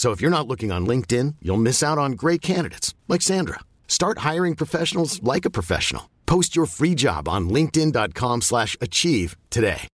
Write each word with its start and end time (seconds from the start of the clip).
So 0.00 0.12
if 0.12 0.22
you're 0.22 0.30
not 0.30 0.48
looking 0.48 0.72
on 0.72 0.86
LinkedIn, 0.86 1.34
you'll 1.42 1.60
miss 1.60 1.82
out 1.82 1.98
on 1.98 2.12
great 2.12 2.40
candidates 2.40 2.94
like 3.06 3.20
Sandra. 3.20 3.60
Start 3.86 4.24
hiring 4.24 4.56
professionals 4.56 5.22
like 5.22 5.44
a 5.44 5.50
professional. 5.50 6.08
Post 6.24 6.56
your 6.56 6.64
free 6.64 6.94
job 6.94 7.28
on 7.28 7.50
linkedin.com/achieve 7.50 8.40
slash 8.40 8.78
achieve 8.80 9.36
today. 9.50 9.88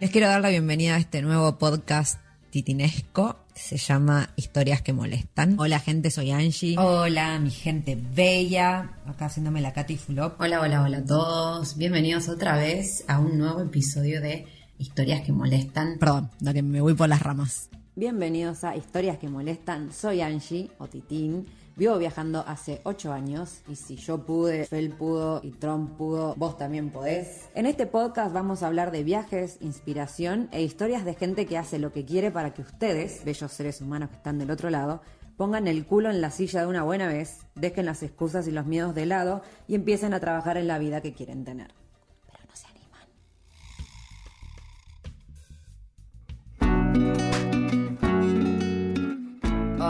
Les 0.00 0.10
quiero 0.12 0.28
dar 0.28 0.40
la 0.40 0.50
bienvenida 0.50 0.94
a 0.94 0.98
este 0.98 1.20
nuevo 1.20 1.58
podcast 1.58 2.20
titinesco. 2.50 3.40
Se 3.54 3.76
llama 3.76 4.30
Historias 4.36 4.82
que 4.82 4.92
molestan. 4.92 5.58
Hola 5.58 5.80
gente, 5.80 6.12
soy 6.12 6.30
Angie. 6.30 6.76
Hola, 6.78 7.40
mi 7.40 7.50
gente 7.50 7.96
bella. 7.96 9.00
Acá 9.04 9.26
haciéndome 9.26 9.60
la 9.60 9.72
Katy 9.72 9.96
Fulop. 9.96 10.40
Hola, 10.40 10.60
hola, 10.60 10.82
hola 10.82 10.98
a 10.98 11.04
todos. 11.04 11.76
Bienvenidos 11.76 12.28
otra 12.28 12.56
vez 12.56 13.04
a 13.08 13.18
un 13.18 13.36
nuevo 13.36 13.60
episodio 13.62 14.20
de 14.20 14.46
Historias 14.80 15.20
que 15.20 15.30
molestan. 15.30 15.98
Perdón, 15.98 16.30
la 16.40 16.54
que 16.54 16.62
me 16.62 16.80
voy 16.80 16.94
por 16.94 17.06
las 17.06 17.22
ramas. 17.22 17.68
Bienvenidos 17.96 18.64
a 18.64 18.74
Historias 18.76 19.18
que 19.18 19.28
molestan. 19.28 19.92
Soy 19.92 20.22
Angie 20.22 20.70
o 20.78 20.86
Titín. 20.86 21.44
Vivo 21.76 21.98
viajando 21.98 22.42
hace 22.46 22.80
8 22.84 23.12
años 23.12 23.60
y 23.68 23.76
si 23.76 23.96
yo 23.96 24.24
pude, 24.24 24.64
Fel 24.64 24.88
pudo 24.88 25.42
y 25.44 25.50
Trump 25.50 25.98
pudo, 25.98 26.34
vos 26.36 26.56
también 26.56 26.88
podés. 26.88 27.50
En 27.54 27.66
este 27.66 27.86
podcast 27.86 28.32
vamos 28.32 28.62
a 28.62 28.68
hablar 28.68 28.90
de 28.90 29.04
viajes, 29.04 29.58
inspiración 29.60 30.48
e 30.50 30.62
historias 30.62 31.04
de 31.04 31.12
gente 31.12 31.44
que 31.44 31.58
hace 31.58 31.78
lo 31.78 31.92
que 31.92 32.06
quiere 32.06 32.30
para 32.30 32.54
que 32.54 32.62
ustedes, 32.62 33.22
bellos 33.22 33.52
seres 33.52 33.82
humanos 33.82 34.08
que 34.08 34.16
están 34.16 34.38
del 34.38 34.50
otro 34.50 34.70
lado, 34.70 35.02
pongan 35.36 35.68
el 35.68 35.84
culo 35.84 36.10
en 36.10 36.22
la 36.22 36.30
silla 36.30 36.62
de 36.62 36.66
una 36.66 36.84
buena 36.84 37.06
vez, 37.06 37.40
dejen 37.54 37.84
las 37.84 38.02
excusas 38.02 38.48
y 38.48 38.50
los 38.50 38.64
miedos 38.64 38.94
de 38.94 39.04
lado 39.04 39.42
y 39.68 39.74
empiecen 39.74 40.14
a 40.14 40.20
trabajar 40.20 40.56
en 40.56 40.68
la 40.68 40.78
vida 40.78 41.02
que 41.02 41.12
quieren 41.12 41.44
tener. 41.44 41.79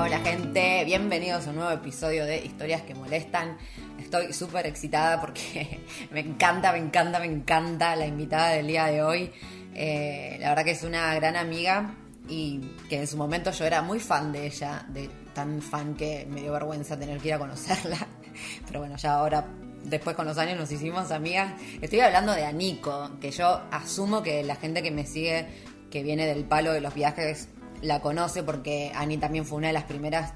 Hola 0.02 0.18
gente, 0.20 0.82
bienvenidos 0.86 1.46
a 1.46 1.50
un 1.50 1.56
nuevo 1.56 1.72
episodio 1.72 2.24
de 2.24 2.38
Historias 2.38 2.80
que 2.80 2.94
Molestan. 2.94 3.58
Estoy 3.98 4.32
súper 4.32 4.66
excitada 4.66 5.20
porque 5.20 5.84
me 6.10 6.20
encanta, 6.20 6.72
me 6.72 6.78
encanta, 6.78 7.18
me 7.18 7.26
encanta 7.26 7.94
la 7.96 8.06
invitada 8.06 8.52
del 8.52 8.66
día 8.66 8.86
de 8.86 9.02
hoy. 9.02 9.30
Eh, 9.74 10.38
la 10.40 10.48
verdad 10.48 10.64
que 10.64 10.70
es 10.70 10.84
una 10.84 11.14
gran 11.16 11.36
amiga 11.36 11.96
y 12.30 12.60
que 12.89 13.00
en 13.00 13.06
su 13.06 13.18
momento 13.18 13.50
yo 13.50 13.66
era 13.66 13.83
muy 13.83 14.00
fan 14.00 14.33
de 14.33 14.46
ella, 14.46 14.86
de 14.89 15.10
tan 15.34 15.60
fan 15.60 15.94
que 15.94 16.27
me 16.30 16.40
dio 16.40 16.52
vergüenza 16.52 16.98
tener 16.98 17.20
que 17.20 17.28
ir 17.28 17.34
a 17.34 17.39
conocerla. 17.39 17.98
Pero 18.66 18.80
bueno, 18.80 18.96
ya 18.96 19.12
ahora, 19.12 19.44
después 19.84 20.16
con 20.16 20.24
los 20.24 20.39
años 20.39 20.58
nos 20.58 20.72
hicimos 20.72 21.10
amigas. 21.10 21.52
Estoy 21.83 22.00
hablando 22.00 22.33
de 22.33 22.46
Anico, 22.46 23.20
que 23.20 23.33
yo 23.33 23.60
asumo 23.70 24.22
que 24.22 24.42
la 24.44 24.56
gente 24.56 24.83
que 24.83 24.90
me 24.90 25.05
sigue, 25.05 25.46
que 25.90 26.02
viene 26.02 26.24
del 26.24 26.44
palo 26.44 26.72
de 26.72 26.80
los 26.80 26.94
viajes, 26.94 27.50
la 27.83 28.01
conoce 28.01 28.42
porque 28.42 28.92
Ani 28.95 29.18
también 29.18 29.45
fue 29.45 29.58
una 29.58 29.68
de 29.68 29.73
las 29.73 29.85
primeras 29.85 30.35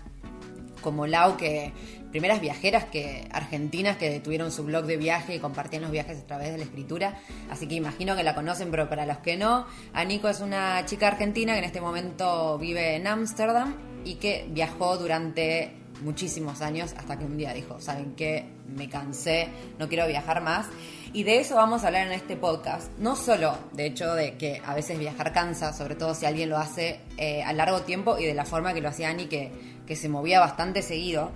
como 0.80 1.06
Lau 1.06 1.36
que 1.36 1.72
primeras 2.10 2.40
viajeras 2.40 2.84
que 2.84 3.26
argentinas 3.32 3.96
que 3.96 4.20
tuvieron 4.20 4.52
su 4.52 4.62
blog 4.62 4.84
de 4.84 4.96
viaje 4.96 5.34
y 5.34 5.38
compartían 5.40 5.82
los 5.82 5.90
viajes 5.90 6.20
a 6.20 6.26
través 6.26 6.52
de 6.52 6.58
la 6.58 6.64
escritura, 6.64 7.18
así 7.50 7.66
que 7.66 7.74
imagino 7.74 8.14
que 8.14 8.22
la 8.22 8.36
conocen, 8.36 8.70
pero 8.70 8.88
para 8.88 9.04
los 9.04 9.18
que 9.18 9.36
no, 9.36 9.66
Aniko 9.94 10.28
es 10.28 10.40
una 10.40 10.84
chica 10.84 11.08
argentina 11.08 11.54
que 11.54 11.58
en 11.58 11.64
este 11.64 11.80
momento 11.80 12.56
vive 12.58 12.94
en 12.96 13.08
Ámsterdam 13.08 13.74
y 14.04 14.16
que 14.16 14.46
viajó 14.50 14.96
durante 14.96 15.72
muchísimos 16.02 16.60
años 16.60 16.94
hasta 16.96 17.18
que 17.18 17.24
un 17.24 17.36
día 17.36 17.52
dijo, 17.52 17.80
¿saben 17.80 18.14
qué? 18.14 18.46
Me 18.68 18.88
cansé, 18.88 19.48
no 19.78 19.88
quiero 19.88 20.06
viajar 20.06 20.42
más. 20.42 20.66
Y 21.14 21.22
de 21.22 21.38
eso 21.38 21.54
vamos 21.54 21.84
a 21.84 21.86
hablar 21.86 22.08
en 22.08 22.12
este 22.12 22.34
podcast. 22.34 22.90
No 22.98 23.14
solo, 23.14 23.56
de 23.72 23.86
hecho, 23.86 24.14
de 24.14 24.36
que 24.36 24.60
a 24.66 24.74
veces 24.74 24.98
viajar 24.98 25.32
cansa, 25.32 25.72
sobre 25.72 25.94
todo 25.94 26.12
si 26.12 26.26
alguien 26.26 26.50
lo 26.50 26.58
hace 26.58 27.02
eh, 27.16 27.40
a 27.44 27.52
largo 27.52 27.82
tiempo 27.82 28.18
y 28.18 28.24
de 28.24 28.34
la 28.34 28.44
forma 28.44 28.74
que 28.74 28.80
lo 28.80 28.88
hacía 28.88 29.10
Ani, 29.10 29.26
que, 29.26 29.52
que 29.86 29.94
se 29.94 30.08
movía 30.08 30.40
bastante 30.40 30.82
seguido. 30.82 31.30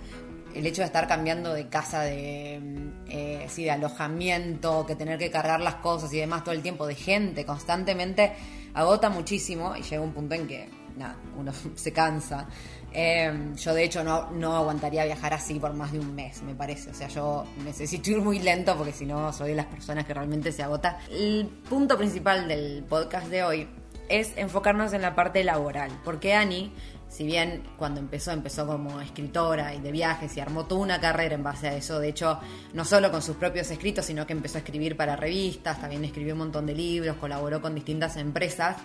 El 0.53 0.67
hecho 0.67 0.81
de 0.81 0.87
estar 0.87 1.07
cambiando 1.07 1.53
de 1.53 1.69
casa, 1.69 2.01
de, 2.01 2.59
eh, 3.07 3.45
sí, 3.47 3.63
de 3.63 3.71
alojamiento, 3.71 4.85
que 4.85 4.97
tener 4.97 5.17
que 5.17 5.31
cargar 5.31 5.61
las 5.61 5.75
cosas 5.75 6.11
y 6.11 6.17
demás 6.17 6.43
todo 6.43 6.55
el 6.55 6.61
tiempo, 6.61 6.85
de 6.85 6.95
gente 6.95 7.45
constantemente, 7.45 8.33
agota 8.73 9.09
muchísimo 9.09 9.77
y 9.77 9.83
llega 9.83 10.01
un 10.01 10.11
punto 10.11 10.35
en 10.35 10.45
que, 10.45 10.67
nada, 10.97 11.15
uno 11.37 11.53
se 11.75 11.93
cansa. 11.93 12.49
Eh, 12.91 13.53
yo 13.55 13.73
de 13.73 13.83
hecho 13.83 14.03
no, 14.03 14.31
no 14.31 14.55
aguantaría 14.55 15.05
viajar 15.05 15.33
así 15.33 15.59
por 15.59 15.73
más 15.73 15.91
de 15.91 15.99
un 15.99 16.15
mes, 16.15 16.41
me 16.43 16.55
parece. 16.55 16.89
O 16.89 16.93
sea, 16.93 17.07
yo 17.07 17.45
necesito 17.63 18.11
ir 18.11 18.19
muy 18.19 18.39
lento 18.39 18.75
porque 18.75 18.93
si 18.93 19.05
no 19.05 19.31
soy 19.31 19.49
de 19.49 19.55
las 19.55 19.67
personas 19.67 20.05
que 20.05 20.13
realmente 20.13 20.51
se 20.51 20.63
agota. 20.63 20.99
El 21.11 21.47
punto 21.47 21.97
principal 21.97 22.47
del 22.47 22.83
podcast 22.87 23.27
de 23.27 23.43
hoy 23.43 23.67
es 24.09 24.33
enfocarnos 24.37 24.93
en 24.93 25.01
la 25.01 25.15
parte 25.15 25.43
laboral. 25.43 25.91
Porque 26.03 26.33
Ani, 26.33 26.73
si 27.07 27.25
bien 27.25 27.63
cuando 27.77 27.99
empezó, 27.99 28.31
empezó 28.31 28.67
como 28.67 29.01
escritora 29.01 29.73
y 29.73 29.81
de 29.81 29.91
viajes 29.91 30.35
y 30.35 30.39
armó 30.39 30.65
toda 30.65 30.81
una 30.81 30.99
carrera 30.99 31.35
en 31.35 31.43
base 31.43 31.67
a 31.67 31.75
eso. 31.75 31.99
De 31.99 32.09
hecho, 32.09 32.39
no 32.73 32.85
solo 32.85 33.11
con 33.11 33.21
sus 33.21 33.35
propios 33.35 33.69
escritos, 33.71 34.05
sino 34.05 34.25
que 34.25 34.33
empezó 34.33 34.57
a 34.57 34.61
escribir 34.61 34.97
para 34.97 35.15
revistas, 35.15 35.79
también 35.79 36.03
escribió 36.05 36.33
un 36.33 36.39
montón 36.39 36.65
de 36.65 36.73
libros, 36.73 37.17
colaboró 37.17 37.61
con 37.61 37.75
distintas 37.75 38.17
empresas. 38.17 38.77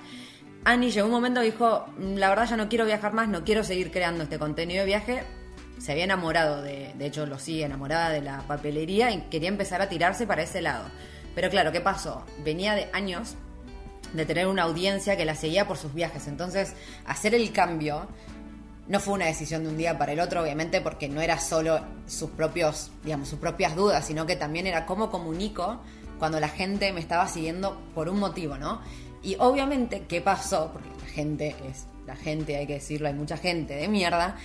Annie 0.65 0.91
llegó 0.91 1.07
un 1.07 1.13
momento 1.13 1.43
y 1.43 1.47
dijo, 1.47 1.87
la 1.99 2.29
verdad 2.31 2.49
ya 2.49 2.57
no 2.57 2.69
quiero 2.69 2.87
viajar 2.87 3.13
más, 3.13 3.29
no 3.29 3.45
quiero 3.45 3.65
seguir 3.65 3.91
creando 3.91 4.25
este 4.25 4.39
contenido 4.39 4.81
de 4.81 4.87
viaje. 4.87 5.23
Se 5.79 5.93
había 5.93 6.05
enamorado 6.05 6.63
de, 6.63 6.93
de 6.97 7.07
hecho 7.07 7.27
lo 7.27 7.39
sigue 7.39 7.65
enamorada 7.65 8.11
de 8.11 8.23
la 8.23 8.43
papelería 8.47 9.11
y 9.11 9.21
quería 9.31 9.49
empezar 9.49 9.83
a 9.83 9.89
tirarse 9.89 10.27
para 10.27 10.43
ese 10.43 10.63
lado. 10.63 10.85
Pero 11.35 11.51
claro, 11.51 11.73
¿qué 11.73 11.81
pasó? 11.81 12.25
Venía 12.45 12.75
de 12.75 12.89
años 12.93 13.35
de 14.15 14.25
tener 14.25 14.47
una 14.47 14.63
audiencia 14.63 15.17
que 15.17 15.25
la 15.25 15.35
seguía 15.35 15.67
por 15.67 15.77
sus 15.77 15.93
viajes. 15.93 16.29
Entonces, 16.29 16.75
hacer 17.05 17.35
el 17.35 17.53
cambio 17.53 18.07
no 18.87 19.01
fue 19.01 19.15
una 19.15 19.27
decisión 19.27 19.65
de 19.65 19.71
un 19.71 19.77
día 19.77 19.99
para 19.99 20.13
el 20.13 20.21
otro, 20.21 20.43
obviamente, 20.43 20.81
porque 20.81 21.09
no 21.09 21.21
era 21.21 21.39
solo 21.39 21.81
sus 22.07 22.31
propios, 22.31 22.91
digamos, 23.03 23.29
sus 23.29 23.39
propias 23.39 23.75
dudas, 23.75 24.07
sino 24.07 24.27
que 24.27 24.37
también 24.37 24.67
era 24.67 24.87
cómo 24.87 25.11
comunico 25.11 25.81
cuando 26.19 26.39
la 26.39 26.49
gente 26.49 26.93
me 26.93 27.01
estaba 27.01 27.27
siguiendo 27.27 27.81
por 27.95 28.09
un 28.09 28.21
motivo, 28.21 28.57
¿no? 28.57 28.81
Y 29.25 29.37
obviamente, 29.39 30.05
¿qué 30.07 30.21
pasó? 30.21 30.71
Porque 30.73 30.89
la 31.01 31.07
gente 31.07 31.57
es 31.69 31.87
la 32.07 32.15
gente, 32.15 32.57
hay 32.57 32.67
que 32.67 32.75
decirlo, 32.75 33.09
hay 33.09 33.15
mucha 33.15 33.39
gente 33.39 33.75
de 33.75 33.89
mierda. 33.89 34.37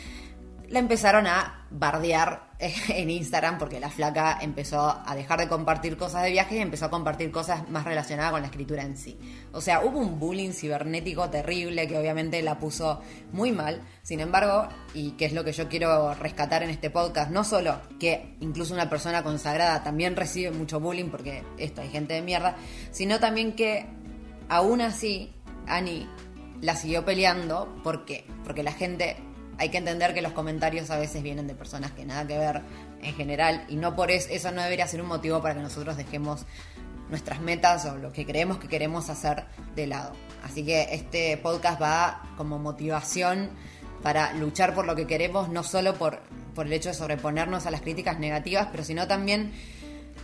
La 0.70 0.80
empezaron 0.80 1.28
a 1.28 1.66
bardear 1.72 2.50
en 2.60 3.10
Instagram 3.10 3.58
porque 3.58 3.80
la 3.80 3.90
flaca 3.90 4.38
empezó 4.42 5.02
a 5.04 5.16
dejar 5.16 5.40
de 5.40 5.48
compartir 5.48 5.98
cosas 5.98 6.24
de 6.24 6.32
viajes 6.32 6.58
y 6.58 6.62
empezó 6.62 6.86
a 6.86 6.90
compartir 6.90 7.32
cosas 7.32 7.68
más 7.70 7.86
relacionadas 7.86 8.32
con 8.32 8.42
la 8.42 8.48
escritura 8.48 8.84
en 8.84 8.96
sí. 8.96 9.18
O 9.52 9.62
sea, 9.62 9.84
hubo 9.84 10.00
un 10.00 10.20
bullying 10.20 10.52
cibernético 10.52 11.30
terrible 11.30 11.88
que 11.88 11.98
obviamente 11.98 12.42
la 12.42 12.60
puso 12.60 13.02
muy 13.32 13.52
mal. 13.52 13.82
Sin 14.04 14.20
embargo, 14.20 14.70
y 14.94 15.12
que 15.12 15.26
es 15.26 15.34
lo 15.34 15.44
que 15.44 15.54
yo 15.54 15.68
quiero 15.68 16.14
rescatar 16.14 16.64
en 16.64 16.70
este 16.70 16.90
podcast, 16.90 17.32
no 17.32 17.44
solo 17.44 17.80
que 18.00 18.36
incluso 18.40 18.74
una 18.74 18.90
persona 18.90 19.24
consagrada 19.24 19.84
también 19.84 20.16
recibe 20.16 20.52
mucho 20.52 20.80
bullying 20.80 21.10
porque 21.10 21.44
esto 21.58 21.82
hay 21.82 21.90
gente 21.90 22.14
de 22.14 22.22
mierda, 22.22 22.56
sino 22.92 23.20
también 23.20 23.56
que 23.56 23.88
aún 24.50 24.82
así 24.82 25.34
Ani 25.68 26.08
la 26.62 26.76
siguió 26.76 27.06
peleando. 27.06 27.80
¿Por 27.84 28.06
qué? 28.06 28.26
Porque 28.44 28.64
la 28.64 28.74
gente 28.74 29.18
hay 29.58 29.70
que 29.70 29.78
entender 29.78 30.14
que 30.14 30.22
los 30.22 30.34
comentarios 30.34 30.90
a 30.90 30.98
veces 30.98 31.22
vienen 31.22 31.48
de 31.48 31.56
personas 31.56 31.92
que 31.92 32.06
nada 32.06 32.26
que 32.26 32.38
ver 32.38 32.62
en 33.02 33.14
general 33.14 33.66
y 33.70 33.76
no 33.76 33.96
por 33.96 34.12
eso, 34.12 34.30
eso 34.32 34.52
no 34.52 34.62
debería 34.62 34.88
ser 34.88 35.02
un 35.02 35.08
motivo 35.08 35.42
para 35.42 35.56
que 35.56 35.62
nosotros 35.62 35.98
dejemos 35.98 36.46
nuestras 37.10 37.42
metas 37.42 37.86
o 37.86 37.98
lo 37.98 38.12
que 38.12 38.26
creemos 38.26 38.58
que 38.58 38.68
queremos 38.68 39.10
hacer 39.10 39.46
de 39.76 39.88
lado. 39.88 40.14
Así 40.44 40.64
que 40.64 40.94
este 40.94 41.38
podcast 41.38 41.82
va 41.82 42.24
como 42.38 42.60
motivación 42.60 43.50
para 44.02 44.34
luchar 44.34 44.74
por 44.74 44.86
lo 44.86 44.96
que 44.96 45.08
queremos, 45.08 45.50
no 45.50 45.64
solo 45.64 45.96
por, 45.96 46.22
por 46.56 46.68
el 46.68 46.74
hecho 46.74 46.90
de 46.90 46.96
sobreponernos 46.96 47.66
a 47.66 47.72
las 47.72 47.82
críticas 47.82 48.20
negativas, 48.20 48.70
pero 48.72 48.84
sino 48.84 49.08
también 49.08 49.52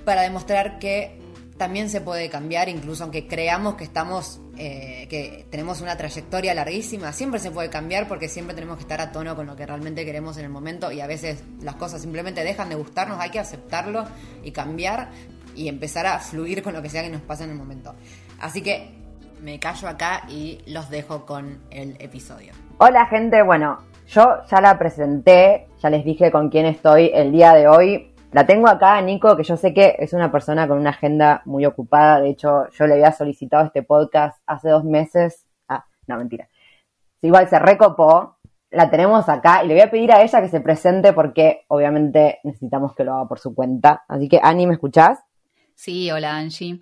para 0.06 0.22
demostrar 0.22 0.80
que 0.80 1.20
también 1.58 1.90
se 1.90 2.02
puede 2.02 2.30
cambiar, 2.30 2.68
incluso 2.68 3.04
aunque 3.04 3.28
creamos 3.28 3.76
que 3.76 3.86
estamos, 3.86 4.42
eh, 4.58 5.08
que 5.10 5.46
tenemos 5.50 5.82
una 5.82 5.96
trayectoria 5.96 6.54
larguísima, 6.54 7.14
siempre 7.14 7.40
se 7.40 7.52
puede 7.52 7.70
cambiar 7.70 8.08
porque 8.08 8.28
siempre 8.28 8.54
tenemos 8.56 8.78
que 8.78 8.82
estar 8.82 9.00
a 9.00 9.12
tono 9.12 9.36
con 9.36 9.48
lo 9.48 9.56
que 9.56 9.66
realmente 9.66 10.04
queremos 10.06 10.38
en 10.38 10.46
el 10.46 10.50
momento 10.50 10.92
y 10.92 11.00
a 11.00 11.08
veces 11.08 11.44
las 11.62 11.76
cosas 11.76 12.02
simplemente 12.02 12.44
dejan 12.44 12.70
de 12.70 12.76
gustarnos, 12.76 13.20
hay 13.20 13.30
que 13.30 13.40
aceptarlo 13.40 14.04
y 14.44 14.52
cambiar 14.52 15.10
y 15.56 15.70
empezar 15.70 16.06
a 16.06 16.20
fluir 16.20 16.62
con 16.62 16.74
lo 16.74 16.82
que 16.82 16.90
sea 16.90 17.04
que 17.04 17.10
nos 17.10 17.22
pasa 17.22 17.46
en 17.46 17.52
el 17.52 17.56
momento. 17.56 17.96
Así 18.40 18.62
que 18.62 18.90
me 19.42 19.58
callo 19.60 19.88
acá 19.88 20.24
y 20.28 20.60
los 20.68 20.90
dejo 20.90 21.26
con 21.26 21.60
el 21.72 21.96
episodio. 22.00 22.52
Hola 22.80 23.06
gente, 23.06 23.42
bueno, 23.42 23.80
yo 24.08 24.42
ya 24.52 24.60
la 24.60 24.78
presenté, 24.78 25.68
ya 25.82 25.90
les 25.90 26.04
dije 26.04 26.32
con 26.32 26.50
quién 26.50 26.66
estoy 26.66 27.12
el 27.14 27.32
día 27.32 27.54
de 27.54 27.68
hoy. 27.70 28.15
La 28.36 28.46
tengo 28.46 28.68
acá, 28.68 29.02
Nico, 29.02 29.38
que 29.38 29.44
yo 29.44 29.56
sé 29.56 29.74
que 29.74 29.96
es 29.98 30.12
una 30.12 30.30
persona 30.30 30.68
con 30.68 30.78
una 30.78 30.90
agenda 30.90 31.42
muy 31.46 31.66
ocupada. 31.66 32.20
De 32.20 32.32
hecho, 32.32 32.70
yo 32.78 32.86
le 32.86 32.96
había 32.96 33.14
solicitado 33.14 33.64
este 33.64 33.82
podcast 33.82 34.38
hace 34.46 34.68
dos 34.68 34.84
meses. 34.84 35.46
Ah, 35.70 35.86
no, 36.08 36.18
mentira. 36.18 36.50
Igual 37.22 37.48
se 37.48 37.60
recopó. 37.60 38.36
La 38.72 38.90
tenemos 38.90 39.30
acá 39.30 39.64
y 39.64 39.70
le 39.70 39.76
voy 39.76 39.84
a 39.84 39.90
pedir 39.90 40.12
a 40.12 40.22
ella 40.22 40.42
que 40.42 40.50
se 40.50 40.60
presente 40.60 41.14
porque 41.14 41.64
obviamente 41.70 42.40
necesitamos 42.44 42.94
que 42.94 43.06
lo 43.06 43.14
haga 43.14 43.30
por 43.30 43.40
su 43.40 43.56
cuenta. 43.56 44.04
Así 44.10 44.28
que, 44.28 44.42
Ani, 44.44 44.68
¿me 44.68 44.74
escuchás? 44.74 45.20
Sí, 45.74 46.12
hola 46.12 46.36
Angie. 46.36 46.82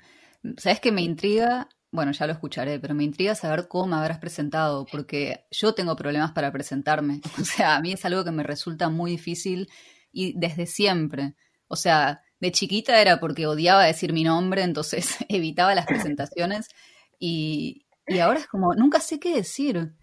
¿Sabes 0.57 0.79
qué 0.79 0.91
me 0.91 1.03
intriga? 1.03 1.69
Bueno, 1.91 2.13
ya 2.13 2.25
lo 2.25 2.33
escucharé, 2.33 2.79
pero 2.79 2.95
me 2.95 3.03
intriga 3.03 3.35
saber 3.35 3.67
cómo 3.67 3.85
me 3.85 3.97
habrás 3.97 4.17
presentado, 4.17 4.88
porque 4.91 5.45
yo 5.51 5.75
tengo 5.75 5.95
problemas 5.95 6.31
para 6.31 6.51
presentarme. 6.51 7.21
O 7.39 7.45
sea, 7.45 7.75
a 7.75 7.79
mí 7.79 7.91
es 7.91 8.03
algo 8.06 8.23
que 8.23 8.31
me 8.31 8.41
resulta 8.41 8.89
muy 8.89 9.11
difícil 9.11 9.69
y 10.13 10.39
desde 10.39 10.65
siempre. 10.65 11.36
O 11.68 11.75
sea, 11.75 12.21
de 12.39 12.51
chiquita 12.51 13.01
era 13.01 13.19
porque 13.19 13.48
odiaba 13.48 13.83
decir 13.83 14.13
mi 14.13 14.24
nombre, 14.24 14.63
entonces 14.63 15.18
evitaba 15.30 15.75
las 15.75 15.86
presentaciones 15.86 16.69
y, 17.19 17.86
y 18.07 18.19
ahora 18.19 18.39
es 18.39 18.48
como, 18.48 18.74
nunca 18.75 19.00
sé 19.00 19.19
qué 19.19 19.36
decir. 19.36 19.94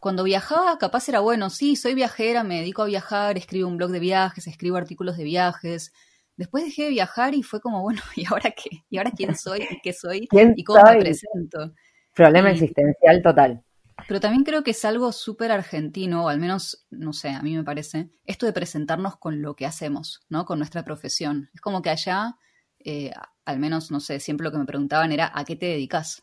Cuando 0.00 0.24
viajaba, 0.24 0.76
capaz 0.78 1.08
era 1.08 1.20
bueno, 1.20 1.48
sí, 1.50 1.76
soy 1.76 1.94
viajera, 1.94 2.44
me 2.44 2.60
dedico 2.60 2.82
a 2.82 2.86
viajar, 2.86 3.38
escribo 3.38 3.68
un 3.68 3.76
blog 3.76 3.90
de 3.90 4.00
viajes, 4.00 4.46
escribo 4.46 4.76
artículos 4.76 5.16
de 5.16 5.24
viajes. 5.24 5.92
Después 6.36 6.64
dejé 6.64 6.84
de 6.84 6.90
viajar 6.90 7.34
y 7.34 7.42
fue 7.42 7.60
como, 7.60 7.80
bueno, 7.80 8.02
¿y 8.16 8.26
ahora 8.26 8.50
qué? 8.50 8.84
¿Y 8.90 8.98
ahora 8.98 9.12
quién 9.16 9.34
soy? 9.34 9.62
¿Y 9.62 9.80
qué 9.82 9.92
soy? 9.92 10.28
¿Y 10.56 10.64
cómo 10.64 10.80
me 10.84 10.98
presento? 10.98 11.72
Problema 12.14 12.50
existencial 12.50 13.22
total. 13.22 13.63
Pero 14.06 14.20
también 14.20 14.44
creo 14.44 14.62
que 14.62 14.72
es 14.72 14.84
algo 14.84 15.12
súper 15.12 15.50
argentino, 15.50 16.24
o 16.24 16.28
al 16.28 16.38
menos, 16.38 16.86
no 16.90 17.12
sé, 17.12 17.30
a 17.30 17.42
mí 17.42 17.56
me 17.56 17.64
parece, 17.64 18.10
esto 18.24 18.46
de 18.46 18.52
presentarnos 18.52 19.16
con 19.16 19.40
lo 19.40 19.56
que 19.56 19.66
hacemos, 19.66 20.20
¿no? 20.28 20.44
Con 20.44 20.58
nuestra 20.58 20.84
profesión. 20.84 21.50
Es 21.54 21.60
como 21.60 21.80
que 21.82 21.90
allá, 21.90 22.36
eh, 22.78 23.12
al 23.44 23.58
menos, 23.58 23.90
no 23.90 24.00
sé, 24.00 24.20
siempre 24.20 24.44
lo 24.44 24.52
que 24.52 24.58
me 24.58 24.66
preguntaban 24.66 25.12
era, 25.12 25.30
¿a 25.34 25.44
qué 25.44 25.56
te 25.56 25.66
dedicas? 25.66 26.22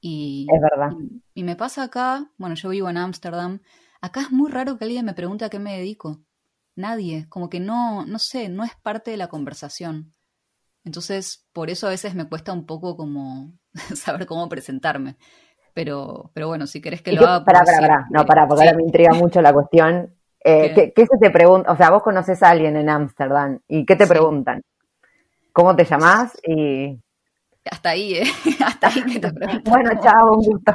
Y, 0.00 0.46
es 0.52 0.60
verdad. 0.60 0.96
Y, 1.34 1.40
y 1.40 1.44
me 1.44 1.56
pasa 1.56 1.84
acá, 1.84 2.30
bueno, 2.36 2.54
yo 2.54 2.68
vivo 2.68 2.90
en 2.90 2.98
Ámsterdam, 2.98 3.60
acá 4.00 4.20
es 4.20 4.30
muy 4.30 4.50
raro 4.50 4.76
que 4.76 4.84
alguien 4.84 5.06
me 5.06 5.14
pregunte 5.14 5.44
a 5.44 5.50
qué 5.50 5.58
me 5.58 5.78
dedico. 5.78 6.22
Nadie, 6.74 7.26
como 7.28 7.48
que 7.48 7.60
no, 7.60 8.04
no 8.06 8.18
sé, 8.18 8.48
no 8.48 8.64
es 8.64 8.72
parte 8.82 9.10
de 9.10 9.16
la 9.16 9.28
conversación. 9.28 10.14
Entonces, 10.84 11.46
por 11.52 11.70
eso 11.70 11.86
a 11.86 11.90
veces 11.90 12.14
me 12.14 12.28
cuesta 12.28 12.52
un 12.52 12.66
poco 12.66 12.96
como 12.96 13.52
saber 13.94 14.26
cómo 14.26 14.48
presentarme. 14.48 15.16
Pero, 15.74 16.30
pero 16.34 16.48
bueno, 16.48 16.66
si 16.66 16.80
querés 16.80 17.02
que 17.02 17.12
lo 17.12 17.26
haga. 17.26 17.44
Para, 17.44 17.64
para, 17.64 17.80
para. 17.80 18.06
No, 18.10 18.26
para, 18.26 18.46
porque 18.46 18.64
ahora 18.64 18.76
me 18.76 18.82
intriga 18.82 19.14
mucho 19.14 19.40
la 19.40 19.52
cuestión. 19.52 20.14
Eh, 20.44 20.92
¿qué, 20.94 21.06
se 21.06 21.18
te 21.20 21.30
pregunta? 21.30 21.72
O 21.72 21.76
sea, 21.76 21.90
vos 21.90 22.02
conoces 22.02 22.42
a 22.42 22.50
alguien 22.50 22.76
en 22.76 22.88
Ámsterdam 22.88 23.60
y 23.68 23.86
¿qué 23.86 23.96
te 23.96 24.06
preguntan? 24.06 24.62
¿Cómo 25.52 25.74
te 25.74 25.84
llamás? 25.84 26.32
Y. 26.46 27.00
Hasta 27.70 27.90
ahí, 27.90 28.14
¿eh? 28.14 28.24
Hasta 28.66 28.88
ahí 28.88 29.02
que 29.04 29.20
te 29.20 29.32
preguntan. 29.32 29.62
bueno, 29.64 29.90
chao, 30.02 30.36
un 30.36 30.44
gusto. 30.44 30.72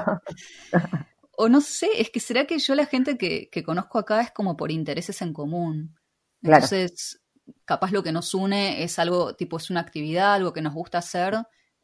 o 1.37 1.49
no 1.49 1.61
sé, 1.61 1.89
es 1.97 2.09
que 2.09 2.19
será 2.19 2.45
que 2.45 2.57
yo 2.57 2.73
la 2.75 2.85
gente 2.85 3.17
que, 3.17 3.49
que 3.51 3.63
conozco 3.63 3.99
acá 3.99 4.21
es 4.21 4.31
como 4.31 4.55
por 4.57 4.71
intereses 4.71 5.21
en 5.21 5.33
común. 5.33 5.95
Entonces, 6.41 7.21
capaz 7.65 7.91
lo 7.91 8.03
que 8.03 8.11
nos 8.11 8.33
une 8.33 8.83
es 8.83 8.99
algo, 8.99 9.35
tipo, 9.35 9.57
es 9.57 9.69
una 9.69 9.81
actividad, 9.81 10.33
algo 10.33 10.53
que 10.53 10.61
nos 10.61 10.73
gusta 10.73 10.99
hacer 10.99 11.35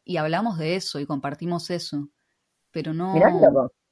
y 0.04 0.16
hablamos 0.16 0.58
de 0.58 0.76
eso 0.76 1.00
y 1.00 1.06
compartimos 1.06 1.70
eso 1.70 2.08
pero 2.74 2.92
no... 2.92 3.14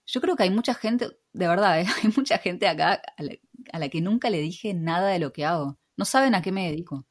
Yo 0.04 0.20
creo 0.20 0.34
que 0.34 0.42
hay 0.42 0.50
mucha 0.50 0.74
gente, 0.74 1.06
de 1.32 1.48
verdad, 1.48 1.80
¿eh? 1.80 1.86
hay 2.02 2.10
mucha 2.14 2.36
gente 2.38 2.66
acá 2.66 3.00
a 3.70 3.78
la, 3.78 3.88
que 3.88 4.00
nunca 4.02 4.28
le 4.28 4.38
dije 4.38 4.74
nada 4.74 5.08
de 5.08 5.20
lo 5.20 5.32
que 5.32 5.46
hago. 5.46 5.78
No 5.96 6.04
saben 6.04 6.34
a 6.34 6.42
qué 6.42 6.50
me 6.50 6.68
dedico. 6.68 7.06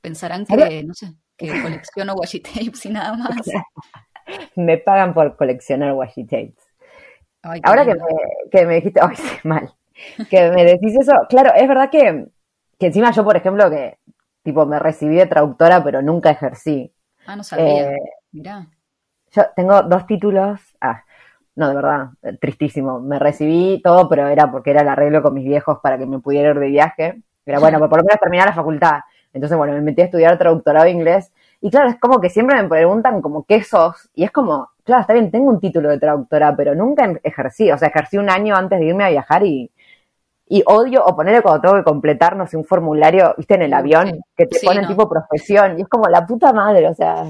Pensarán 0.00 0.44
que, 0.44 0.82
no 0.82 0.94
sé, 0.94 1.14
que 1.36 1.62
colecciono 1.62 2.14
washi 2.14 2.40
tapes 2.40 2.84
y 2.86 2.90
nada 2.90 3.14
más. 3.16 3.46
me 4.56 4.78
pagan 4.78 5.14
por 5.14 5.36
coleccionar 5.36 5.92
washi 5.94 6.24
tapes. 6.24 6.66
Ahora 7.62 7.84
que 7.84 7.94
me, 7.94 8.00
que 8.50 8.66
me, 8.66 8.74
dijiste, 8.76 9.00
ay, 9.00 9.16
mal, 9.44 9.72
que 10.28 10.50
me 10.50 10.64
decís 10.64 10.94
eso, 11.00 11.12
claro, 11.28 11.52
es 11.54 11.68
verdad 11.68 11.90
que, 11.90 12.26
que 12.78 12.86
encima 12.86 13.12
yo, 13.12 13.24
por 13.24 13.36
ejemplo, 13.36 13.70
que 13.70 13.98
tipo 14.42 14.66
me 14.66 14.80
recibí 14.80 15.16
de 15.16 15.26
traductora, 15.26 15.82
pero 15.84 16.02
nunca 16.02 16.30
ejercí. 16.30 16.92
Ah, 17.26 17.36
no 17.36 17.44
sabía. 17.44 17.92
Eh, 17.92 17.98
Mirá. 18.32 18.68
Yo 19.32 19.42
tengo 19.56 19.82
dos 19.82 20.06
títulos. 20.06 20.60
Ah, 20.80 21.02
no, 21.54 21.68
de 21.68 21.74
verdad, 21.74 22.08
tristísimo. 22.40 23.00
Me 23.00 23.18
recibí 23.18 23.80
todo, 23.82 24.08
pero 24.08 24.28
era 24.28 24.50
porque 24.50 24.70
era 24.70 24.82
el 24.82 24.88
arreglo 24.88 25.22
con 25.22 25.34
mis 25.34 25.44
viejos 25.44 25.78
para 25.82 25.98
que 25.98 26.06
me 26.06 26.18
pudiera 26.18 26.50
ir 26.50 26.58
de 26.58 26.66
viaje. 26.68 27.22
Era 27.44 27.58
bueno, 27.58 27.78
por 27.78 27.98
lo 27.98 28.04
menos 28.04 28.20
terminar 28.20 28.46
la 28.46 28.54
facultad. 28.54 29.00
Entonces, 29.32 29.56
bueno, 29.56 29.72
me 29.72 29.80
metí 29.80 30.02
a 30.02 30.06
estudiar 30.06 30.38
traductorado 30.38 30.86
inglés. 30.86 31.32
Y 31.60 31.70
claro, 31.70 31.88
es 31.88 31.98
como 31.98 32.20
que 32.20 32.28
siempre 32.28 32.60
me 32.60 32.68
preguntan 32.68 33.20
como 33.22 33.44
qué 33.44 33.62
sos. 33.62 34.10
Y 34.14 34.24
es 34.24 34.30
como, 34.30 34.70
claro, 34.84 35.02
está 35.02 35.12
bien, 35.12 35.30
tengo 35.30 35.48
un 35.50 35.60
título 35.60 35.88
de 35.88 35.98
traductora, 35.98 36.54
pero 36.56 36.74
nunca 36.74 37.10
ejercí. 37.22 37.70
O 37.70 37.78
sea, 37.78 37.88
ejercí 37.88 38.18
un 38.18 38.30
año 38.30 38.54
antes 38.54 38.78
de 38.78 38.86
irme 38.86 39.04
a 39.04 39.10
viajar 39.10 39.44
y, 39.44 39.70
y 40.48 40.62
odio 40.66 41.04
o 41.04 41.16
ponerle 41.16 41.42
cuando 41.42 41.60
tengo 41.60 41.76
que 41.76 41.84
completar, 41.84 42.36
no 42.36 42.46
sé, 42.46 42.56
un 42.56 42.64
formulario, 42.64 43.34
viste, 43.36 43.54
en 43.54 43.62
el 43.62 43.72
avión, 43.72 44.20
que 44.36 44.46
te 44.46 44.60
pone 44.64 44.86
tipo 44.86 45.08
profesión. 45.08 45.78
Y 45.78 45.82
es 45.82 45.88
como 45.88 46.08
la 46.08 46.26
puta 46.26 46.52
madre, 46.52 46.88
o 46.88 46.94
sea. 46.94 47.24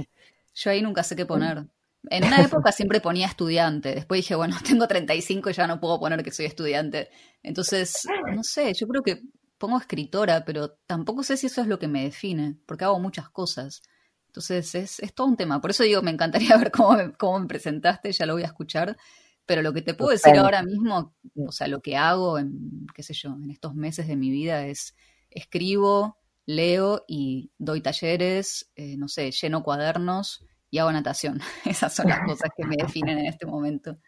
Yo 0.54 0.70
ahí 0.70 0.82
nunca 0.82 1.02
sé 1.02 1.16
qué 1.16 1.24
poner. 1.24 1.64
En 2.10 2.24
una 2.24 2.42
época 2.42 2.72
siempre 2.72 3.00
ponía 3.00 3.26
estudiante, 3.26 3.94
después 3.94 4.18
dije, 4.18 4.34
bueno, 4.34 4.56
tengo 4.66 4.86
35 4.86 5.50
y 5.50 5.52
ya 5.52 5.66
no 5.66 5.80
puedo 5.80 6.00
poner 6.00 6.22
que 6.22 6.30
soy 6.30 6.46
estudiante. 6.46 7.10
Entonces, 7.42 7.94
no 8.34 8.42
sé, 8.42 8.74
yo 8.74 8.86
creo 8.88 9.02
que 9.02 9.22
pongo 9.58 9.78
escritora, 9.78 10.44
pero 10.44 10.72
tampoco 10.86 11.22
sé 11.22 11.36
si 11.36 11.46
eso 11.46 11.60
es 11.60 11.68
lo 11.68 11.78
que 11.78 11.88
me 11.88 12.04
define, 12.04 12.56
porque 12.66 12.84
hago 12.84 12.98
muchas 12.98 13.28
cosas. 13.28 13.82
Entonces, 14.26 14.74
es, 14.74 14.98
es 15.00 15.14
todo 15.14 15.28
un 15.28 15.36
tema. 15.36 15.60
Por 15.60 15.70
eso 15.70 15.84
digo, 15.84 16.02
me 16.02 16.10
encantaría 16.10 16.56
ver 16.58 16.72
cómo 16.72 16.92
me, 16.94 17.12
cómo 17.12 17.38
me 17.38 17.46
presentaste, 17.46 18.12
ya 18.12 18.26
lo 18.26 18.34
voy 18.34 18.42
a 18.42 18.46
escuchar. 18.46 18.96
Pero 19.44 19.62
lo 19.62 19.72
que 19.72 19.82
te 19.82 19.94
puedo 19.94 20.12
decir 20.12 20.36
ahora 20.36 20.62
mismo, 20.62 21.14
o 21.36 21.52
sea, 21.52 21.66
lo 21.66 21.80
que 21.80 21.96
hago 21.96 22.38
en, 22.38 22.86
qué 22.94 23.02
sé 23.02 23.12
yo, 23.12 23.30
en 23.30 23.50
estos 23.50 23.74
meses 23.74 24.06
de 24.06 24.16
mi 24.16 24.30
vida 24.30 24.66
es 24.66 24.94
escribo, 25.30 26.16
leo 26.46 27.04
y 27.08 27.50
doy 27.58 27.80
talleres, 27.80 28.70
eh, 28.76 28.96
no 28.96 29.08
sé, 29.08 29.32
lleno 29.32 29.64
cuadernos 29.64 30.44
y 30.72 30.78
hago 30.78 30.90
natación. 30.90 31.40
Esas 31.64 31.94
son 31.94 32.08
las 32.08 32.20
cosas 32.26 32.50
que 32.56 32.64
me 32.64 32.74
definen 32.76 33.18
en 33.18 33.26
este 33.26 33.46
momento. 33.46 33.98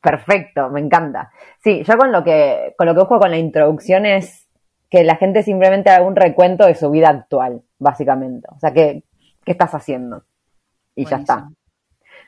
Perfecto, 0.00 0.70
me 0.70 0.80
encanta. 0.80 1.30
Sí, 1.62 1.82
yo 1.84 1.96
con 1.98 2.10
lo 2.10 2.24
que, 2.24 2.74
con 2.78 2.86
lo 2.86 2.94
que 2.94 3.00
busco 3.00 3.18
con 3.18 3.30
la 3.30 3.36
introducción 3.36 4.06
es 4.06 4.48
que 4.88 5.04
la 5.04 5.16
gente 5.16 5.42
simplemente 5.42 5.90
haga 5.90 6.04
un 6.04 6.16
recuento 6.16 6.66
de 6.66 6.74
su 6.74 6.90
vida 6.90 7.08
actual, 7.08 7.62
básicamente. 7.78 8.48
O 8.50 8.58
sea, 8.58 8.72
¿qué, 8.72 9.04
qué 9.44 9.52
estás 9.52 9.74
haciendo? 9.74 10.24
Y 10.94 11.04
ya 11.04 11.16
está. 11.16 11.48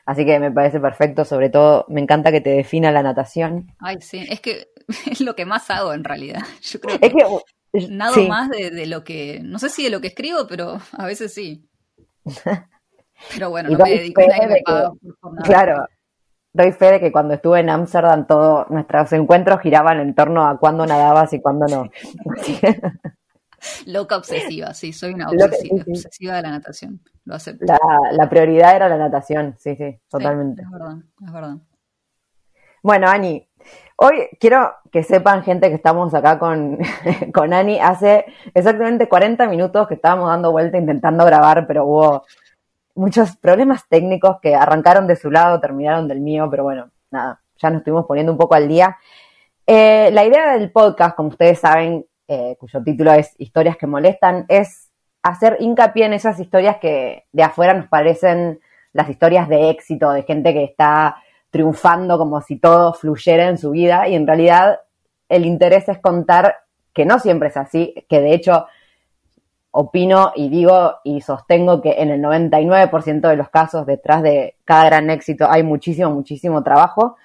Así 0.05 0.25
que 0.25 0.39
me 0.39 0.51
parece 0.51 0.79
perfecto, 0.79 1.25
sobre 1.25 1.49
todo 1.49 1.85
me 1.89 2.01
encanta 2.01 2.31
que 2.31 2.41
te 2.41 2.51
defina 2.51 2.91
la 2.91 3.03
natación. 3.03 3.73
Ay, 3.79 3.97
sí, 4.01 4.25
es 4.29 4.39
que 4.41 4.67
es 5.11 5.21
lo 5.21 5.35
que 5.35 5.45
más 5.45 5.69
hago 5.69 5.93
en 5.93 6.03
realidad. 6.03 6.41
Yo 6.61 6.79
creo 6.79 6.99
que, 6.99 7.87
nada 7.89 8.17
más 8.27 8.49
de, 8.49 8.71
de, 8.71 8.85
lo 8.85 9.03
que, 9.03 9.41
no 9.43 9.59
sé 9.59 9.69
si 9.69 9.83
de 9.83 9.89
lo 9.89 10.01
que 10.01 10.07
escribo, 10.07 10.47
pero 10.47 10.79
a 10.93 11.05
veces 11.05 11.33
sí. 11.33 11.69
Pero 13.33 13.49
bueno, 13.49 13.69
no 13.69 13.77
me 13.77 13.89
dedico 13.89 14.21
a 14.67 14.93
Claro, 15.43 15.87
doy 16.53 16.71
fe 16.71 16.93
de 16.93 16.99
que 16.99 17.11
cuando 17.11 17.35
estuve 17.35 17.59
en 17.59 17.69
Ámsterdam 17.69 18.25
todos 18.27 18.69
nuestros 18.69 19.13
encuentros 19.13 19.61
giraban 19.61 19.99
en 19.99 20.15
torno 20.15 20.47
a 20.47 20.59
cuándo 20.59 20.85
nadabas 20.85 21.33
y 21.33 21.41
cuándo 21.41 21.65
no. 21.67 21.89
Loca 23.85 24.17
obsesiva, 24.17 24.73
sí, 24.73 24.93
soy 24.93 25.13
una 25.13 25.29
obsesiva, 25.29 26.35
de 26.35 26.41
la 26.43 26.51
natación, 26.51 27.01
lo 27.25 27.35
acepto. 27.35 27.65
La, 28.11 28.29
prioridad 28.29 28.75
era 28.75 28.87
la 28.87 28.97
natación, 28.97 29.55
sí, 29.57 29.75
sí, 29.75 29.99
totalmente. 30.09 30.61
es 30.61 30.69
verdad, 30.69 30.97
es 31.25 31.33
verdad. 31.33 31.57
Bueno, 32.83 33.09
Ani, 33.09 33.47
hoy 33.97 34.29
quiero 34.39 34.75
que 34.91 35.01
sepan, 35.03 35.43
gente, 35.43 35.69
que 35.69 35.75
estamos 35.75 36.13
acá 36.13 36.37
con, 36.37 36.77
con 37.33 37.53
Ani 37.53 37.79
hace 37.79 38.25
exactamente 38.53 39.09
40 39.09 39.47
minutos 39.47 39.87
que 39.87 39.95
estábamos 39.95 40.29
dando 40.29 40.51
vuelta 40.51 40.77
intentando 40.77 41.25
grabar, 41.25 41.65
pero 41.65 41.85
hubo 41.85 42.25
muchos 42.97 43.37
problemas 43.37 43.87
técnicos 43.87 44.37
que 44.41 44.55
arrancaron 44.55 45.07
de 45.07 45.15
su 45.15 45.31
lado, 45.31 45.59
terminaron 45.59 46.07
del 46.07 46.19
mío, 46.19 46.47
pero 46.49 46.63
bueno, 46.63 46.89
nada, 47.11 47.41
ya 47.57 47.69
nos 47.69 47.79
estuvimos 47.79 48.05
poniendo 48.05 48.31
un 48.31 48.37
poco 48.37 48.55
al 48.55 48.67
día. 48.67 48.97
Eh, 49.65 50.09
la 50.11 50.25
idea 50.25 50.53
del 50.53 50.71
podcast, 50.71 51.15
como 51.15 51.29
ustedes 51.29 51.59
saben, 51.59 52.05
eh, 52.27 52.55
cuyo 52.59 52.83
título 52.83 53.13
es 53.13 53.33
Historias 53.37 53.77
que 53.77 53.87
molestan, 53.87 54.45
es 54.49 54.89
hacer 55.21 55.57
hincapié 55.59 56.05
en 56.05 56.13
esas 56.13 56.39
historias 56.39 56.77
que 56.77 57.25
de 57.31 57.43
afuera 57.43 57.73
nos 57.73 57.87
parecen 57.87 58.59
las 58.93 59.09
historias 59.09 59.47
de 59.47 59.69
éxito, 59.69 60.11
de 60.11 60.23
gente 60.23 60.53
que 60.53 60.63
está 60.63 61.17
triunfando 61.49 62.17
como 62.17 62.41
si 62.41 62.57
todo 62.57 62.93
fluyera 62.93 63.47
en 63.47 63.57
su 63.57 63.71
vida 63.71 64.07
y 64.07 64.15
en 64.15 64.27
realidad 64.27 64.79
el 65.29 65.45
interés 65.45 65.87
es 65.89 65.99
contar 65.99 66.55
que 66.93 67.05
no 67.05 67.19
siempre 67.19 67.49
es 67.49 67.57
así, 67.57 67.93
que 68.09 68.21
de 68.21 68.33
hecho 68.33 68.65
opino 69.79 70.31
y 70.35 70.49
digo 70.49 70.95
y 71.03 71.21
sostengo 71.21 71.81
que 71.81 72.01
en 72.01 72.09
el 72.09 72.19
99% 72.19 73.29
de 73.29 73.35
los 73.35 73.49
casos 73.49 73.85
detrás 73.85 74.23
de 74.23 74.55
cada 74.65 74.85
gran 74.85 75.11
éxito 75.11 75.45
hay 75.47 75.61
muchísimo, 75.61 76.09
muchísimo 76.09 76.63
trabajo. 76.63 77.15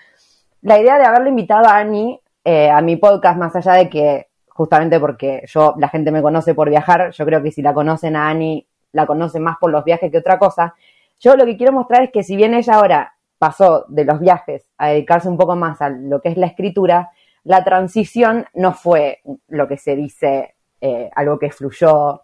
La 0.60 0.78
idea 0.78 0.98
de 0.98 1.06
haberle 1.06 1.30
invitado 1.30 1.66
a 1.66 1.78
Annie 1.78 2.20
eh, 2.44 2.68
a 2.68 2.82
mi 2.82 2.96
podcast, 2.96 3.38
más 3.38 3.56
allá 3.56 3.72
de 3.72 3.88
que 3.88 4.26
justamente 4.48 5.00
porque 5.00 5.44
yo, 5.46 5.74
la 5.78 5.88
gente 5.88 6.12
me 6.12 6.20
conoce 6.20 6.54
por 6.54 6.68
viajar, 6.68 7.10
yo 7.12 7.24
creo 7.24 7.42
que 7.42 7.52
si 7.52 7.62
la 7.62 7.72
conocen 7.72 8.16
a 8.16 8.28
Annie, 8.28 8.66
la 8.92 9.06
conocen 9.06 9.42
más 9.42 9.56
por 9.58 9.70
los 9.70 9.82
viajes 9.82 10.12
que 10.12 10.18
otra 10.18 10.38
cosa. 10.38 10.74
Yo 11.20 11.36
lo 11.36 11.46
que 11.46 11.56
quiero 11.56 11.72
mostrar 11.72 12.02
es 12.02 12.10
que 12.10 12.22
si 12.22 12.36
bien 12.36 12.52
ella 12.52 12.74
ahora 12.74 13.14
pasó 13.38 13.86
de 13.88 14.04
los 14.04 14.20
viajes 14.20 14.66
a 14.76 14.88
dedicarse 14.88 15.26
un 15.26 15.38
poco 15.38 15.56
más 15.56 15.80
a 15.80 15.88
lo 15.88 16.20
que 16.20 16.28
es 16.28 16.36
la 16.36 16.48
escritura, 16.48 17.12
la 17.44 17.64
transición 17.64 18.44
no 18.52 18.74
fue 18.74 19.20
lo 19.48 19.66
que 19.66 19.78
se 19.78 19.96
dice, 19.96 20.54
eh, 20.82 21.10
algo 21.16 21.38
que 21.38 21.50
fluyó 21.50 22.20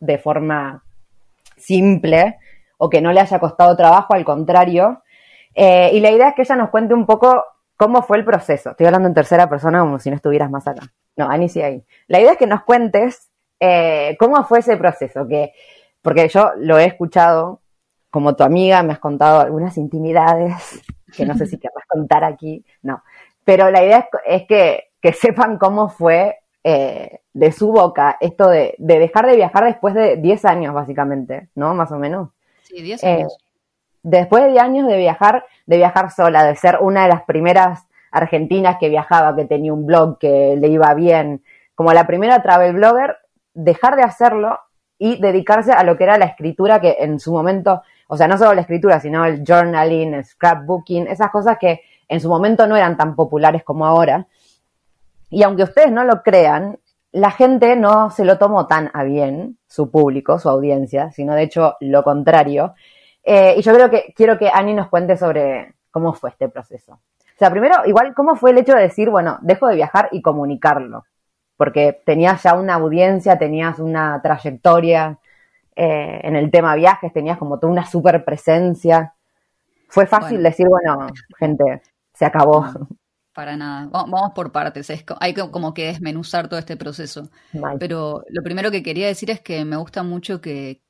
de 0.00 0.18
forma 0.18 0.82
simple 1.56 2.38
o 2.78 2.90
que 2.90 3.00
no 3.00 3.12
le 3.12 3.20
haya 3.20 3.38
costado 3.38 3.76
trabajo, 3.76 4.14
al 4.14 4.24
contrario. 4.24 5.02
Eh, 5.54 5.90
y 5.94 6.00
la 6.00 6.10
idea 6.10 6.28
es 6.28 6.34
que 6.34 6.42
ella 6.42 6.56
nos 6.56 6.70
cuente 6.70 6.94
un 6.94 7.06
poco 7.06 7.44
cómo 7.76 8.02
fue 8.02 8.18
el 8.18 8.24
proceso. 8.24 8.70
Estoy 8.70 8.86
hablando 8.86 9.08
en 9.08 9.14
tercera 9.14 9.48
persona 9.48 9.80
como 9.80 9.98
si 9.98 10.10
no 10.10 10.16
estuvieras 10.16 10.50
más 10.50 10.66
acá. 10.66 10.92
No, 11.16 11.28
Ani 11.28 11.48
sí 11.48 11.62
ahí. 11.62 11.84
La 12.08 12.20
idea 12.20 12.32
es 12.32 12.38
que 12.38 12.46
nos 12.46 12.62
cuentes 12.64 13.30
eh, 13.60 14.16
cómo 14.18 14.44
fue 14.44 14.58
ese 14.58 14.76
proceso, 14.76 15.26
que, 15.26 15.52
porque 16.02 16.28
yo 16.28 16.52
lo 16.58 16.78
he 16.78 16.84
escuchado 16.84 17.62
como 18.10 18.36
tu 18.36 18.44
amiga, 18.44 18.82
me 18.82 18.92
has 18.92 18.98
contado 18.98 19.40
algunas 19.40 19.76
intimidades 19.76 20.54
que 21.16 21.24
no 21.26 21.36
sé 21.36 21.46
si 21.46 21.58
querrás 21.58 21.84
contar 21.88 22.24
aquí, 22.24 22.64
no. 22.82 23.02
Pero 23.44 23.70
la 23.70 23.84
idea 23.84 24.08
es, 24.26 24.46
que, 24.46 24.90
que 25.00 25.12
sepan 25.12 25.58
cómo 25.58 25.88
fue 25.88 26.38
eh, 26.64 27.20
de 27.36 27.52
su 27.52 27.70
boca 27.70 28.16
esto 28.18 28.48
de, 28.48 28.74
de, 28.78 28.98
dejar 28.98 29.26
de 29.26 29.36
viajar 29.36 29.66
después 29.66 29.92
de 29.92 30.16
10 30.16 30.46
años, 30.46 30.72
básicamente, 30.72 31.50
¿no? 31.54 31.74
Más 31.74 31.92
o 31.92 31.98
menos. 31.98 32.30
Sí, 32.62 32.80
10 32.80 33.04
eh, 33.04 33.06
años. 33.08 33.36
después 34.02 34.42
de 34.42 34.52
10 34.52 34.62
años 34.62 34.88
de 34.88 34.96
viajar, 34.96 35.44
de 35.66 35.76
viajar 35.76 36.10
sola, 36.10 36.44
de 36.44 36.56
ser 36.56 36.78
una 36.80 37.02
de 37.02 37.10
las 37.10 37.24
primeras 37.24 37.88
argentinas 38.10 38.78
que 38.80 38.88
viajaba, 38.88 39.36
que 39.36 39.44
tenía 39.44 39.74
un 39.74 39.84
blog, 39.84 40.18
que 40.18 40.56
le 40.58 40.68
iba 40.68 40.94
bien, 40.94 41.42
como 41.74 41.92
la 41.92 42.06
primera 42.06 42.42
travel 42.42 42.72
blogger, 42.72 43.18
dejar 43.52 43.96
de 43.96 44.02
hacerlo 44.02 44.58
y 44.98 45.20
dedicarse 45.20 45.72
a 45.72 45.84
lo 45.84 45.98
que 45.98 46.04
era 46.04 46.16
la 46.16 46.24
escritura 46.24 46.80
que 46.80 46.96
en 47.00 47.20
su 47.20 47.32
momento, 47.32 47.82
o 48.08 48.16
sea, 48.16 48.28
no 48.28 48.38
solo 48.38 48.54
la 48.54 48.62
escritura, 48.62 48.98
sino 48.98 49.26
el 49.26 49.44
journaling, 49.46 50.14
el 50.14 50.24
scrapbooking, 50.24 51.06
esas 51.06 51.30
cosas 51.30 51.58
que 51.60 51.82
en 52.08 52.18
su 52.18 52.30
momento 52.30 52.66
no 52.66 52.76
eran 52.76 52.96
tan 52.96 53.14
populares 53.14 53.62
como 53.62 53.84
ahora, 53.84 54.26
y 55.28 55.42
aunque 55.42 55.64
ustedes 55.64 55.92
no 55.92 56.02
lo 56.04 56.22
crean, 56.22 56.78
la 57.12 57.30
gente 57.30 57.76
no 57.76 58.10
se 58.10 58.24
lo 58.24 58.38
tomó 58.38 58.66
tan 58.66 58.90
a 58.92 59.04
bien, 59.04 59.58
su 59.66 59.90
público, 59.90 60.38
su 60.38 60.48
audiencia, 60.48 61.10
sino 61.12 61.34
de 61.34 61.42
hecho 61.42 61.76
lo 61.80 62.02
contrario. 62.02 62.74
Eh, 63.22 63.54
y 63.58 63.62
yo 63.62 63.72
creo 63.74 63.90
que 63.90 64.12
quiero 64.14 64.38
que 64.38 64.50
Annie 64.52 64.74
nos 64.74 64.88
cuente 64.88 65.16
sobre 65.16 65.74
cómo 65.90 66.12
fue 66.12 66.30
este 66.30 66.48
proceso. 66.48 66.92
O 66.92 67.38
sea, 67.38 67.50
primero, 67.50 67.84
igual, 67.86 68.14
¿cómo 68.14 68.36
fue 68.36 68.50
el 68.50 68.58
hecho 68.58 68.74
de 68.74 68.82
decir, 68.82 69.10
bueno, 69.10 69.38
dejo 69.42 69.66
de 69.66 69.74
viajar 69.74 70.08
y 70.12 70.22
comunicarlo? 70.22 71.04
Porque 71.56 72.02
tenías 72.04 72.42
ya 72.42 72.54
una 72.54 72.74
audiencia, 72.74 73.38
tenías 73.38 73.78
una 73.78 74.20
trayectoria 74.22 75.18
eh, 75.74 76.20
en 76.22 76.36
el 76.36 76.50
tema 76.50 76.74
viajes, 76.74 77.12
tenías 77.12 77.36
como 77.36 77.58
toda 77.58 77.72
una 77.72 77.86
super 77.86 78.24
presencia. 78.24 79.14
Fue 79.88 80.06
fácil 80.06 80.42
decir, 80.42 80.66
bueno, 80.68 81.06
gente, 81.38 81.82
se 82.14 82.24
acabó. 82.24 82.66
Para 83.36 83.54
nada. 83.54 83.90
Vamos 83.92 84.32
por 84.34 84.50
partes. 84.50 84.90
hay 85.20 85.34
que 85.34 85.50
como 85.50 85.74
que 85.74 85.88
desmenuzar 85.88 86.48
todo 86.48 86.58
este 86.58 86.78
proceso. 86.78 87.30
Pero 87.78 88.22
lo 88.30 88.42
primero 88.42 88.70
que 88.70 88.82
quería 88.82 89.08
decir 89.08 89.30
es 89.30 89.42
que 89.42 89.62
me 89.66 89.76
gusta 89.76 90.02
mucho 90.02 90.40
que, 90.40 90.82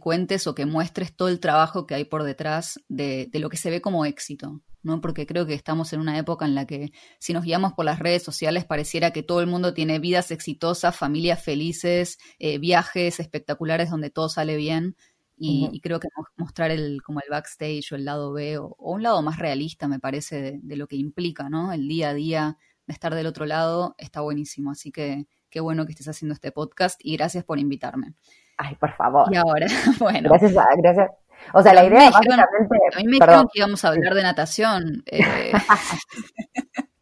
cuentes 0.00 0.48
o 0.48 0.56
que 0.56 0.66
muestres 0.66 1.14
todo 1.14 1.28
el 1.28 1.38
trabajo 1.38 1.86
que 1.86 1.94
hay 1.94 2.04
por 2.04 2.24
detrás 2.24 2.80
de, 2.88 3.30
lo 3.34 3.48
que 3.48 3.56
se 3.56 3.70
ve 3.70 3.80
como 3.80 4.04
éxito. 4.04 4.60
¿no? 4.82 5.00
Porque 5.00 5.24
creo 5.24 5.46
que 5.46 5.54
estamos 5.54 5.92
en 5.92 6.00
una 6.00 6.18
época 6.18 6.44
en 6.44 6.56
la 6.56 6.66
que 6.66 6.90
si 7.20 7.32
nos 7.32 7.44
guiamos 7.44 7.74
por 7.74 7.84
las 7.84 8.00
redes 8.00 8.24
sociales 8.24 8.64
pareciera 8.64 9.12
que 9.12 9.22
todo 9.22 9.40
el 9.40 9.46
mundo 9.46 9.72
tiene 9.72 10.00
vidas 10.00 10.32
exitosas, 10.32 10.96
familias 10.96 11.44
felices, 11.44 12.18
eh, 12.40 12.58
viajes 12.58 13.20
espectaculares 13.20 13.88
donde 13.88 14.10
todo 14.10 14.28
sale 14.28 14.56
bien. 14.56 14.96
Y, 15.36 15.80
creo 15.80 15.98
que 15.98 16.08
mostrar 16.36 16.70
el, 16.70 17.02
como 17.02 17.20
el 17.20 17.28
backstage 17.28 17.92
o 17.92 17.96
el 17.96 18.04
lado 18.04 18.32
B 18.32 18.58
o, 18.58 18.76
un 18.78 19.02
lado 19.02 19.20
más 19.22 19.38
realista, 19.38 19.88
me 19.88 19.98
parece, 19.98 20.60
de, 20.62 20.76
lo 20.76 20.86
que 20.86 20.96
implica, 20.96 21.48
¿no? 21.48 21.72
El 21.72 21.88
día 21.88 22.10
a 22.10 22.14
día 22.14 22.58
de 22.86 22.92
estar 22.92 23.14
del 23.14 23.26
otro 23.26 23.44
lado 23.44 23.94
está 23.98 24.20
buenísimo. 24.20 24.70
Así 24.70 24.92
que 24.92 25.26
qué 25.50 25.60
bueno 25.60 25.86
que 25.86 25.92
estés 25.92 26.08
haciendo 26.08 26.34
este 26.34 26.52
podcast 26.52 27.00
y 27.02 27.16
gracias 27.16 27.44
por 27.44 27.58
invitarme. 27.58 28.14
Ay, 28.56 28.76
por 28.76 28.92
favor. 28.94 29.32
Y 29.32 29.36
ahora, 29.36 29.66
bueno. 29.98 30.28
Gracias, 30.28 30.54
gracias. 30.76 31.10
O 31.52 31.62
sea, 31.62 31.74
la 31.74 31.84
idea 31.84 32.10
básicamente... 32.10 32.76
A 32.94 32.98
mí 32.98 33.04
me 33.04 33.12
dijeron 33.12 33.48
que 33.52 33.58
íbamos 33.58 33.84
a 33.84 33.88
hablar 33.88 34.14
de 34.14 34.22
natación. 34.22 35.02
Eh. 35.06 35.52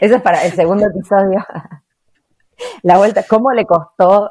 Eso 0.00 0.16
es 0.16 0.22
para 0.22 0.44
el 0.44 0.52
segundo 0.52 0.86
episodio. 0.86 1.44
La 2.82 2.98
vuelta, 2.98 3.22
¿cómo 3.28 3.52
le 3.52 3.64
costó 3.64 4.30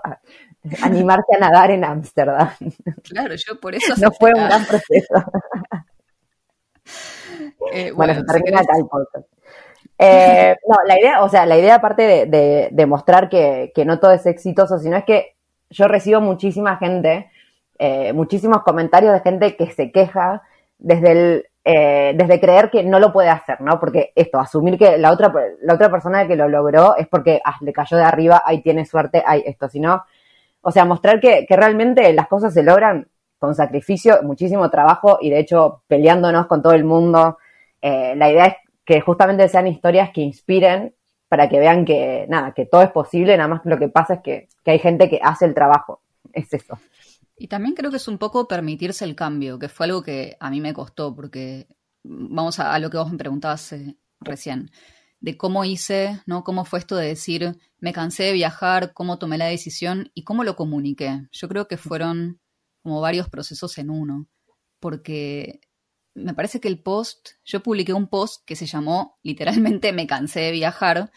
animarse 0.81 1.35
a 1.35 1.39
nadar 1.39 1.71
en 1.71 1.83
Ámsterdam. 1.83 2.49
Claro, 3.03 3.35
yo 3.35 3.59
por 3.59 3.75
eso... 3.75 3.93
no 3.97 4.11
fue 4.11 4.31
un 4.33 4.45
gran 4.45 4.65
proceso. 4.65 5.13
Eh, 7.71 7.91
bueno, 7.91 8.13
se 8.13 8.23
termina 8.23 8.59
acá 8.59 8.73
el 8.77 8.85
podcast. 8.87 9.27
Eh, 9.97 10.55
no, 10.67 10.75
la 10.85 10.99
idea, 10.99 11.23
o 11.23 11.29
sea, 11.29 11.45
la 11.45 11.57
idea 11.57 11.75
aparte 11.75 12.25
de, 12.25 12.85
mostrar 12.85 13.29
que, 13.29 13.71
no 13.85 13.99
todo 13.99 14.11
es 14.11 14.25
exitoso, 14.25 14.77
sino 14.79 14.97
es 14.97 15.05
que 15.05 15.35
yo 15.69 15.87
recibo 15.87 16.19
muchísima 16.19 16.77
gente, 16.77 17.29
eh, 17.79 18.11
muchísimos 18.13 18.63
comentarios 18.63 19.13
de 19.13 19.21
gente 19.21 19.55
que 19.55 19.71
se 19.71 19.91
queja 19.91 20.43
desde 20.77 21.11
el, 21.11 21.45
desde 21.63 22.41
creer 22.41 22.69
que 22.69 22.83
no 22.83 22.99
lo 22.99 23.13
puede 23.13 23.29
hacer, 23.29 23.61
¿no? 23.61 23.79
Porque 23.79 24.11
esto, 24.15 24.39
asumir 24.39 24.77
que 24.77 24.97
la 24.97 25.11
otra, 25.11 25.33
la 25.61 25.75
otra 25.75 25.89
persona 25.89 26.27
que 26.27 26.35
lo 26.35 26.49
logró 26.49 26.97
es 26.97 27.07
porque 27.07 27.41
ah, 27.45 27.55
le 27.61 27.71
cayó 27.71 27.95
de 27.95 28.03
arriba, 28.03 28.43
ahí 28.45 28.61
tiene 28.61 28.85
suerte, 28.85 29.23
hay 29.25 29.43
esto, 29.45 29.69
sino 29.69 30.03
o 30.63 30.71
sea, 30.71 30.85
mostrar 30.85 31.19
que, 31.19 31.45
realmente 31.49 32.11
las 32.13 32.27
cosas 32.27 32.53
se 32.53 32.63
logran 32.63 33.07
con 33.37 33.53
sacrificio, 33.53 34.23
muchísimo 34.23 34.69
trabajo 34.69 35.17
y 35.21 35.29
de 35.29 35.39
hecho 35.39 35.83
peleándonos 35.87 36.47
con 36.47 36.61
todo 36.61 36.73
el 36.73 36.85
mundo. 36.85 37.37
Eh, 37.81 38.15
la 38.15 38.31
idea 38.31 38.45
es 38.45 38.55
que 38.85 39.01
justamente 39.01 39.47
sean 39.49 39.67
historias 39.67 40.11
que 40.11 40.21
inspiren 40.21 40.95
para 41.27 41.49
que 41.49 41.59
vean 41.59 41.83
que 41.83 42.25
nada, 42.29 42.53
que 42.53 42.65
todo 42.65 42.81
es 42.81 42.91
posible, 42.91 43.35
nada 43.35 43.49
más 43.49 43.61
lo 43.65 43.77
que 43.77 43.89
pasa 43.89 44.15
es 44.15 44.21
que, 44.21 44.47
hay 44.65 44.79
gente 44.79 45.09
que 45.09 45.19
hace 45.21 45.45
el 45.45 45.53
trabajo. 45.53 46.01
Es 46.31 46.53
eso. 46.53 46.79
Y 47.37 47.47
también 47.47 47.75
creo 47.75 47.91
que 47.91 47.97
es 47.97 48.07
un 48.07 48.17
poco 48.17 48.47
permitirse 48.47 49.03
el 49.03 49.15
cambio, 49.15 49.59
que 49.59 49.67
fue 49.67 49.87
algo 49.87 50.01
que 50.01 50.37
a 50.39 50.49
mí 50.49 50.61
me 50.61 50.73
costó, 50.73 51.13
porque 51.13 51.67
vamos 52.03 52.59
a, 52.59 52.73
a 52.73 52.79
lo 52.79 52.89
que 52.89 52.97
vos 52.97 53.11
me 53.11 53.17
preguntabas 53.17 53.73
eh, 53.73 53.97
recién 54.21 54.71
de 55.23 55.37
cómo 55.37 55.63
hice, 55.63 56.21
¿no? 56.25 56.43
Cómo 56.43 56.65
fue 56.65 56.79
esto 56.79 56.97
de 56.97 57.07
decir, 57.07 57.57
me 57.79 57.93
cansé 57.93 58.23
de 58.23 58.33
viajar, 58.33 58.91
cómo 58.93 59.19
tomé 59.19 59.37
la 59.37 59.45
decisión 59.45 60.11
y 60.13 60.25
cómo 60.25 60.43
lo 60.43 60.57
comuniqué. 60.57 61.29
Yo 61.31 61.47
creo 61.47 61.69
que 61.69 61.77
fueron 61.77 62.41
como 62.81 62.99
varios 62.99 63.29
procesos 63.29 63.77
en 63.77 63.89
uno, 63.89 64.27
porque 64.81 65.61
me 66.13 66.33
parece 66.33 66.59
que 66.59 66.67
el 66.67 66.83
post, 66.83 67.29
yo 67.45 67.63
publiqué 67.63 67.93
un 67.93 68.09
post 68.09 68.43
que 68.45 68.57
se 68.57 68.65
llamó 68.65 69.17
literalmente 69.23 69.93
Me 69.93 70.07
cansé 70.07 70.41
de 70.41 70.51
viajar. 70.51 71.09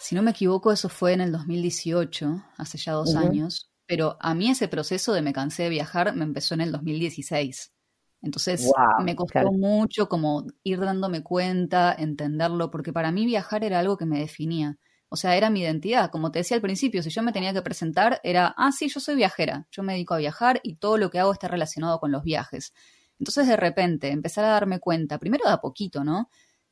Si 0.00 0.14
no 0.14 0.22
me 0.22 0.30
equivoco, 0.30 0.72
eso 0.72 0.88
fue 0.88 1.12
en 1.12 1.20
el 1.20 1.32
2018, 1.32 2.42
hace 2.56 2.78
ya 2.78 2.92
dos 2.92 3.14
años, 3.14 3.70
pero 3.86 4.16
a 4.20 4.34
mí 4.34 4.48
ese 4.48 4.68
proceso 4.68 5.12
de 5.12 5.20
Me 5.20 5.34
cansé 5.34 5.64
de 5.64 5.68
viajar 5.68 6.16
me 6.16 6.24
empezó 6.24 6.54
en 6.54 6.62
el 6.62 6.72
2016. 6.72 7.74
Entonces 8.22 8.70
me 9.04 9.16
costó 9.16 9.50
mucho 9.52 10.08
como 10.08 10.46
ir 10.62 10.78
dándome 10.78 11.24
cuenta, 11.24 11.94
entenderlo, 11.98 12.70
porque 12.70 12.92
para 12.92 13.10
mí 13.10 13.26
viajar 13.26 13.64
era 13.64 13.80
algo 13.80 13.96
que 13.96 14.06
me 14.06 14.20
definía. 14.20 14.78
O 15.08 15.16
sea, 15.16 15.36
era 15.36 15.50
mi 15.50 15.60
identidad. 15.60 16.10
Como 16.10 16.30
te 16.30 16.38
decía 16.38 16.54
al 16.54 16.62
principio, 16.62 17.02
si 17.02 17.10
yo 17.10 17.22
me 17.22 17.32
tenía 17.32 17.52
que 17.52 17.62
presentar, 17.62 18.20
era, 18.22 18.54
ah, 18.56 18.70
sí, 18.70 18.88
yo 18.88 19.00
soy 19.00 19.16
viajera, 19.16 19.66
yo 19.70 19.82
me 19.82 19.94
dedico 19.94 20.14
a 20.14 20.18
viajar 20.18 20.60
y 20.62 20.76
todo 20.76 20.98
lo 20.98 21.10
que 21.10 21.18
hago 21.18 21.32
está 21.32 21.48
relacionado 21.48 21.98
con 21.98 22.12
los 22.12 22.22
viajes. 22.22 22.72
Entonces, 23.18 23.48
de 23.48 23.56
repente, 23.56 24.08
empezar 24.08 24.44
a 24.44 24.52
darme 24.52 24.78
cuenta, 24.78 25.18
primero 25.18 25.44
de 25.44 25.52
a 25.52 25.58
poquito, 25.58 26.04
¿no? 26.04 26.30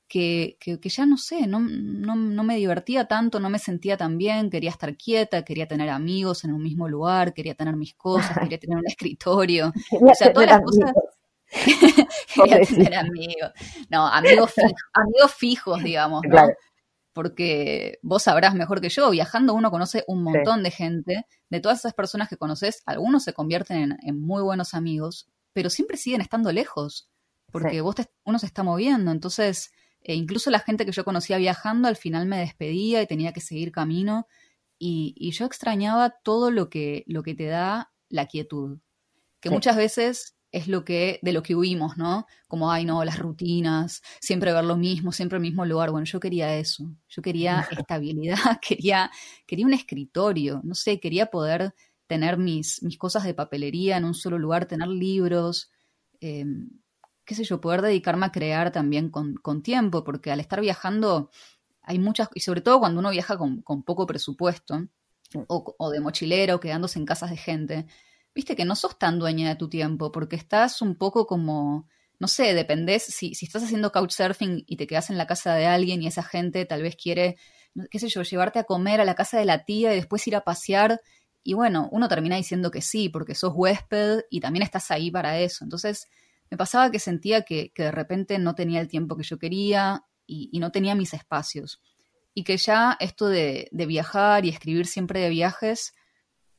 Que, 0.09 0.57
que, 0.59 0.79
ya 0.89 1.07
no 1.07 1.17
sé, 1.17 1.47
no, 1.47 1.61
no, 1.61 2.17
no, 2.17 2.43
me 2.43 2.57
divertía 2.57 3.07
tanto, 3.07 3.39
no 3.39 3.51
me 3.51 3.61
sentía 3.61 3.97
tan 3.97 4.19
bien, 4.19 4.51
quería 4.51 4.71
estar 4.71 4.97
quieta, 4.97 5.45
quería 5.45 5.69
tener 5.69 5.89
amigos 5.89 6.43
en 6.45 6.53
un 6.53 6.63
mismo 6.63 6.89
lugar, 6.89 7.33
quería 7.33 7.55
tener 7.55 7.77
mis 7.77 7.95
cosas, 7.95 8.37
quería 8.53 8.59
tener 8.59 8.79
un 8.79 8.87
escritorio. 8.87 9.73
O 9.93 10.15
sea, 10.15 10.33
todas 10.33 10.49
las 10.49 10.63
cosas 10.63 10.93
Quería 12.35 12.61
tener 12.61 12.95
amigos. 12.95 13.51
No, 13.91 14.07
amigos, 14.07 14.53
fijos, 14.55 14.73
amigos 14.95 15.35
fijos, 15.35 15.83
digamos. 15.83 16.23
¿no? 16.29 16.49
porque 17.13 17.99
vos 18.03 18.23
sabrás 18.23 18.55
mejor 18.55 18.81
que 18.81 18.89
yo, 18.89 19.11
viajando 19.11 19.55
uno 19.55 19.71
conoce 19.71 20.05
un 20.07 20.23
montón 20.23 20.63
de 20.63 20.71
gente, 20.71 21.27
de 21.49 21.61
todas 21.61 21.81
esas 21.81 21.95
personas 21.95 22.29
que 22.29 22.37
conoces, 22.37 22.83
algunos 22.87 23.25
se 23.25 23.33
convierten 23.33 23.99
en, 24.03 24.21
muy 24.21 24.43
buenos 24.43 24.75
amigos, 24.75 25.29
pero 25.53 25.71
siempre 25.71 25.97
siguen 25.97 26.21
estando 26.21 26.53
lejos, 26.53 27.11
porque 27.51 27.81
vos 27.81 27.97
uno 28.25 28.39
se 28.39 28.47
está 28.47 28.63
moviendo, 28.63 29.11
entonces 29.11 29.73
e 30.03 30.15
incluso 30.15 30.51
la 30.51 30.61
gente 30.61 30.87
que 30.87 30.93
yo 30.93 31.05
conocía 31.05 31.37
viajando 31.37 31.89
al 31.89 31.97
final 31.97 32.27
me 32.27 32.39
despedía 32.39 33.03
y 33.03 33.07
tenía 33.07 33.35
que 33.35 33.43
seguir 33.43 33.71
camino 33.71 34.27
y, 34.79 35.31
yo 35.33 35.45
extrañaba 35.45 36.09
todo 36.23 36.51
lo 36.51 36.71
que, 36.71 37.05
lo 37.07 37.23
que 37.23 37.35
te 37.35 37.47
da 37.47 37.93
la 38.09 38.27
quietud, 38.27 38.79
que 39.41 39.51
muchas 39.51 39.77
veces 39.77 40.37
es 40.53 40.67
lo 40.69 40.85
que, 40.85 41.21
de 41.23 41.33
lo 41.33 41.43
que 41.43 41.55
huimos, 41.55 41.97
¿no? 41.97 42.27
Como, 42.49 42.71
ay, 42.71 42.85
no, 42.85 43.05
las 43.05 43.19
rutinas, 43.19 44.03
siempre 44.21 44.53
ver 44.53 44.65
lo 44.65 44.77
mismo, 44.77 45.13
siempre 45.13 45.37
el 45.37 45.43
mismo 45.43 45.65
lugar. 45.65 45.91
Bueno, 45.91 46.05
yo 46.05 46.19
quería 46.19 46.57
eso, 46.57 46.91
yo 47.09 47.23
quería 47.23 47.61
estabilidad, 47.87 48.37
quería, 48.67 49.11
quería 49.47 49.67
un 49.67 49.75
escritorio, 49.75 50.61
no 50.65 50.75
sé, 50.75 50.99
quería 50.99 51.27
poder 51.27 51.75
tener 52.07 52.39
mis, 52.39 52.83
mis 52.83 52.99
cosas 52.99 53.23
de 53.25 53.35
papelería 53.35 53.97
en 53.97 54.05
un 54.05 54.15
solo 54.15 54.39
lugar, 54.39 54.67
tener 54.67 54.89
libros, 54.89 55.71
eh, 56.21 56.45
qué 57.25 57.35
sé 57.37 57.45
yo, 57.45 57.61
poder 57.61 57.83
dedicarme 57.83 58.27
a 58.27 58.33
crear 58.33 58.73
también 58.73 59.11
con, 59.11 59.63
tiempo, 59.63 60.03
porque 60.03 60.33
al 60.33 60.41
estar 60.41 60.61
viajando 60.61 61.31
hay 61.83 62.01
muchas, 62.01 62.29
y 62.35 62.41
sobre 62.41 62.61
todo 62.61 62.81
cuando 62.81 62.99
uno 62.99 63.11
viaja 63.11 63.39
con, 63.39 63.63
poco 63.85 64.07
presupuesto, 64.07 64.89
o, 65.47 65.77
o, 65.79 65.91
de 65.91 66.01
mochilero, 66.01 66.59
quedándose 66.59 66.99
en 66.99 67.07
casas 67.07 67.31
de 67.31 67.37
gente, 67.37 67.87
viste 68.35 68.57
que 68.57 68.65
no 68.65 68.77
sos 68.77 68.99
tan 68.99 69.19
dueña 69.19 69.49
de 69.49 69.57
tu 69.57 69.69
tiempo, 69.69 70.13
porque 70.13 70.37
estás 70.37 70.83
un 70.83 70.97
poco 70.97 71.27
como, 71.27 71.89
no 72.19 72.29
sé, 72.29 72.55
dependés, 72.55 73.05
si, 73.05 73.35
si 73.35 73.47
estás 73.47 73.65
haciendo 73.65 73.93
couchsurfing 73.93 74.65
y 74.67 74.77
te 74.77 74.87
quedas 74.87 75.11
en 75.11 75.19
la 75.19 75.27
casa 75.27 75.55
de 75.55 75.67
alguien 75.67 76.03
y 76.03 76.07
esa 76.07 76.23
gente 76.23 76.65
tal 76.65 76.83
vez 76.83 76.97
quiere, 76.97 77.37
qué 77.91 77.99
sé 77.99 78.09
yo, 78.09 78.23
llevarte 78.23 78.59
a 78.59 78.65
comer 78.65 79.01
a 79.01 79.05
la 79.05 79.15
casa 79.15 79.39
de 79.39 79.45
la 79.45 79.65
tía 79.65 79.93
y 79.93 79.97
después 79.97 80.27
ir 80.27 80.37
a 80.37 80.45
pasear, 80.45 81.01
y 81.43 81.55
bueno, 81.55 81.89
uno 81.93 82.09
termina 82.09 82.37
diciendo 82.37 82.71
que 82.71 82.83
sí, 82.83 83.09
porque 83.09 83.35
sos 83.35 83.53
huésped 83.55 84.21
y 84.31 84.41
también 84.41 84.63
estás 84.63 84.91
ahí 84.91 85.11
para 85.11 85.39
eso. 85.39 85.65
Entonces, 85.65 86.09
me 86.51 86.57
pasaba 86.57 86.91
que 86.91 86.99
sentía 86.99 87.43
que, 87.43 87.73
de 87.75 87.91
repente 87.91 88.39
no 88.39 88.55
tenía 88.55 88.81
el 88.81 88.89
tiempo 88.89 89.17
que 89.17 89.23
yo 89.23 89.39
quería 89.39 90.05
y, 90.27 90.59
no 90.59 90.71
tenía 90.71 90.95
mis 90.95 91.15
espacios. 91.15 91.81
Y 92.35 92.45
que 92.45 92.57
ya 92.57 92.97
esto 93.01 93.29
de, 93.29 93.69
viajar 93.73 94.45
y 94.45 94.51
escribir 94.51 94.87
siempre 94.87 95.21
de 95.21 95.31
viajes, 95.31 95.95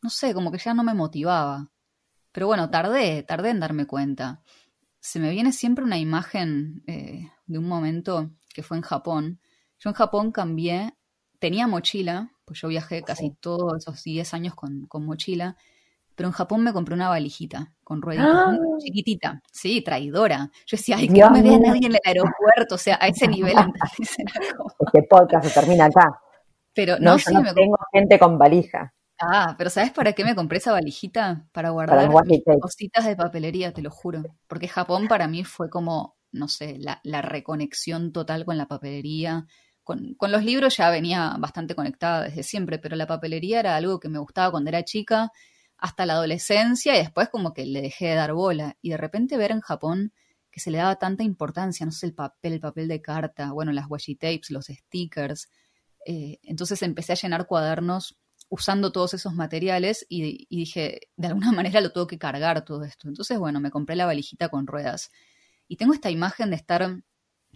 no 0.02 0.10
sé, 0.10 0.34
como 0.34 0.52
que 0.52 0.58
ya 0.58 0.74
no 0.74 0.84
me 0.84 0.94
motivaba. 0.94 1.70
Pero 2.32 2.48
bueno, 2.48 2.70
tardé, 2.70 3.24
tardé 3.24 3.50
en 3.50 3.60
darme 3.60 3.86
cuenta. 3.86 4.42
Se 5.00 5.20
me 5.20 5.32
viene 5.32 5.52
siempre 5.52 5.84
una 5.84 5.98
imagen 5.98 6.84
eh, 6.88 7.30
de 7.46 7.58
un 7.58 7.68
momento 7.68 8.32
que 8.54 8.64
fue 8.64 8.78
en 8.78 8.84
Japón. 8.84 9.40
Yo 9.80 9.90
en 9.90 9.96
Japón 9.96 10.32
cambié, 10.32 10.96
tenía 11.40 11.68
mochila, 11.68 12.32
pues 12.46 12.62
yo 12.62 12.68
viajé 12.68 13.02
casi 13.04 13.32
todos 13.32 13.78
esos 13.78 14.04
10 14.04 14.34
años 14.34 14.56
con, 14.56 14.86
con 14.88 15.06
mochila, 15.06 15.58
pero 16.16 16.30
en 16.30 16.34
Japón 16.34 16.64
me 16.64 16.74
compré 16.74 16.94
una 16.94 17.10
valijita 17.10 17.74
con 17.84 18.02
rueditas, 18.02 18.30
¡Ah! 18.32 18.58
chiquitita, 18.80 19.42
sí, 19.52 19.82
traidora. 19.82 20.52
Yo 20.68 20.78
decía, 20.78 20.98
ay, 20.98 21.08
que 21.08 21.20
no 21.20 21.32
me 21.32 21.42
vea 21.42 21.58
nadie 21.58 21.88
en 21.88 21.94
el 21.94 22.02
aeropuerto, 22.04 22.76
o 22.76 22.78
sea, 22.78 22.98
a 23.02 23.08
ese 23.08 23.28
nivel. 23.28 23.56
Este 24.00 25.04
podcast 25.10 25.48
se 25.48 25.60
termina 25.60 25.86
acá. 25.86 26.20
Pero 26.74 26.98
no, 27.00 27.16
no, 27.16 27.42
no 27.42 27.54
tengo 27.54 27.78
gente 27.92 28.20
con 28.20 28.38
valija. 28.38 28.94
Ah, 29.22 29.56
pero 29.58 29.70
¿sabes 29.70 29.92
para 29.92 30.14
qué 30.14 30.26
me 30.26 30.36
compré 30.36 30.58
esa 30.58 30.72
valijita? 30.72 31.48
Para 31.52 31.70
guardar 31.70 32.10
cositas 32.60 33.06
de 33.06 33.16
papelería, 33.16 33.72
te 33.72 33.82
lo 33.82 33.92
juro. 33.92 34.24
Porque 34.48 34.68
Japón 34.68 35.08
para 35.08 35.28
mí 35.28 35.44
fue 35.44 35.70
como, 35.70 36.18
no 36.32 36.48
sé, 36.48 36.80
la, 36.80 37.22
reconexión 37.22 38.12
total 38.12 38.46
con 38.46 38.58
la 38.58 38.68
papelería. 38.68 39.46
Con, 39.84 40.16
con, 40.16 40.32
los 40.32 40.44
libros 40.44 40.78
ya 40.78 40.90
venía 40.90 41.36
bastante 41.40 41.76
conectada 41.76 42.24
desde 42.24 42.44
siempre, 42.44 42.80
pero 42.80 42.96
la 42.96 43.08
papelería 43.08 43.60
era 43.60 43.76
algo 43.76 44.00
que 44.00 44.10
me 44.10 44.20
gustaba 44.20 44.52
cuando 44.52 44.70
era 44.70 44.84
chica 44.84 45.32
hasta 45.78 46.06
la 46.06 46.14
adolescencia 46.14 46.96
y 46.96 47.00
después 47.00 47.30
como 47.30 47.54
que 47.54 47.66
le 47.66 47.82
dejé 47.82 48.08
de 48.08 48.16
dar 48.16 48.34
bola. 48.34 48.78
Y 48.82 48.92
de 48.92 48.98
repente 48.98 49.38
ver 49.38 49.52
en 49.52 49.62
Japón 49.62 50.14
que 50.52 50.60
se 50.60 50.72
le 50.72 50.80
daba 50.80 50.98
tanta 50.98 51.24
importancia, 51.24 51.86
no 51.86 51.92
sé, 51.92 52.08
el 52.08 52.14
papel, 52.14 52.54
el 52.54 52.60
papel 52.60 52.88
de 52.88 53.02
carta, 53.02 53.52
bueno, 53.52 53.72
las 53.72 53.90
washi 53.90 54.16
tapes, 54.16 54.52
los 54.52 54.66
stickers. 54.66 55.50
Eh, 56.06 56.40
entonces 56.44 56.82
empecé 56.84 57.14
a 57.14 57.16
llenar 57.16 57.48
cuadernos 57.48 58.18
usando 58.52 58.92
todos 58.92 59.14
esos 59.14 59.34
materiales 59.34 60.06
y, 60.10 60.46
dije, 60.50 61.10
de 61.16 61.28
alguna 61.28 61.52
manera 61.54 61.80
lo 61.82 61.92
tengo 61.92 62.06
que 62.06 62.20
cargar 62.20 62.64
todo 62.66 62.84
esto. 62.84 63.08
Entonces, 63.08 63.40
bueno, 63.40 63.60
me 63.62 63.72
compré 63.72 63.96
la 63.96 64.06
valijita 64.06 64.50
con 64.50 64.68
ruedas. 64.68 65.12
Y 65.70 65.78
tengo 65.78 65.94
esta 65.94 66.10
imagen 66.10 66.50
de 66.50 66.58
estar, 66.58 66.82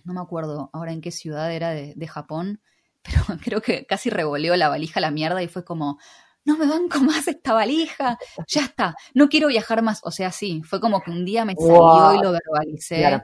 no 0.06 0.14
me 0.14 0.22
acuerdo 0.22 0.70
ahora 0.72 0.94
en 0.94 1.02
qué 1.02 1.12
ciudad 1.12 1.52
era 1.52 1.72
de, 1.72 1.94
de 1.96 2.08
Japón, 2.08 2.62
pero 3.04 3.38
creo 3.44 3.62
que 3.62 3.86
casi 3.86 4.10
revoleó 4.10 4.56
la 4.56 4.70
valija 4.70 5.00
a 5.00 5.02
la 5.02 5.12
mierda 5.12 5.44
y 5.44 5.50
fue 5.50 5.66
como, 5.66 6.00
no 6.46 6.58
me 6.58 6.66
banco 6.66 7.00
más 7.02 7.28
esta 7.28 7.54
valija, 7.54 8.18
ya 8.48 8.62
está, 8.66 8.96
no 9.14 9.28
quiero 9.28 9.50
viajar 9.50 9.82
más. 9.82 10.00
O 10.04 10.12
sea, 10.12 10.32
sí, 10.32 10.62
fue 10.64 10.80
como 10.80 11.02
que 11.02 11.12
un 11.12 11.26
día 11.26 11.44
me 11.44 11.56
salió 11.56 12.16
y 12.16 12.24
lo 12.24 12.32
verbalicé. 12.32 13.22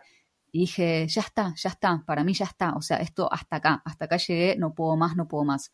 Y 0.51 0.59
dije, 0.59 1.07
ya 1.07 1.21
está, 1.21 1.53
ya 1.55 1.69
está, 1.69 2.03
para 2.05 2.25
mí 2.25 2.33
ya 2.33 2.43
está. 2.43 2.73
O 2.73 2.81
sea, 2.81 2.97
esto 2.97 3.31
hasta 3.31 3.55
acá, 3.55 3.81
hasta 3.85 4.05
acá 4.05 4.17
llegué, 4.17 4.57
no 4.57 4.73
puedo 4.73 4.97
más, 4.97 5.15
no 5.15 5.29
puedo 5.29 5.45
más. 5.45 5.71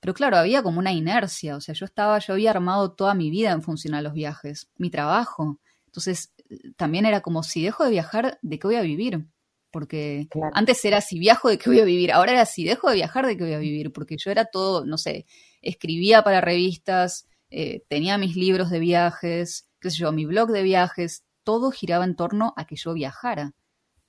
Pero 0.00 0.14
claro, 0.14 0.36
había 0.36 0.62
como 0.62 0.78
una 0.78 0.92
inercia, 0.92 1.56
o 1.56 1.60
sea, 1.60 1.74
yo 1.74 1.84
estaba, 1.84 2.18
yo 2.18 2.34
había 2.34 2.50
armado 2.50 2.92
toda 2.92 3.14
mi 3.14 3.30
vida 3.30 3.50
en 3.50 3.62
función 3.62 3.94
a 3.94 4.02
los 4.02 4.12
viajes, 4.12 4.70
mi 4.76 4.90
trabajo. 4.90 5.60
Entonces, 5.86 6.32
también 6.76 7.04
era 7.06 7.20
como, 7.20 7.42
si 7.42 7.62
dejo 7.62 7.84
de 7.84 7.90
viajar, 7.90 8.38
¿de 8.42 8.58
qué 8.58 8.66
voy 8.66 8.76
a 8.76 8.82
vivir? 8.82 9.26
Porque 9.70 10.28
antes 10.54 10.84
era 10.84 11.00
si 11.00 11.18
viajo, 11.18 11.48
¿de 11.48 11.58
qué 11.58 11.68
voy 11.68 11.80
a 11.80 11.84
vivir? 11.84 12.12
Ahora 12.12 12.32
era 12.32 12.46
si 12.46 12.64
dejo 12.64 12.88
de 12.88 12.96
viajar, 12.96 13.26
¿de 13.26 13.36
qué 13.36 13.44
voy 13.44 13.52
a 13.52 13.58
vivir? 13.58 13.92
Porque 13.92 14.16
yo 14.18 14.30
era 14.30 14.46
todo, 14.46 14.86
no 14.86 14.96
sé, 14.98 15.26
escribía 15.60 16.22
para 16.22 16.40
revistas, 16.40 17.28
eh, 17.50 17.84
tenía 17.88 18.18
mis 18.18 18.36
libros 18.36 18.70
de 18.70 18.78
viajes, 18.78 19.68
qué 19.80 19.90
sé 19.90 19.98
yo, 19.98 20.12
mi 20.12 20.24
blog 20.24 20.50
de 20.50 20.62
viajes, 20.62 21.24
todo 21.42 21.70
giraba 21.70 22.04
en 22.04 22.16
torno 22.16 22.54
a 22.56 22.66
que 22.66 22.76
yo 22.76 22.94
viajara. 22.94 23.54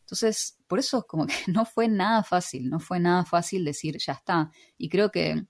Entonces, 0.01 0.57
por 0.67 0.79
eso 0.79 1.05
como 1.07 1.27
que 1.27 1.33
no 1.47 1.65
fue 1.65 1.87
nada 1.87 2.23
fácil, 2.23 2.69
no 2.69 2.79
fue 2.79 2.99
nada 2.99 3.25
fácil 3.25 3.65
decir 3.65 3.97
ya 3.97 4.13
está. 4.13 4.51
Y 4.77 4.89
creo 4.89 5.11
que 5.11 5.45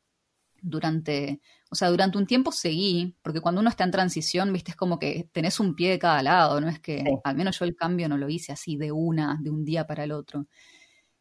durante, 0.61 1.41
o 1.69 1.75
sea, 1.75 1.89
durante 1.89 2.17
un 2.17 2.25
tiempo 2.25 2.51
seguí, 2.51 3.15
porque 3.21 3.41
cuando 3.41 3.61
uno 3.61 3.69
está 3.69 3.83
en 3.83 3.91
transición, 3.91 4.51
viste, 4.53 4.71
es 4.71 4.77
como 4.77 4.99
que 4.99 5.29
tenés 5.31 5.59
un 5.59 5.75
pie 5.75 5.91
de 5.91 5.99
cada 5.99 6.21
lado, 6.23 6.61
no 6.61 6.69
es 6.69 6.79
que, 6.79 7.03
al 7.23 7.35
menos 7.35 7.59
yo 7.59 7.65
el 7.65 7.75
cambio 7.75 8.09
no 8.09 8.17
lo 8.17 8.29
hice 8.29 8.51
así 8.51 8.77
de 8.77 8.91
una, 8.91 9.37
de 9.41 9.49
un 9.49 9.65
día 9.65 9.85
para 9.87 10.03
el 10.03 10.11
otro. 10.11 10.47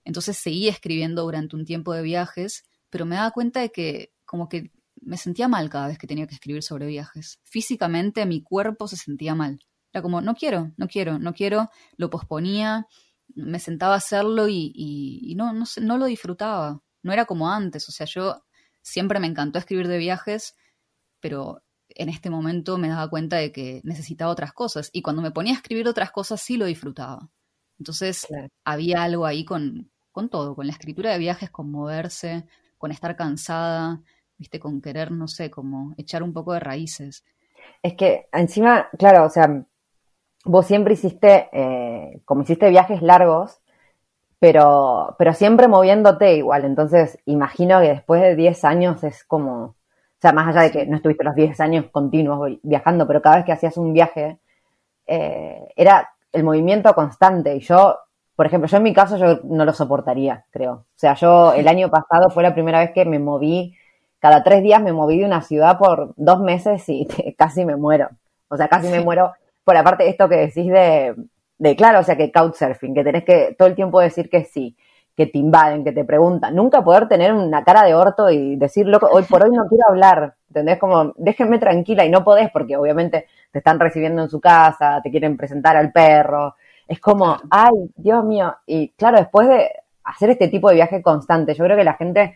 Entonces 0.05 0.39
seguí 0.39 0.69
escribiendo 0.69 1.23
durante 1.23 1.57
un 1.57 1.65
tiempo 1.65 1.93
de 1.93 2.03
viajes, 2.03 2.65
pero 2.91 3.07
me 3.07 3.17
daba 3.17 3.31
cuenta 3.31 3.61
de 3.61 3.71
que 3.71 4.13
como 4.25 4.49
que 4.49 4.73
me 5.01 5.17
sentía 5.17 5.49
mal 5.49 5.71
cada 5.71 5.89
vez 5.89 5.99
que 5.99 6.07
tenía 6.07 6.27
que 6.27 6.35
escribir 6.35 6.63
sobre 6.63 6.87
viajes. 6.87 7.41
Físicamente 7.45 8.27
mi 8.27 8.43
cuerpo 8.43 8.89
se 8.89 8.97
sentía 8.97 9.35
mal. 9.35 9.59
Era 9.93 10.03
como, 10.03 10.21
no 10.21 10.35
quiero, 10.35 10.73
no 10.77 10.89
quiero, 10.89 11.19
no 11.19 11.33
quiero, 11.33 11.71
lo 11.97 12.11
posponía, 12.11 12.87
me 13.35 13.59
sentaba 13.59 13.95
a 13.95 13.99
hacerlo 13.99 14.49
y, 14.49 15.35
no, 15.37 15.53
no, 15.53 15.65
no 15.81 15.99
lo 15.99 16.07
disfrutaba. 16.07 16.83
No 17.03 17.13
era 17.13 17.25
como 17.25 17.51
antes, 17.51 17.89
o 17.89 17.93
sea, 17.93 18.07
yo 18.07 18.43
siempre 18.89 19.21
me 19.21 19.27
encantó 19.27 19.59
escribir 19.59 19.89
de 19.89 19.99
viajes, 19.99 20.57
pero 21.21 21.63
en 21.91 22.09
este 22.09 22.31
momento 22.31 22.79
me 22.79 22.89
daba 22.89 23.09
cuenta 23.09 23.37
de 23.37 23.53
que 23.53 23.81
necesitaba 23.85 24.31
otras 24.31 24.53
cosas. 24.53 24.91
Y 24.93 25.03
cuando 25.03 25.23
me 25.23 25.31
ponía 25.31 25.53
a 25.53 25.57
escribir 25.57 25.89
otras 25.89 26.11
cosas 26.11 26.41
sí 26.41 26.57
lo 26.57 26.67
disfrutaba. 26.67 27.29
Entonces 27.79 28.27
había 28.65 29.03
algo 29.03 29.27
ahí 29.27 29.45
con, 29.45 29.91
con 30.11 30.29
todo, 30.29 30.55
con 30.55 30.67
la 30.67 30.73
escritura 30.73 31.13
de 31.13 31.19
viajes, 31.19 31.51
con 31.51 31.71
moverse, 31.71 32.45
con 32.77 32.91
estar 32.91 33.17
cansada, 33.17 34.01
viste, 34.37 34.59
con 34.59 34.81
querer, 34.81 35.11
no 35.11 35.29
sé, 35.29 35.51
como 35.51 35.95
echar 35.97 36.23
un 36.23 36.33
poco 36.33 36.53
de 36.53 36.61
raíces. 36.61 37.25
Es 37.83 37.95
que 37.95 38.29
encima, 38.33 38.89
claro, 38.99 39.27
o 39.27 39.31
sea, 39.31 39.65
vos 40.45 40.67
siempre 40.67 40.95
hiciste, 40.95 41.49
eh, 41.53 42.21
como 42.25 42.43
hiciste 42.43 42.71
viajes 42.71 43.03
largos, 43.03 43.61
pero, 44.39 45.17
pero 45.19 45.33
siempre 45.33 45.69
moviéndote 45.69 46.37
igual. 46.37 46.65
Entonces, 46.65 47.19
imagino 47.27 47.81
que 47.81 47.89
después 47.89 48.23
de 48.23 48.37
10 48.37 48.65
años 48.65 49.05
es 49.05 49.25
como, 49.25 49.63
o 49.65 49.75
sea, 50.21 50.33
más 50.33 50.49
allá 50.49 50.63
de 50.63 50.71
que 50.71 50.87
no 50.87 50.97
estuviste 50.97 51.25
los 51.25 51.35
10 51.35 51.61
años 51.61 51.87
continuos 51.91 52.59
viajando, 52.63 53.07
pero 53.07 53.23
cada 53.23 53.37
vez 53.37 53.45
que 53.45 53.53
hacías 53.53 53.77
un 53.77 53.93
viaje, 53.93 54.39
eh, 55.07 55.69
era 55.77 56.11
el 56.33 56.45
movimiento 56.45 56.95
constante. 56.95 57.57
Y 57.57 57.61
yo, 57.61 57.99
por 58.37 58.47
ejemplo, 58.47 58.69
yo 58.69 58.77
en 58.77 58.83
mi 58.83 58.93
caso, 58.93 59.17
yo 59.17 59.41
no 59.45 59.65
lo 59.65 59.73
soportaría, 59.73 60.45
creo. 60.51 60.73
O 60.73 60.87
sea, 60.97 61.15
yo 61.15 61.53
el 61.55 61.69
año 61.69 61.91
pasado 61.91 62.31
fue 62.31 62.43
la 62.43 62.55
primera 62.55 62.81
vez 62.81 62.93
que 62.93 63.05
me 63.05 63.19
moví 63.19 63.75
cada 64.21 64.43
tres 64.43 64.63
días 64.63 64.83
me 64.83 64.93
moví 64.93 65.19
de 65.19 65.25
una 65.25 65.43
ciudad 65.43 65.79
por 65.79 66.13
dos 66.17 66.41
meses 66.41 66.89
y 66.89 67.07
casi 67.39 67.65
me 67.65 67.77
muero. 67.77 68.09
O 68.49 68.57
sea, 68.57 68.69
casi 68.69 68.89
me 68.89 69.01
muero 69.01 69.33
por 69.65 69.77
aparte 69.77 70.05
de 70.05 70.11
esto 70.11 70.29
que 70.29 70.37
decís 70.37 70.67
de, 70.67 71.15
de, 71.59 71.77
claro, 71.77 72.01
o 72.01 72.03
sea, 72.03 72.17
que 72.17 72.33
couchsurfing, 72.33 72.95
que 72.95 73.05
tenés 73.05 73.25
que 73.25 73.55
todo 73.59 73.69
el 73.69 73.75
tiempo 73.75 74.01
decir 74.01 74.31
que 74.31 74.45
sí, 74.45 74.77
que 75.17 75.27
te 75.27 75.39
invaden, 75.39 75.85
que 75.85 75.93
te 75.93 76.05
preguntan. 76.05 76.55
Nunca 76.55 76.85
poder 76.85 77.09
tener 77.09 77.33
una 77.33 77.65
cara 77.65 77.83
de 77.83 77.95
orto 77.95 78.31
y 78.31 78.57
decir, 78.57 78.87
loco, 78.87 79.09
hoy 79.11 79.25
por 79.25 79.43
hoy 79.43 79.51
no 79.51 79.67
quiero 79.67 79.89
hablar. 79.89 80.35
¿Entendés? 80.49 80.79
Como, 80.79 81.13
déjenme 81.17 81.59
tranquila 81.59 82.05
y 82.05 82.11
no 82.11 82.25
podés 82.25 82.51
porque 82.51 82.77
obviamente 82.77 83.27
te 83.51 83.59
están 83.59 83.81
recibiendo 83.81 84.23
en 84.23 84.29
su 84.31 84.41
casa, 84.41 85.01
te 85.03 85.11
quieren 85.11 85.37
presentar 85.37 85.77
al 85.77 85.93
perro. 85.93 86.55
Es 86.87 87.01
como, 87.01 87.37
ay, 87.51 87.91
Dios 87.97 88.25
mío. 88.25 88.55
Y 88.67 88.91
claro, 88.91 89.19
después 89.19 89.49
de 89.49 89.69
hacer 90.05 90.31
este 90.31 90.49
tipo 90.49 90.69
de 90.69 90.77
viaje 90.77 91.03
constante. 91.03 91.55
Yo 91.55 91.65
creo 91.65 91.77
que 91.77 91.85
la 91.85 91.95
gente, 91.95 92.35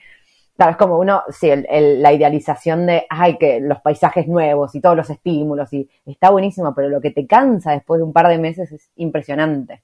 claro, 0.57 0.73
es 0.73 0.77
como 0.77 0.99
uno, 0.99 1.23
sí, 1.31 1.49
la 1.69 2.13
idealización 2.13 2.87
de, 2.87 3.07
ay, 3.09 3.39
que 3.39 3.61
los 3.61 3.81
paisajes 3.81 4.29
nuevos 4.29 4.75
y 4.75 4.81
todos 4.81 4.97
los 4.97 5.11
estímulos, 5.11 5.73
y 5.73 5.89
está 6.07 6.31
buenísimo, 6.31 6.75
pero 6.75 6.89
lo 6.89 7.01
que 7.01 7.11
te 7.11 7.27
cansa 7.27 7.73
después 7.73 7.99
de 7.99 8.05
un 8.05 8.13
par 8.13 8.29
de 8.29 8.39
meses 8.39 8.73
es 8.73 8.91
impresionante. 8.97 9.83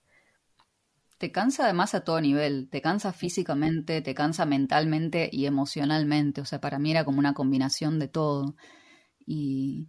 Te 1.18 1.32
cansa 1.32 1.64
además 1.64 1.94
a 1.94 2.04
todo 2.04 2.20
nivel, 2.20 2.68
te 2.70 2.80
cansa 2.80 3.12
físicamente, 3.12 4.02
te 4.02 4.14
cansa 4.14 4.46
mentalmente 4.46 5.28
y 5.32 5.46
emocionalmente, 5.46 6.40
o 6.40 6.44
sea, 6.44 6.60
para 6.60 6.78
mí 6.78 6.92
era 6.92 7.04
como 7.04 7.18
una 7.18 7.34
combinación 7.34 7.98
de 7.98 8.06
todo. 8.06 8.54
Y, 9.26 9.88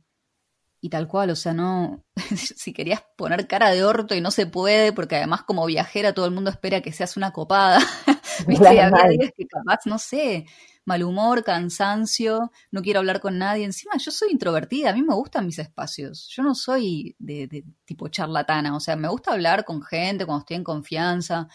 y 0.82 0.90
tal 0.90 1.08
cual, 1.08 1.30
o 1.30 1.36
sea, 1.36 1.54
no, 1.54 2.04
si 2.36 2.74
querías 2.74 3.04
poner 3.18 3.48
cara 3.48 3.70
de 3.72 3.84
orto 3.84 4.16
y 4.16 4.22
no 4.22 4.32
se 4.32 4.48
puede, 4.48 4.94
porque 4.94 5.18
además 5.18 5.44
como 5.44 5.66
viajera 5.66 6.14
todo 6.14 6.26
el 6.26 6.32
mundo 6.34 6.50
espera 6.50 6.82
que 6.82 6.94
seas 6.94 7.18
una 7.18 7.32
copada, 7.32 7.80
¿viste? 8.48 8.68
había 8.68 8.90
días 8.90 9.32
que 9.36 9.48
capaz, 9.48 9.80
no 9.86 9.98
sé, 9.98 10.46
mal 10.86 11.04
humor, 11.04 11.44
cansancio, 11.44 12.52
no 12.72 12.82
quiero 12.82 13.00
hablar 13.00 13.20
con 13.20 13.38
nadie. 13.38 13.66
Encima, 13.66 13.94
yo 13.98 14.12
soy 14.12 14.32
introvertida, 14.32 14.90
a 14.90 14.94
mí 14.94 15.04
me 15.04 15.14
gustan 15.16 15.46
mis 15.46 15.60
espacios. 15.60 16.28
Yo 16.30 16.44
no 16.44 16.56
soy 16.56 17.16
de, 17.20 17.48
de 17.48 17.64
tipo 17.86 18.08
charlatana, 18.08 18.76
o 18.76 18.80
sea, 18.80 18.96
me 18.96 19.08
gusta 19.08 19.34
hablar 19.34 19.66
con 19.66 19.82
gente 19.82 20.26
cuando 20.26 20.42
estoy 20.42 20.58
en 20.58 20.64
confianza, 20.64 21.48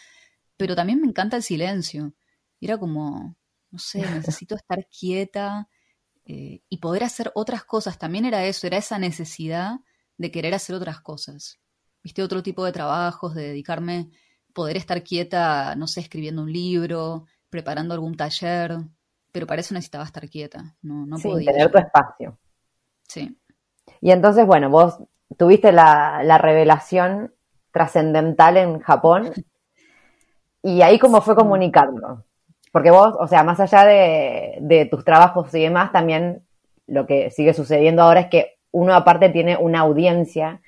pero 0.57 0.77
también 0.77 1.01
me 1.01 1.07
encanta 1.07 1.37
el 1.37 1.43
silencio. 1.43 2.15
Y 2.61 2.67
era 2.67 2.79
como, 2.79 3.37
no 3.71 3.79
sé, 3.79 3.99
necesito 4.13 4.55
estar 4.55 4.87
quieta 4.89 5.69
eh, 6.27 6.63
y 6.69 6.79
poder 6.79 7.05
hacer 7.05 7.33
otras 7.35 7.65
cosas. 7.65 7.99
También 7.99 8.25
era 8.25 8.45
eso, 8.45 8.67
era 8.67 8.79
esa 8.79 8.99
necesidad 8.99 9.81
de 10.17 10.31
querer 10.31 10.55
hacer 10.55 10.77
otras 10.77 11.01
cosas. 11.01 11.61
Viste, 12.03 12.23
otro 12.23 12.43
tipo 12.43 12.65
de 12.65 12.73
trabajos, 12.73 13.35
de 13.35 13.49
dedicarme, 13.49 14.11
poder 14.55 14.77
estar 14.79 15.03
quieta, 15.03 15.75
no 15.75 15.87
sé, 15.87 16.01
escribiendo 16.01 16.43
un 16.43 16.53
libro, 16.53 17.27
preparando 17.51 17.93
algún 17.93 18.17
taller, 18.17 18.79
pero 19.31 19.47
para 19.47 19.61
eso 19.61 19.75
necesitaba 19.75 20.05
estar 20.05 20.29
quieta, 20.29 20.77
no, 20.81 21.05
no 21.07 21.19
sí, 21.19 21.29
tener 21.45 21.71
tu 21.71 21.79
espacio. 21.79 22.39
Sí. 23.07 23.37
Y 24.01 24.11
entonces, 24.11 24.47
bueno, 24.47 24.71
vos 24.71 24.99
tuviste 25.37 25.73
la, 25.73 26.23
la 26.25 26.39
revelación 26.39 27.35
trascendental 27.71 28.57
en 28.57 28.79
Japón, 28.81 29.33
y 30.65 30.81
ahí 30.81 30.99
cómo 30.99 31.21
fue 31.21 31.37
comunicarlo. 31.37 32.25
Porque 32.73 32.91
vos, 32.91 33.15
o 33.21 33.29
sea, 33.29 33.45
más 33.45 33.61
allá 33.61 33.85
de, 33.85 34.89
tus 34.91 35.05
trabajos 35.05 35.55
y 35.55 35.61
demás, 35.61 35.93
también 35.93 36.43
lo 36.87 37.07
que 37.07 37.31
sigue 37.31 37.53
sucediendo 37.53 38.03
ahora 38.03 38.21
es 38.21 38.27
que 38.29 38.57
uno 38.73 38.95
aparte 38.95 39.29
tiene 39.29 39.57
una 39.57 39.81
audiencia 39.81 40.61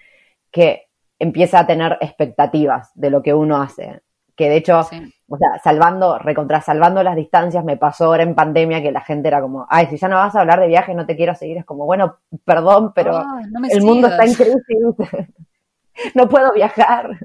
que 0.52 0.85
empieza 1.18 1.60
a 1.60 1.66
tener 1.66 1.98
expectativas 2.00 2.90
de 2.94 3.10
lo 3.10 3.22
que 3.22 3.34
uno 3.34 3.60
hace. 3.60 4.02
Que 4.34 4.50
de 4.50 4.56
hecho, 4.56 4.80
o 4.80 5.38
sea, 5.38 5.58
salvando, 5.64 6.18
recontrasalvando 6.18 7.02
las 7.02 7.16
distancias, 7.16 7.64
me 7.64 7.78
pasó 7.78 8.06
ahora 8.06 8.22
en 8.22 8.34
pandemia 8.34 8.82
que 8.82 8.92
la 8.92 9.00
gente 9.00 9.28
era 9.28 9.40
como, 9.40 9.66
ay, 9.70 9.86
si 9.86 9.96
ya 9.96 10.08
no 10.08 10.16
vas 10.16 10.34
a 10.34 10.40
hablar 10.40 10.60
de 10.60 10.66
viaje, 10.66 10.94
no 10.94 11.06
te 11.06 11.16
quiero 11.16 11.34
seguir. 11.34 11.56
Es 11.56 11.64
como, 11.64 11.86
bueno, 11.86 12.18
perdón, 12.44 12.92
pero 12.94 13.24
el 13.70 13.82
mundo 13.82 14.08
está 14.08 14.24
en 14.24 14.34
crisis. 14.34 14.62
no 16.14 16.28
puedo 16.28 16.52
viajar. 16.52 17.18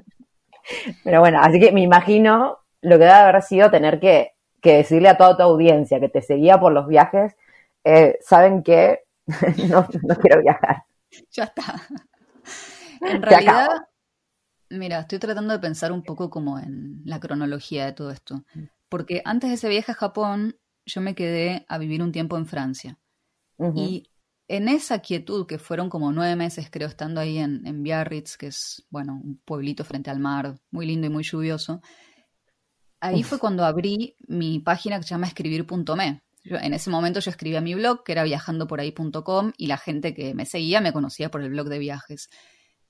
Pero 1.04 1.20
bueno, 1.20 1.40
así 1.42 1.60
que 1.60 1.72
me 1.72 1.82
imagino 1.82 2.58
lo 2.80 2.96
que 2.96 3.04
debe 3.04 3.12
haber 3.12 3.42
sido 3.42 3.70
tener 3.70 4.00
que 4.00 4.32
que 4.62 4.76
decirle 4.76 5.08
a 5.08 5.18
toda 5.18 5.36
tu 5.36 5.42
audiencia 5.42 6.00
que 6.00 6.08
te 6.08 6.22
seguía 6.22 6.58
por 6.58 6.72
los 6.72 6.86
viajes, 6.86 7.36
eh, 7.84 8.18
saben 8.22 8.62
que 8.62 9.00
no, 9.68 9.86
quiero 10.20 10.40
viajar. 10.40 10.84
Ya 11.30 11.44
está. 11.44 11.62
En 13.02 13.22
realidad, 13.22 13.68
mira, 14.70 15.00
estoy 15.00 15.18
tratando 15.18 15.52
de 15.52 15.58
pensar 15.58 15.92
un 15.92 16.02
poco 16.02 16.30
como 16.30 16.58
en 16.58 17.02
la 17.04 17.20
cronología 17.20 17.86
de 17.86 17.92
todo 17.92 18.10
esto. 18.10 18.44
Porque 18.88 19.22
antes 19.24 19.50
de 19.50 19.54
ese 19.54 19.68
viaje 19.68 19.92
a 19.92 19.96
Japón, 19.96 20.56
yo 20.86 21.00
me 21.00 21.14
quedé 21.14 21.64
a 21.68 21.78
vivir 21.78 22.02
un 22.02 22.12
tiempo 22.12 22.36
en 22.36 22.46
Francia. 22.46 22.98
Y 23.76 24.10
en 24.48 24.68
esa 24.68 24.98
quietud, 24.98 25.46
que 25.46 25.58
fueron 25.58 25.88
como 25.88 26.12
nueve 26.12 26.36
meses, 26.36 26.68
creo, 26.70 26.88
estando 26.88 27.20
ahí 27.20 27.38
en, 27.38 27.66
en 27.66 27.82
Biarritz, 27.82 28.36
que 28.36 28.48
es, 28.48 28.84
bueno, 28.90 29.20
un 29.22 29.40
pueblito 29.44 29.84
frente 29.84 30.10
al 30.10 30.18
mar, 30.18 30.58
muy 30.70 30.84
lindo 30.84 31.06
y 31.06 31.10
muy 31.10 31.22
lluvioso, 31.22 31.80
ahí 33.00 33.22
fue 33.22 33.38
cuando 33.38 33.64
abrí 33.64 34.16
mi 34.26 34.58
página 34.58 34.98
que 34.98 35.04
se 35.04 35.10
llama 35.10 35.28
escribir.me. 35.28 36.22
en 36.44 36.74
ese 36.74 36.90
momento 36.90 37.20
yo 37.20 37.30
escribía 37.30 37.60
mi 37.60 37.74
blog, 37.74 38.04
que 38.04 38.12
era 38.12 38.24
viajandoporahí.com, 38.24 39.52
y 39.56 39.66
la 39.68 39.78
gente 39.78 40.12
que 40.12 40.34
me 40.34 40.44
seguía 40.44 40.80
me 40.80 40.92
conocía 40.92 41.30
por 41.30 41.42
el 41.42 41.50
blog 41.50 41.68
de 41.68 41.78
viajes. 41.78 42.28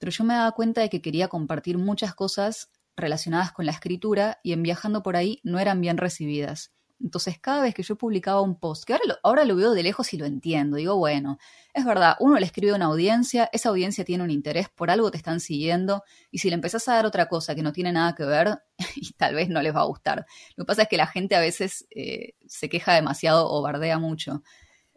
Pero 0.03 0.11
yo 0.11 0.25
me 0.25 0.35
daba 0.35 0.51
cuenta 0.51 0.81
de 0.81 0.91
que 0.91 1.01
quería 1.01 1.29
compartir 1.29 1.79
muchas 1.79 2.12
cosas 2.12 2.73
relacionadas 2.97 3.53
con 3.53 3.67
la 3.67 3.71
escritura 3.71 4.41
y 4.43 4.53
en 4.53 4.65
viajando 4.65 5.05
por 5.05 5.15
ahí 5.15 5.38
no 5.45 5.61
eran 5.61 5.81
bien 5.81 5.97
recibidas. 5.97 6.73
Entonces, 7.01 7.38
cada 7.38 7.62
vez 7.62 7.73
que 7.73 7.85
yo 7.85 7.95
publicaba 7.95 8.41
un 8.41 8.59
post, 8.59 8.83
que 8.83 8.95
ahora 8.95 9.05
lo, 9.07 9.15
ahora 9.23 9.45
lo 9.45 9.55
veo 9.55 9.71
de 9.71 9.85
lejos 9.85 10.12
y 10.12 10.17
lo 10.17 10.27
entiendo, 10.27 10.77
digo, 10.77 10.97
bueno, 10.97 11.38
es 11.73 11.85
verdad, 11.85 12.17
uno 12.19 12.37
le 12.37 12.45
escribe 12.45 12.73
a 12.73 12.75
una 12.75 12.87
audiencia, 12.87 13.49
esa 13.53 13.69
audiencia 13.69 14.05
tiene 14.05 14.25
un 14.25 14.33
interés, 14.33 14.69
por 14.71 14.91
algo 14.91 15.09
te 15.12 15.19
están 15.19 15.38
siguiendo, 15.38 16.03
y 16.33 16.38
si 16.38 16.49
le 16.49 16.57
empezás 16.57 16.88
a 16.88 16.95
dar 16.95 17.07
otra 17.07 17.29
cosa 17.29 17.55
que 17.55 17.62
no 17.62 17.73
tiene 17.73 17.93
nada 17.93 18.17
que 18.17 18.25
ver, 18.25 18.59
y 18.97 19.12
tal 19.12 19.37
vez 19.37 19.51
no 19.51 19.62
les 19.62 19.73
va 19.73 19.83
a 19.83 19.87
gustar. 19.87 20.27
Lo 20.57 20.65
que 20.65 20.67
pasa 20.67 20.83
es 20.83 20.88
que 20.88 20.97
la 20.97 21.07
gente 21.07 21.37
a 21.37 21.41
veces 21.41 21.87
eh, 21.91 22.35
se 22.49 22.69
queja 22.69 22.93
demasiado 22.95 23.49
o 23.49 23.62
bardea 23.62 24.01
mucho. 24.01 24.43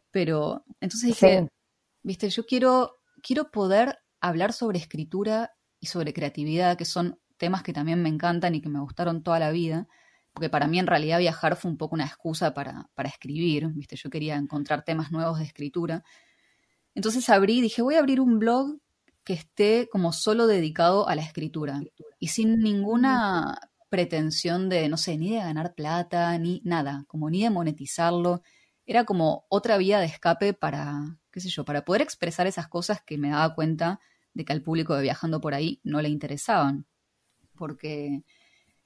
Pero 0.09 0.65
entonces 0.81 1.09
dije, 1.09 1.47
viste, 2.01 2.27
yo 2.31 2.47
quiero, 2.47 2.97
quiero 3.21 3.51
poder 3.51 3.99
hablar 4.27 4.53
sobre 4.53 4.79
escritura 4.79 5.55
y 5.79 5.87
sobre 5.87 6.13
creatividad, 6.13 6.77
que 6.77 6.85
son 6.85 7.19
temas 7.37 7.63
que 7.63 7.73
también 7.73 8.01
me 8.01 8.09
encantan 8.09 8.55
y 8.55 8.61
que 8.61 8.69
me 8.69 8.79
gustaron 8.79 9.23
toda 9.23 9.39
la 9.39 9.51
vida 9.51 9.87
porque 10.35 10.49
para 10.49 10.67
mí 10.67 10.79
en 10.79 10.85
realidad 10.85 11.19
viajar 11.19 11.55
fue 11.55 11.71
un 11.71 11.77
poco 11.77 11.95
una 11.95 12.05
excusa 12.05 12.53
para, 12.53 12.89
para 12.93 13.07
escribir, 13.07 13.69
¿viste? 13.69 13.95
Yo 13.95 14.09
quería 14.09 14.35
encontrar 14.35 14.83
temas 14.83 15.09
nuevos 15.09 15.39
de 15.39 15.45
escritura. 15.45 16.03
Entonces 16.93 17.29
abrí, 17.29 17.61
dije, 17.61 17.81
voy 17.81 17.95
a 17.95 17.99
abrir 17.99 18.19
un 18.19 18.37
blog 18.37 18.77
que 19.23 19.31
esté 19.31 19.87
como 19.89 20.11
solo 20.11 20.45
dedicado 20.45 21.07
a 21.07 21.15
la 21.15 21.21
escritura 21.21 21.79
y 22.19 22.27
sin 22.27 22.59
ninguna 22.59 23.57
pretensión 23.87 24.67
de, 24.67 24.89
no 24.89 24.97
sé, 24.97 25.17
ni 25.17 25.31
de 25.31 25.37
ganar 25.37 25.73
plata, 25.73 26.37
ni 26.37 26.61
nada, 26.65 27.05
como 27.07 27.29
ni 27.29 27.43
de 27.43 27.49
monetizarlo. 27.49 28.41
Era 28.85 29.05
como 29.05 29.45
otra 29.47 29.77
vía 29.77 30.01
de 30.01 30.07
escape 30.07 30.53
para, 30.53 31.17
qué 31.31 31.39
sé 31.39 31.47
yo, 31.47 31.63
para 31.63 31.85
poder 31.85 32.01
expresar 32.01 32.45
esas 32.45 32.67
cosas 32.67 33.01
que 33.01 33.17
me 33.17 33.29
daba 33.29 33.55
cuenta 33.55 34.01
de 34.35 34.45
que 34.45 34.53
al 34.53 34.61
público 34.61 34.93
de 34.95 35.01
viajando 35.01 35.41
por 35.41 35.55
ahí 35.55 35.79
no 35.83 36.01
le 36.01 36.09
interesaban. 36.09 36.85
Porque 37.57 38.23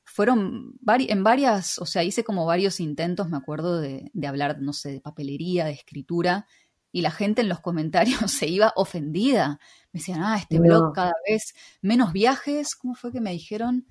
fueron 0.05 0.79
en 0.87 1.23
varias, 1.23 1.79
o 1.79 1.85
sea, 1.85 2.03
hice 2.03 2.23
como 2.23 2.45
varios 2.45 2.79
intentos, 2.79 3.29
me 3.29 3.37
acuerdo, 3.37 3.81
de, 3.81 4.11
hablar, 4.25 4.61
no 4.61 4.73
sé, 4.73 4.91
de 4.91 5.01
papelería, 5.01 5.65
de 5.65 5.71
escritura, 5.71 6.47
y 6.91 7.01
la 7.01 7.11
gente 7.11 7.41
en 7.41 7.49
los 7.49 7.59
comentarios 7.59 8.19
se 8.31 8.47
iba 8.47 8.73
ofendida. 8.75 9.59
Me 9.91 9.99
decían, 9.99 10.21
ah, 10.23 10.37
este 10.37 10.59
blog 10.59 10.93
cada 10.93 11.13
vez 11.27 11.53
menos 11.81 12.13
viajes. 12.13 12.75
¿Cómo 12.75 12.95
fue 12.95 13.11
que 13.11 13.21
me 13.21 13.31
dijeron? 13.31 13.87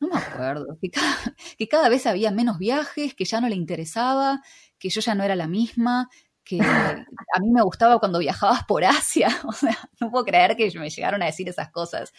No 0.00 0.08
me 0.08 0.16
acuerdo. 0.16 0.78
Que 0.80 0.90
cada, 0.90 1.16
que 1.58 1.68
cada 1.68 1.88
vez 1.88 2.06
había 2.06 2.30
menos 2.30 2.58
viajes, 2.58 3.14
que 3.14 3.24
ya 3.24 3.40
no 3.40 3.48
le 3.48 3.56
interesaba, 3.56 4.42
que 4.78 4.90
yo 4.90 5.00
ya 5.00 5.14
no 5.14 5.24
era 5.24 5.36
la 5.36 5.48
misma, 5.48 6.08
que 6.44 6.60
a 6.60 7.40
mí 7.40 7.50
me 7.50 7.62
gustaba 7.62 7.98
cuando 7.98 8.18
viajabas 8.18 8.64
por 8.64 8.84
Asia. 8.84 9.28
O 9.48 9.52
sea, 9.52 9.76
no 10.00 10.10
puedo 10.10 10.24
creer 10.24 10.56
que 10.56 10.70
me 10.78 10.90
llegaron 10.90 11.22
a 11.22 11.26
decir 11.26 11.48
esas 11.48 11.70
cosas. 11.70 12.12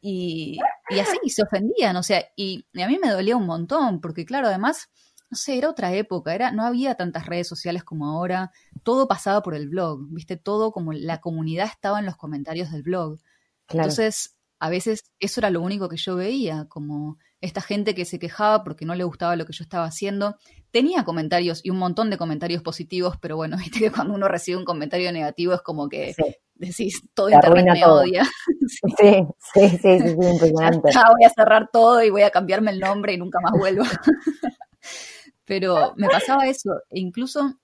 Y, 0.00 0.58
y 0.88 0.98
así, 0.98 1.18
se 1.28 1.42
ofendían, 1.42 1.94
o 1.96 2.02
sea, 2.02 2.24
y, 2.34 2.66
a 2.82 2.88
mí 2.88 2.98
me 2.98 3.10
dolía 3.10 3.36
un 3.36 3.44
montón, 3.44 4.00
porque 4.00 4.24
claro, 4.24 4.46
además, 4.46 4.88
no 5.28 5.36
sé, 5.36 5.58
era 5.58 5.68
otra 5.68 5.92
época, 5.92 6.34
era, 6.34 6.52
no 6.52 6.64
había 6.64 6.94
tantas 6.94 7.26
redes 7.26 7.46
sociales 7.46 7.84
como 7.84 8.06
ahora, 8.06 8.50
todo 8.82 9.06
pasaba 9.06 9.42
por 9.42 9.54
el 9.54 9.68
blog, 9.68 10.00
viste, 10.08 10.38
todo 10.38 10.72
como 10.72 10.94
la 10.94 11.20
comunidad 11.20 11.66
estaba 11.66 11.98
en 11.98 12.06
los 12.06 12.16
comentarios 12.16 12.72
del 12.72 12.82
blog. 12.82 13.18
Entonces, 13.68 14.38
a 14.60 14.68
veces 14.68 15.10
eso 15.18 15.40
era 15.40 15.50
lo 15.50 15.62
único 15.62 15.88
que 15.88 15.96
yo 15.96 16.16
veía, 16.16 16.66
como 16.68 17.18
esta 17.40 17.62
gente 17.62 17.94
que 17.94 18.04
se 18.04 18.18
quejaba 18.18 18.62
porque 18.62 18.84
no 18.84 18.94
le 18.94 19.04
gustaba 19.04 19.34
lo 19.34 19.46
que 19.46 19.54
yo 19.54 19.64
estaba 19.64 19.86
haciendo. 19.86 20.36
Tenía 20.70 21.04
comentarios 21.04 21.62
y 21.64 21.70
un 21.70 21.78
montón 21.78 22.10
de 22.10 22.18
comentarios 22.18 22.62
positivos, 22.62 23.16
pero 23.20 23.36
bueno, 23.36 23.56
viste 23.72 23.78
que 23.80 23.90
cuando 23.90 24.14
uno 24.14 24.28
recibe 24.28 24.58
un 24.58 24.66
comentario 24.66 25.10
negativo 25.12 25.54
es 25.54 25.62
como 25.62 25.88
que 25.88 26.14
decís, 26.54 27.02
todo 27.14 27.30
internet 27.30 27.66
me 27.72 27.84
odia. 27.86 28.22
Sí, 28.70 28.86
sí, 29.52 29.68
sí, 29.68 29.78
sí, 29.78 29.98
sí, 29.98 30.10
impresionante. 30.12 30.90
voy 31.12 31.24
a 31.24 31.30
cerrar 31.30 31.70
todo 31.72 32.04
y 32.04 32.10
voy 32.10 32.22
a 32.22 32.30
cambiarme 32.30 32.70
el 32.70 32.78
nombre 32.78 33.12
y 33.12 33.18
nunca 33.18 33.40
más 33.40 33.52
vuelvo. 33.58 33.82
Pero 35.44 35.92
me 35.96 36.08
pasaba 36.08 36.46
eso, 36.46 36.70
e 36.88 37.00
incluso 37.00 37.58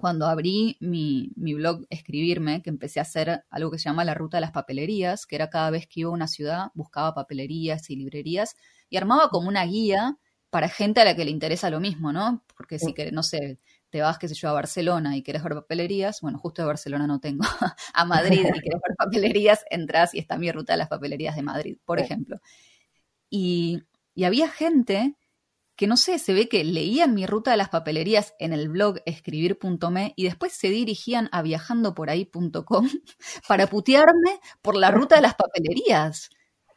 cuando 0.00 0.26
abrí 0.26 0.76
mi, 0.80 1.30
mi, 1.36 1.54
blog 1.54 1.86
Escribirme, 1.90 2.62
que 2.62 2.70
empecé 2.70 2.98
a 2.98 3.02
hacer 3.02 3.44
algo 3.50 3.70
que 3.70 3.78
se 3.78 3.84
llama 3.84 4.04
la 4.04 4.14
ruta 4.14 4.38
de 4.38 4.42
las 4.42 4.52
papelerías, 4.52 5.26
que 5.26 5.36
era 5.36 5.50
cada 5.50 5.70
vez 5.70 5.86
que 5.86 6.00
iba 6.00 6.10
a 6.10 6.14
una 6.14 6.26
ciudad, 6.26 6.68
buscaba 6.74 7.14
papelerías 7.14 7.88
y 7.90 7.96
librerías 7.96 8.56
y 8.88 8.96
armaba 8.96 9.28
como 9.28 9.48
una 9.48 9.64
guía 9.64 10.18
para 10.50 10.68
gente 10.68 11.00
a 11.00 11.04
la 11.04 11.14
que 11.14 11.24
le 11.24 11.30
interesa 11.30 11.70
lo 11.70 11.80
mismo, 11.80 12.12
¿no? 12.12 12.44
Porque 12.56 12.78
si 12.78 12.92
que, 12.92 13.12
no 13.12 13.22
sé, 13.22 13.60
te 13.90 14.00
vas, 14.00 14.18
qué 14.18 14.28
sé 14.28 14.34
yo, 14.34 14.48
a 14.48 14.52
Barcelona 14.52 15.16
y 15.16 15.22
quieres 15.22 15.42
ver 15.42 15.54
papelerías, 15.54 16.20
bueno, 16.20 16.38
justo 16.38 16.62
de 16.62 16.66
Barcelona 16.66 17.06
no 17.06 17.20
tengo, 17.20 17.44
a 17.94 18.04
Madrid 18.04 18.40
y 18.40 18.60
quieres 18.60 18.80
ver 18.82 18.96
papelerías, 18.96 19.64
entras 19.70 20.14
y 20.14 20.18
está 20.18 20.36
mi 20.38 20.50
ruta 20.50 20.72
de 20.72 20.78
las 20.78 20.88
papelerías 20.88 21.36
de 21.36 21.42
Madrid, 21.42 21.78
por 21.84 22.00
ejemplo. 22.00 22.40
Y, 23.28 23.82
había 24.22 24.50
gente 24.50 25.16
que 25.80 25.86
no 25.86 25.96
sé, 25.96 26.18
se 26.18 26.34
ve 26.34 26.46
que 26.46 26.62
leían 26.62 27.14
mi 27.14 27.24
ruta 27.24 27.52
de 27.52 27.56
las 27.56 27.70
papelerías 27.70 28.34
en 28.38 28.52
el 28.52 28.68
blog 28.68 28.98
escribir.me 29.06 30.12
y 30.14 30.24
después 30.24 30.52
se 30.52 30.68
dirigían 30.68 31.30
a 31.32 31.40
viajandoporahí.com 31.40 32.86
para 33.48 33.66
putearme 33.66 34.40
por 34.60 34.76
la 34.76 34.90
ruta 34.90 35.14
de 35.14 35.22
las 35.22 35.36
papelerías. 35.36 36.28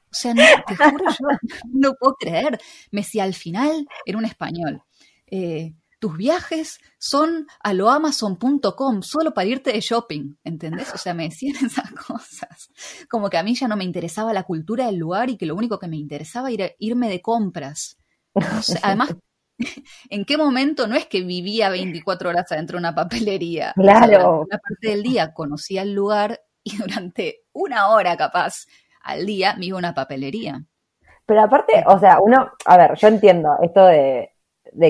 O 0.06 0.14
sea, 0.14 0.34
no, 0.34 0.44
te 0.66 0.78
juro, 0.78 1.06
yo 1.10 1.28
no 1.74 1.94
puedo 2.00 2.16
creer. 2.18 2.62
Me 2.92 3.02
decía, 3.02 3.26
al 3.26 3.34
final, 3.34 3.90
era 4.06 4.18
un 4.18 4.24
español. 4.24 4.84
Eh, 5.28 5.74
tus 6.00 6.16
viajes 6.16 6.80
son 6.98 7.46
a 7.62 7.74
loamazon.com 7.74 9.02
solo 9.02 9.34
para 9.34 9.50
irte 9.50 9.74
de 9.74 9.82
shopping, 9.82 10.38
¿entendés? 10.46 10.94
O 10.94 10.98
sea, 10.98 11.14
me 11.14 11.24
decían 11.24 11.58
esas 11.66 11.92
cosas. 11.92 12.72
Como 13.10 13.30
que 13.30 13.38
a 13.38 13.44
mí 13.44 13.54
ya 13.54 13.68
no 13.68 13.76
me 13.76 13.84
interesaba 13.84 14.32
la 14.32 14.44
cultura 14.44 14.86
del 14.86 14.96
lugar 14.96 15.30
y 15.30 15.36
que 15.36 15.46
lo 15.46 15.56
único 15.56 15.78
que 15.78 15.90
me 15.90 15.98
interesaba 15.98 16.52
era 16.52 16.72
irme 16.80 17.10
de 17.10 17.22
compras. 17.22 17.98
además, 18.84 19.16
¿en 20.10 20.26
qué 20.26 20.38
momento 20.38 20.88
no 20.88 20.96
es 20.96 21.06
que 21.06 21.22
vivía 21.22 21.70
24 21.70 22.30
horas 22.30 22.52
adentro 22.52 22.78
de 22.78 22.82
una 22.82 22.96
papelería? 22.96 23.74
Claro. 23.76 24.42
una 24.42 24.58
parte 24.58 24.90
del 24.90 25.04
día 25.04 25.34
conocía 25.34 25.82
el 25.82 25.94
lugar 25.94 26.42
y 26.64 26.78
durante 26.78 27.42
una 27.52 27.90
hora 27.90 28.16
capaz 28.18 28.66
al 29.04 29.26
día 29.26 29.56
me 29.58 29.66
iba 29.68 29.78
a 29.78 29.80
una 29.80 29.94
papelería. 29.94 30.64
Pero 31.26 31.42
aparte, 31.42 31.84
o 31.88 32.00
sea, 32.00 32.20
uno, 32.20 32.52
a 32.66 32.78
ver, 32.78 32.96
yo 32.96 33.08
entiendo 33.08 33.58
esto 33.62 33.86
de, 33.86 34.32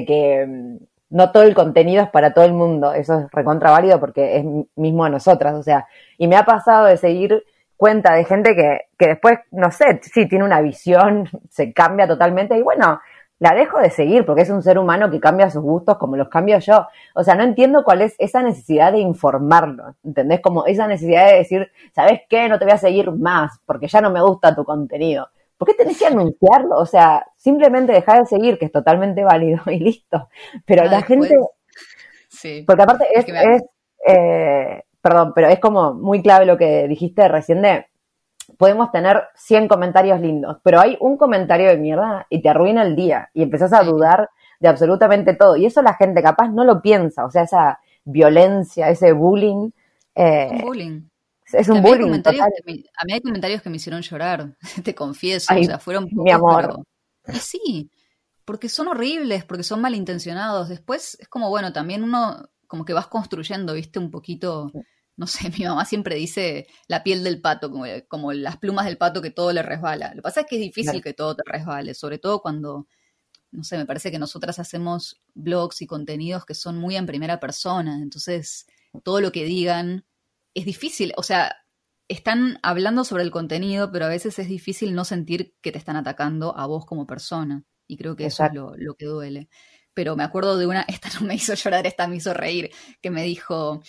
que 0.05 0.45
mm, 0.47 0.77
no 1.09 1.31
todo 1.31 1.43
el 1.43 1.53
contenido 1.53 2.03
es 2.03 2.09
para 2.09 2.33
todo 2.33 2.45
el 2.45 2.53
mundo, 2.53 2.93
eso 2.93 3.19
es 3.19 3.31
recontra 3.31 3.71
válido 3.71 3.99
porque 3.99 4.37
es 4.37 4.45
mismo 4.75 5.05
a 5.05 5.09
nosotras, 5.09 5.53
o 5.53 5.63
sea, 5.63 5.87
y 6.17 6.27
me 6.27 6.35
ha 6.35 6.45
pasado 6.45 6.85
de 6.85 6.97
seguir 6.97 7.43
cuenta 7.77 8.13
de 8.13 8.25
gente 8.25 8.55
que, 8.55 8.81
que 8.97 9.07
después, 9.09 9.39
no 9.51 9.69
sé, 9.71 9.99
sí, 10.01 10.27
tiene 10.27 10.45
una 10.45 10.61
visión, 10.61 11.29
se 11.49 11.73
cambia 11.73 12.07
totalmente 12.07 12.57
y 12.57 12.61
bueno, 12.61 12.99
la 13.39 13.53
dejo 13.53 13.79
de 13.79 13.89
seguir 13.89 14.25
porque 14.25 14.43
es 14.43 14.49
un 14.49 14.63
ser 14.63 14.77
humano 14.79 15.11
que 15.11 15.19
cambia 15.19 15.49
sus 15.49 15.61
gustos 15.61 15.97
como 15.97 16.15
los 16.15 16.29
cambio 16.29 16.59
yo. 16.59 16.87
O 17.15 17.23
sea, 17.23 17.35
no 17.35 17.43
entiendo 17.43 17.83
cuál 17.83 18.01
es 18.01 18.15
esa 18.17 18.41
necesidad 18.41 18.91
de 18.91 18.99
informarlo, 18.99 19.95
¿entendés? 20.03 20.39
Como 20.39 20.65
esa 20.65 20.87
necesidad 20.87 21.27
de 21.27 21.37
decir, 21.37 21.71
¿sabes 21.93 22.21
qué? 22.29 22.47
No 22.47 22.59
te 22.59 22.65
voy 22.65 22.73
a 22.73 22.77
seguir 22.77 23.11
más 23.11 23.59
porque 23.65 23.87
ya 23.87 24.01
no 24.01 24.11
me 24.11 24.21
gusta 24.21 24.55
tu 24.55 24.63
contenido. 24.63 25.29
¿Por 25.57 25.67
qué 25.67 25.73
tenés 25.73 25.97
que 25.97 26.07
anunciarlo? 26.07 26.77
O 26.77 26.85
sea, 26.85 27.25
simplemente 27.37 27.93
dejar 27.93 28.19
de 28.19 28.25
seguir, 28.25 28.57
que 28.57 28.65
es 28.65 28.71
totalmente 28.71 29.23
válido 29.23 29.61
y 29.67 29.79
listo. 29.79 30.29
Pero 30.65 30.85
la 30.85 31.01
gente... 31.01 31.35
Sí. 32.29 32.63
Porque 32.65 32.83
aparte 32.83 33.05
es... 33.13 33.25
es, 33.27 33.63
eh, 34.07 34.83
perdón, 35.01 35.33
pero 35.35 35.49
es 35.49 35.59
como 35.59 35.93
muy 35.93 36.21
clave 36.21 36.45
lo 36.45 36.57
que 36.57 36.87
dijiste 36.87 37.27
recién 37.27 37.61
de 37.61 37.87
podemos 38.57 38.91
tener 38.91 39.23
100 39.35 39.67
comentarios 39.67 40.19
lindos, 40.19 40.57
pero 40.63 40.79
hay 40.79 40.97
un 40.99 41.17
comentario 41.17 41.69
de 41.69 41.77
mierda 41.77 42.27
y 42.29 42.41
te 42.41 42.49
arruina 42.49 42.83
el 42.83 42.95
día 42.95 43.29
y 43.33 43.43
empezás 43.43 43.73
a 43.73 43.83
dudar 43.83 44.29
de 44.59 44.67
absolutamente 44.67 45.33
todo. 45.33 45.55
Y 45.57 45.65
eso 45.65 45.81
la 45.81 45.95
gente 45.95 46.21
capaz 46.21 46.49
no 46.49 46.63
lo 46.63 46.81
piensa, 46.81 47.25
o 47.25 47.31
sea, 47.31 47.43
esa 47.43 47.79
violencia, 48.05 48.89
ese 48.89 49.11
bullying. 49.13 49.71
Eh, 50.15 50.61
bullying. 50.63 51.01
Es 51.51 51.69
un 51.69 51.81
bullying. 51.81 52.21
a 52.25 53.05
mí 53.05 53.13
hay 53.13 53.21
comentarios 53.21 53.61
que 53.61 53.69
me 53.69 53.77
hicieron 53.77 54.01
llorar, 54.01 54.55
te 54.83 54.95
confieso, 54.95 55.53
o 55.53 55.63
sea, 55.63 55.79
fueron 55.79 56.07
mi 56.11 56.31
amor. 56.31 56.83
sí, 57.33 57.89
porque 58.45 58.69
son 58.69 58.87
horribles, 58.87 59.43
porque 59.45 59.63
son 59.63 59.81
malintencionados. 59.81 60.69
Después 60.69 61.17
es 61.19 61.27
como, 61.27 61.49
bueno, 61.49 61.73
también 61.73 62.03
uno 62.03 62.49
como 62.67 62.85
que 62.85 62.93
vas 62.93 63.07
construyendo, 63.07 63.73
viste, 63.73 63.99
un 63.99 64.09
poquito 64.09 64.71
no 65.15 65.27
sé, 65.27 65.49
mi 65.57 65.65
mamá 65.65 65.85
siempre 65.85 66.15
dice 66.15 66.67
la 66.87 67.03
piel 67.03 67.23
del 67.23 67.41
pato, 67.41 67.71
como, 67.71 67.85
como, 68.07 68.33
las 68.33 68.57
plumas 68.57 68.85
del 68.85 68.97
pato 68.97 69.21
que 69.21 69.31
todo 69.31 69.51
le 69.51 69.61
resbala. 69.61 70.09
Lo 70.09 70.15
que 70.17 70.21
pasa 70.21 70.41
es 70.41 70.47
que 70.47 70.55
es 70.55 70.61
difícil 70.61 71.01
que 71.01 71.13
todo 71.13 71.35
te 71.35 71.43
resbale, 71.45 71.93
sobre 71.93 72.17
todo 72.17 72.41
cuando, 72.41 72.87
no 73.51 73.63
sé, 73.63 73.77
me 73.77 73.85
parece 73.85 74.11
que 74.11 74.19
nosotras 74.19 74.59
hacemos 74.59 75.21
blogs 75.33 75.81
y 75.81 75.87
contenidos 75.87 76.45
que 76.45 76.55
son 76.55 76.77
muy 76.77 76.95
en 76.95 77.05
primera 77.05 77.39
persona, 77.39 77.99
entonces 78.01 78.65
todo 79.03 79.21
lo 79.21 79.31
que 79.31 79.45
digan 79.45 80.05
es 80.53 80.65
difícil, 80.65 81.13
o 81.17 81.23
sea, 81.23 81.55
están 82.07 82.59
hablando 82.61 83.03
sobre 83.05 83.23
el 83.23 83.31
contenido, 83.31 83.91
pero 83.91 84.05
a 84.05 84.09
veces 84.09 84.37
es 84.37 84.47
difícil 84.47 84.93
no 84.93 85.05
sentir 85.05 85.55
que 85.61 85.71
te 85.71 85.77
están 85.79 85.95
atacando 85.95 86.55
a 86.57 86.67
vos 86.67 86.85
como 86.85 87.07
persona, 87.07 87.63
y 87.87 87.97
creo 87.97 88.15
que 88.15 88.25
eso 88.25 88.45
es 88.45 88.53
lo, 88.53 88.75
lo 88.75 88.95
que 88.95 89.05
duele. 89.05 89.49
Pero 89.93 90.15
me 90.15 90.23
acuerdo 90.23 90.57
de 90.57 90.67
una, 90.67 90.81
esta 90.87 91.09
no 91.19 91.25
me 91.25 91.35
hizo 91.35 91.53
llorar, 91.53 91.85
esta 91.87 92.07
me 92.07 92.17
hizo 92.17 92.33
reír, 92.33 92.71
que 93.01 93.09
me 93.09 93.23
dijo, 93.23 93.81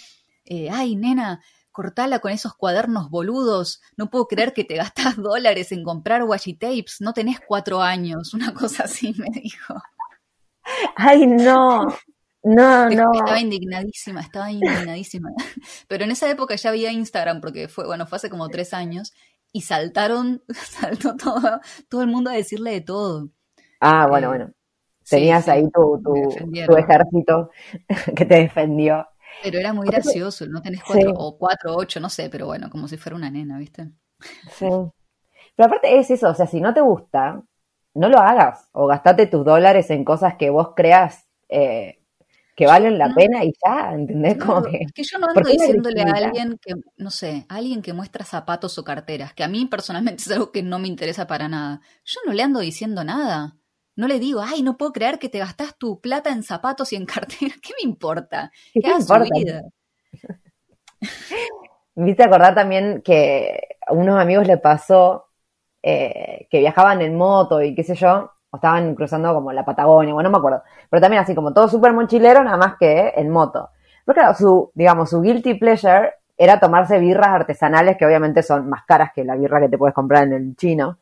eh, 0.45 0.69
ay, 0.71 0.97
nena, 0.97 1.43
cortala 1.75 2.21
con 2.21 2.31
esos 2.31 2.55
cuadernos 2.55 3.11
boludos, 3.11 3.83
no 3.97 4.09
puedo 4.09 4.29
creer 4.29 4.53
que 4.53 4.65
te 4.65 4.77
gastas 4.77 5.17
dólares 5.17 5.73
en 5.73 5.83
comprar 5.83 6.23
washi 6.23 6.55
tapes, 6.55 7.01
no 7.01 7.13
tenés 7.13 7.41
cuatro 7.47 7.83
años, 7.83 8.33
una 8.33 8.55
cosa 8.55 8.85
así 8.85 9.15
me 9.19 9.29
dijo. 9.41 9.75
Ay, 10.97 11.27
no, 11.27 11.87
no, 12.45 12.91
no. 12.91 13.13
Estaba 13.13 13.41
indignadísima, 13.41 14.21
estaba 14.21 14.53
indignadísima. 14.53 15.31
Pero 15.89 16.05
en 16.05 16.13
esa 16.13 16.31
época 16.31 16.55
ya 16.55 16.71
había 16.71 16.93
Instagram, 16.93 17.41
porque 17.41 17.69
fue, 17.69 17.87
bueno, 17.87 18.07
fue 18.07 18.17
hace 18.17 18.31
como 18.31 18.49
tres 18.49 18.73
años, 18.73 19.13
y 19.53 19.63
saltaron, 19.63 20.43
saltó 20.55 21.17
todo, 21.17 21.61
todo 21.89 22.03
el 22.03 22.09
mundo 22.09 22.31
a 22.31 22.35
decirle 22.35 22.71
de 22.71 22.81
todo. 22.83 23.31
Ah, 23.81 24.07
bueno, 24.07 24.27
eh, 24.27 24.31
bueno. 24.31 24.53
Tenías 25.09 25.49
ahí 25.49 25.69
tu, 25.71 26.01
tu 26.03 26.77
ejército 26.77 27.51
que 28.17 28.25
te 28.25 28.37
defendió. 28.37 29.07
Pero 29.45 29.59
era 29.59 29.75
muy 29.75 29.87
gracioso, 29.87 30.47
no 30.47 30.63
tenés 30.63 30.83
cuatro 30.83 31.13
o 31.19 31.37
cuatro, 31.37 31.77
ocho, 31.77 32.01
no 32.01 32.09
sé, 32.09 32.31
pero 32.31 32.47
bueno, 32.47 32.71
como 32.71 32.89
si 32.89 32.97
fuera 32.97 33.15
una 33.15 33.31
nena, 33.31 33.59
¿viste? 33.59 33.91
Sí. 34.51 34.67
Pero 35.57 35.67
aparte 35.67 35.99
es 35.99 36.11
eso, 36.11 36.31
o 36.31 36.35
sea, 36.35 36.47
si 36.47 36.63
no 36.63 36.73
te 36.73 36.81
gusta, 36.81 37.43
no 37.93 38.09
lo 38.09 38.19
hagas. 38.19 38.69
O 38.73 38.87
gastate 38.87 39.27
tus 39.27 39.45
dólares 39.45 39.91
en 39.91 40.03
cosas 40.03 40.37
que 40.37 40.49
vos 40.49 40.71
creas 40.75 41.29
eh, 41.49 42.01
que 42.57 42.67
valen 42.67 42.99
la 42.99 43.13
pena 43.15 43.45
y 43.45 43.53
ya, 43.65 43.93
¿entendés? 43.93 44.39
Como 44.39 44.63
que, 44.63 44.79
es 44.79 44.93
que 44.93 45.03
yo 45.03 45.19
no 45.19 45.29
ando 45.29 45.43
diciéndole 45.49 46.03
a 46.03 46.13
alguien 46.13 46.59
que, 46.61 46.75
no 46.97 47.11
sé, 47.11 47.47
a 47.49 47.57
alguien 47.57 47.83
que 47.83 47.93
muestra 47.93 48.25
zapatos 48.25 48.79
o 48.79 48.85
carteras, 48.85 49.35
que 49.35 49.45
a 49.45 49.49
mí 49.49 49.67
personalmente 49.67 50.23
es 50.27 50.31
algo 50.31 50.53
que 50.53 50.63
no 50.63 50.79
me 50.79 50.89
interesa 50.89 51.27
para 51.27 51.49
nada. 51.49 51.81
Yo 52.05 52.21
no 52.27 52.33
le 52.33 52.43
ando 52.43 52.61
diciendo 52.61 53.05
nada. 53.05 53.57
No 53.97 54.09
le 54.09 54.19
digo, 54.19 54.41
ay, 54.43 54.63
no 54.63 54.77
puedo 54.77 54.93
creer 54.93 55.19
que 55.19 55.29
te 55.29 55.39
gastás 55.39 55.77
tu 55.79 56.01
plata 56.01 56.31
en 56.31 56.43
zapatos 56.43 56.93
y 56.93 56.97
en 56.97 57.07
cartera. 57.07 57.55
¿Qué 57.63 57.73
me 57.83 57.89
importa? 57.89 58.51
¿Qué, 58.73 58.81
¿Qué 58.81 58.91
importa? 58.91 59.29
vida? 59.33 59.63
Me 61.97 62.11
hice 62.11 62.25
acordar 62.25 62.55
también 62.57 63.03
que 63.03 63.77
a 63.87 63.93
unos 63.93 64.19
amigos 64.19 64.49
le 64.49 64.59
pasó 64.59 65.27
eh, 65.83 66.49
que 66.51 66.59
viajaban 66.59 67.03
en 67.03 67.17
moto 67.17 67.63
y 67.63 67.75
qué 67.75 67.85
sé 67.85 67.95
yo, 67.95 68.33
o 68.51 68.57
estaban 68.57 68.95
cruzando 68.95 69.33
como 69.33 69.53
la 69.53 69.65
Patagonia, 69.65 70.13
bueno, 70.15 70.29
no 70.29 70.33
me 70.33 70.39
acuerdo. 70.39 70.63
Pero 70.91 71.01
también 71.01 71.23
así 71.23 71.35
como 71.35 71.53
todo 71.53 71.69
súper 71.69 71.93
mochilero, 71.93 72.43
nada 72.43 72.57
más 72.57 72.77
que 72.79 73.13
en 73.15 73.31
moto. 73.31 73.71
Pero 74.05 74.15
claro, 74.15 74.35
su, 74.35 74.73
digamos, 74.75 75.11
su 75.11 75.21
guilty 75.21 75.55
pleasure 75.55 76.15
era 76.37 76.59
tomarse 76.59 76.99
birras 76.99 77.29
artesanales 77.29 77.97
que 77.97 78.07
obviamente 78.07 78.43
son 78.43 78.69
más 78.69 78.85
caras 78.85 79.11
que 79.15 79.25
la 79.25 79.37
birra 79.37 79.61
que 79.61 79.69
te 79.69 79.79
puedes 79.79 79.95
comprar 79.95 80.25
en 80.25 80.33
el 80.33 80.57
chino. 80.57 80.99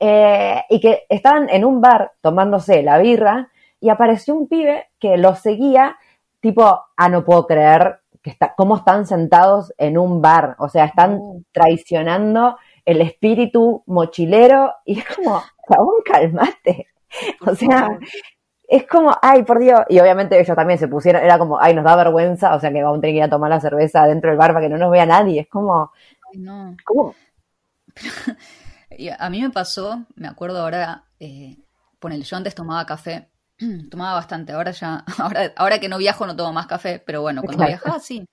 Eh, 0.00 0.62
y 0.68 0.80
que 0.80 1.06
estaban 1.08 1.48
en 1.48 1.64
un 1.64 1.80
bar 1.80 2.12
tomándose 2.20 2.82
la 2.82 2.98
birra 2.98 3.50
y 3.80 3.88
apareció 3.88 4.34
un 4.34 4.48
pibe 4.48 4.88
que 5.00 5.16
los 5.16 5.40
seguía, 5.40 5.96
tipo, 6.40 6.82
ah, 6.96 7.08
no 7.08 7.24
puedo 7.24 7.46
creer 7.46 8.00
que 8.22 8.30
está, 8.30 8.54
cómo 8.56 8.76
están 8.76 9.06
sentados 9.06 9.72
en 9.76 9.98
un 9.98 10.20
bar, 10.22 10.56
o 10.58 10.68
sea, 10.68 10.84
están 10.84 11.44
traicionando 11.52 12.58
el 12.84 13.00
espíritu 13.00 13.82
mochilero 13.86 14.72
y 14.84 14.98
es 15.00 15.04
como, 15.16 15.42
cabrón, 15.66 16.02
calmate. 16.04 16.88
o 17.46 17.54
sea, 17.54 17.98
es 18.68 18.86
como, 18.86 19.14
ay, 19.20 19.42
por 19.42 19.58
Dios. 19.58 19.80
Y 19.88 19.98
obviamente 19.98 20.38
ellos 20.38 20.56
también 20.56 20.78
se 20.78 20.88
pusieron, 20.88 21.22
era 21.22 21.38
como, 21.38 21.60
ay, 21.60 21.74
nos 21.74 21.84
da 21.84 21.96
vergüenza, 21.96 22.54
o 22.54 22.60
sea 22.60 22.72
que 22.72 22.82
vamos 22.82 22.98
a 22.98 23.00
tener 23.00 23.14
que 23.14 23.18
ir 23.18 23.24
a 23.24 23.30
tomar 23.30 23.50
la 23.50 23.60
cerveza 23.60 24.06
dentro 24.06 24.30
del 24.30 24.38
bar 24.38 24.52
para 24.52 24.66
que 24.66 24.70
no 24.70 24.78
nos 24.78 24.90
vea 24.90 25.06
nadie. 25.06 25.42
Es 25.42 25.48
como, 25.48 25.92
no. 26.34 26.76
¿cómo? 26.84 27.14
Y 28.90 29.10
a 29.10 29.30
mí 29.30 29.42
me 29.42 29.50
pasó, 29.50 30.06
me 30.14 30.28
acuerdo 30.28 30.60
ahora, 30.62 31.04
eh, 31.20 31.58
ponele, 31.98 32.24
yo 32.24 32.36
antes 32.36 32.54
tomaba 32.54 32.86
café, 32.86 33.30
tomaba 33.90 34.14
bastante, 34.14 34.52
ahora 34.52 34.70
ya, 34.70 35.04
ahora, 35.18 35.52
ahora 35.56 35.78
que 35.78 35.88
no 35.88 35.98
viajo 35.98 36.26
no 36.26 36.36
tomo 36.36 36.52
más 36.52 36.66
café, 36.66 37.02
pero 37.04 37.22
bueno, 37.22 37.42
cuando 37.42 37.66
viajaba 37.66 38.00
sí. 38.00 38.24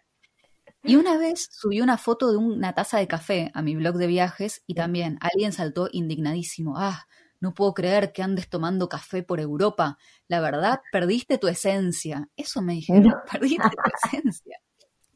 Y 0.84 0.98
una 0.98 1.18
vez 1.18 1.50
subí 1.52 1.82
una 1.82 1.98
foto 1.98 2.32
de 2.32 2.38
una 2.38 2.74
taza 2.74 3.00
de 3.00 3.08
café 3.08 3.52
a 3.56 3.64
mi 3.64 3.76
blog 3.76 3.96
de 3.96 4.06
viajes 4.06 4.62
y 4.68 4.76
también 4.76 5.18
alguien 5.20 5.52
saltó 5.52 5.90
indignadísimo. 5.92 6.76
Ah, 6.78 7.08
no 7.40 7.56
puedo 7.56 7.74
creer 7.74 8.12
que 8.12 8.22
andes 8.22 8.50
tomando 8.50 8.88
café 8.88 9.24
por 9.24 9.40
Europa. 9.40 9.98
La 10.28 10.40
verdad, 10.42 10.82
perdiste 10.92 11.40
tu 11.40 11.48
esencia. 11.48 12.30
Eso 12.36 12.62
me 12.62 12.74
dijeron, 12.74 13.16
perdiste 13.32 13.68
tu 13.70 14.08
esencia. 14.08 14.60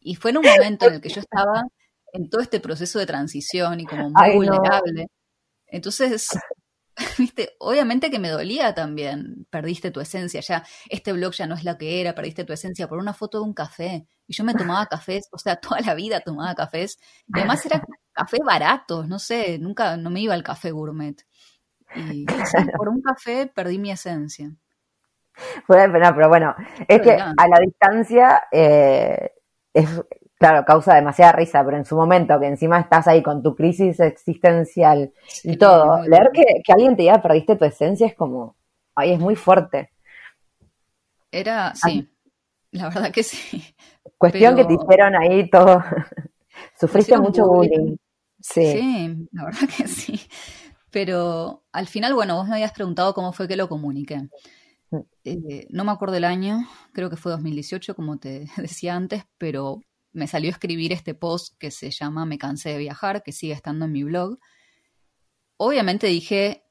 Y 0.02 0.16
fue 0.16 0.32
en 0.32 0.38
un 0.38 0.46
momento 0.46 0.88
en 0.88 0.96
el 0.96 1.02
que 1.02 1.10
yo 1.10 1.22
estaba 1.22 1.64
en 2.14 2.30
todo 2.30 2.42
este 2.42 2.60
proceso 2.60 2.98
de 2.98 3.06
transición 3.06 3.80
y 3.80 3.86
como 3.86 4.10
muy 4.10 4.36
vulnerable. 4.36 5.08
Entonces, 5.72 6.28
viste, 7.18 7.56
obviamente 7.60 8.10
que 8.10 8.20
me 8.20 8.30
dolía 8.30 8.74
también, 8.74 9.48
perdiste 9.50 9.92
tu 9.92 10.00
esencia, 10.00 10.42
ya 10.42 10.64
este 10.90 11.14
blog 11.14 11.34
ya 11.34 11.48
no 11.48 11.56
es 11.56 11.64
la 11.64 11.78
que 11.78 12.02
era, 12.02 12.16
perdiste 12.16 12.44
tu 12.44 12.54
esencia 12.54 12.88
por 12.88 13.00
una 13.00 13.14
foto 13.14 13.40
de 13.40 13.46
un 13.46 13.54
café. 13.54 14.08
Y 14.28 14.34
yo 14.34 14.44
me 14.44 14.54
tomaba 14.54 14.86
cafés, 14.90 15.28
o 15.32 15.38
sea, 15.38 15.56
toda 15.58 15.82
la 15.82 15.94
vida 15.94 16.22
tomaba 16.22 16.56
cafés. 16.56 16.98
Y 17.28 17.40
además 17.40 17.66
era 17.66 17.82
café 18.14 18.38
barato, 18.46 19.06
no 19.06 19.20
sé, 19.20 19.60
nunca, 19.60 19.98
no 19.98 20.10
me 20.10 20.22
iba 20.22 20.34
al 20.34 20.44
café 20.44 20.72
gourmet. 20.72 21.16
Y 21.96 22.26
por 22.78 22.90
un 22.90 23.02
café 23.02 23.48
perdí 23.48 23.80
mi 23.80 23.90
esencia. 23.90 24.52
pero 25.68 26.30
bueno, 26.30 26.56
es 26.88 27.02
que 27.02 27.14
a 27.14 27.48
la 27.48 27.60
distancia 27.60 28.44
eh, 28.52 29.32
es, 29.74 29.90
claro, 30.40 30.66
causa 30.66 30.96
demasiada 30.96 31.34
risa, 31.34 31.64
pero 31.64 31.78
en 31.78 31.86
su 31.86 31.96
momento, 31.96 32.40
que 32.40 32.48
encima 32.48 32.80
estás 32.80 33.08
ahí 33.08 33.22
con 33.22 33.44
tu 33.44 33.56
crisis 33.56 34.00
existencial 34.00 35.14
y 35.44 35.58
todo, 35.58 36.02
leer 36.04 36.32
que, 36.34 36.44
que, 36.64 36.72
alguien 36.72 36.96
te 36.96 37.04
diga 37.04 37.22
perdiste 37.22 37.56
tu 37.56 37.66
esencia 37.66 38.08
es 38.08 38.16
como, 38.16 38.56
ay, 38.96 39.12
es 39.12 39.20
muy 39.20 39.36
fuerte. 39.36 39.92
Era, 41.32 41.76
sí, 41.76 42.10
la 42.72 42.90
verdad 42.90 43.12
que 43.12 43.22
sí. 43.22 43.64
Cuestión 44.18 44.56
que 44.56 44.66
te 44.66 44.74
hicieron 44.74 45.16
ahí 45.16 45.50
todo. 45.50 45.84
Sufriste 46.80 47.18
mucho 47.18 47.46
bullying. 47.46 47.98
Sí. 48.40 48.72
sí, 48.72 49.28
la 49.32 49.46
verdad 49.46 49.68
que 49.78 49.88
sí. 49.88 50.20
Pero 50.90 51.64
al 51.72 51.88
final, 51.88 52.14
bueno, 52.14 52.36
vos 52.38 52.48
me 52.48 52.56
habías 52.56 52.72
preguntado 52.72 53.14
cómo 53.14 53.34
fue 53.34 53.48
que 53.48 53.58
lo 53.58 53.70
comuniqué. 53.70 54.30
Mm. 54.92 55.00
Eh, 55.26 55.68
no 55.70 55.84
me 55.84 55.92
acuerdo 55.92 56.16
el 56.16 56.24
año, 56.24 56.66
creo 56.94 57.10
que 57.10 57.18
fue 57.18 57.32
2018, 57.32 57.96
como 57.96 58.18
te 58.18 58.48
decía 58.58 58.96
antes, 58.96 59.24
pero 59.38 59.82
me 60.12 60.28
salió 60.28 60.50
a 60.50 60.52
escribir 60.52 60.92
este 60.92 61.14
post 61.14 61.58
que 61.58 61.72
se 61.72 61.92
llama 61.92 62.26
Me 62.26 62.38
cansé 62.38 62.70
de 62.70 62.78
viajar, 62.78 63.24
que 63.24 63.32
sigue 63.32 63.54
estando 63.54 63.86
en 63.86 63.92
mi 63.92 64.04
blog. 64.04 64.40
Obviamente 65.58 66.08
dije, 66.08 66.64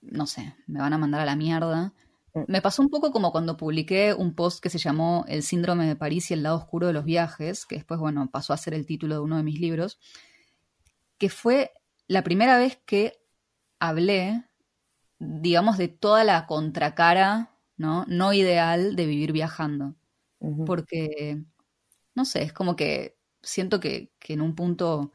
no 0.00 0.26
sé, 0.26 0.54
me 0.66 0.80
van 0.80 0.92
a 0.92 0.98
mandar 0.98 1.20
a 1.20 1.26
la 1.26 1.36
mierda. 1.36 1.92
Mm. 2.34 2.40
Me 2.48 2.62
pasó 2.62 2.82
un 2.82 2.88
poco 2.88 3.10
como 3.10 3.32
cuando 3.32 3.56
publiqué 3.56 4.14
un 4.14 4.34
post 4.34 4.62
que 4.62 4.70
se 4.70 4.78
llamó 4.78 5.24
El 5.28 5.42
síndrome 5.42 5.86
de 5.86 5.96
París 5.96 6.30
y 6.30 6.34
el 6.34 6.42
lado 6.42 6.56
oscuro 6.56 6.86
de 6.86 6.92
los 6.92 7.04
viajes, 7.04 7.66
que 7.66 7.76
después, 7.76 8.00
bueno, 8.00 8.30
pasó 8.30 8.52
a 8.52 8.58
ser 8.58 8.74
el 8.74 8.86
título 8.86 9.16
de 9.16 9.20
uno 9.20 9.36
de 9.36 9.42
mis 9.42 9.60
libros, 9.60 9.98
que 11.18 11.28
fue 11.28 11.72
la 12.06 12.24
primera 12.24 12.58
vez 12.58 12.78
que 12.86 13.20
hablé, 13.78 14.44
digamos, 15.18 15.78
de 15.78 15.88
toda 15.88 16.24
la 16.24 16.46
contracara, 16.46 17.56
¿no? 17.76 18.04
No 18.08 18.32
ideal 18.32 18.96
de 18.96 19.06
vivir 19.06 19.32
viajando. 19.32 19.96
Porque, 20.64 21.42
no 22.14 22.24
sé, 22.24 22.42
es 22.42 22.52
como 22.52 22.76
que 22.76 23.16
siento 23.42 23.80
que, 23.80 24.12
que 24.18 24.34
en 24.34 24.40
un 24.40 24.54
punto, 24.54 25.12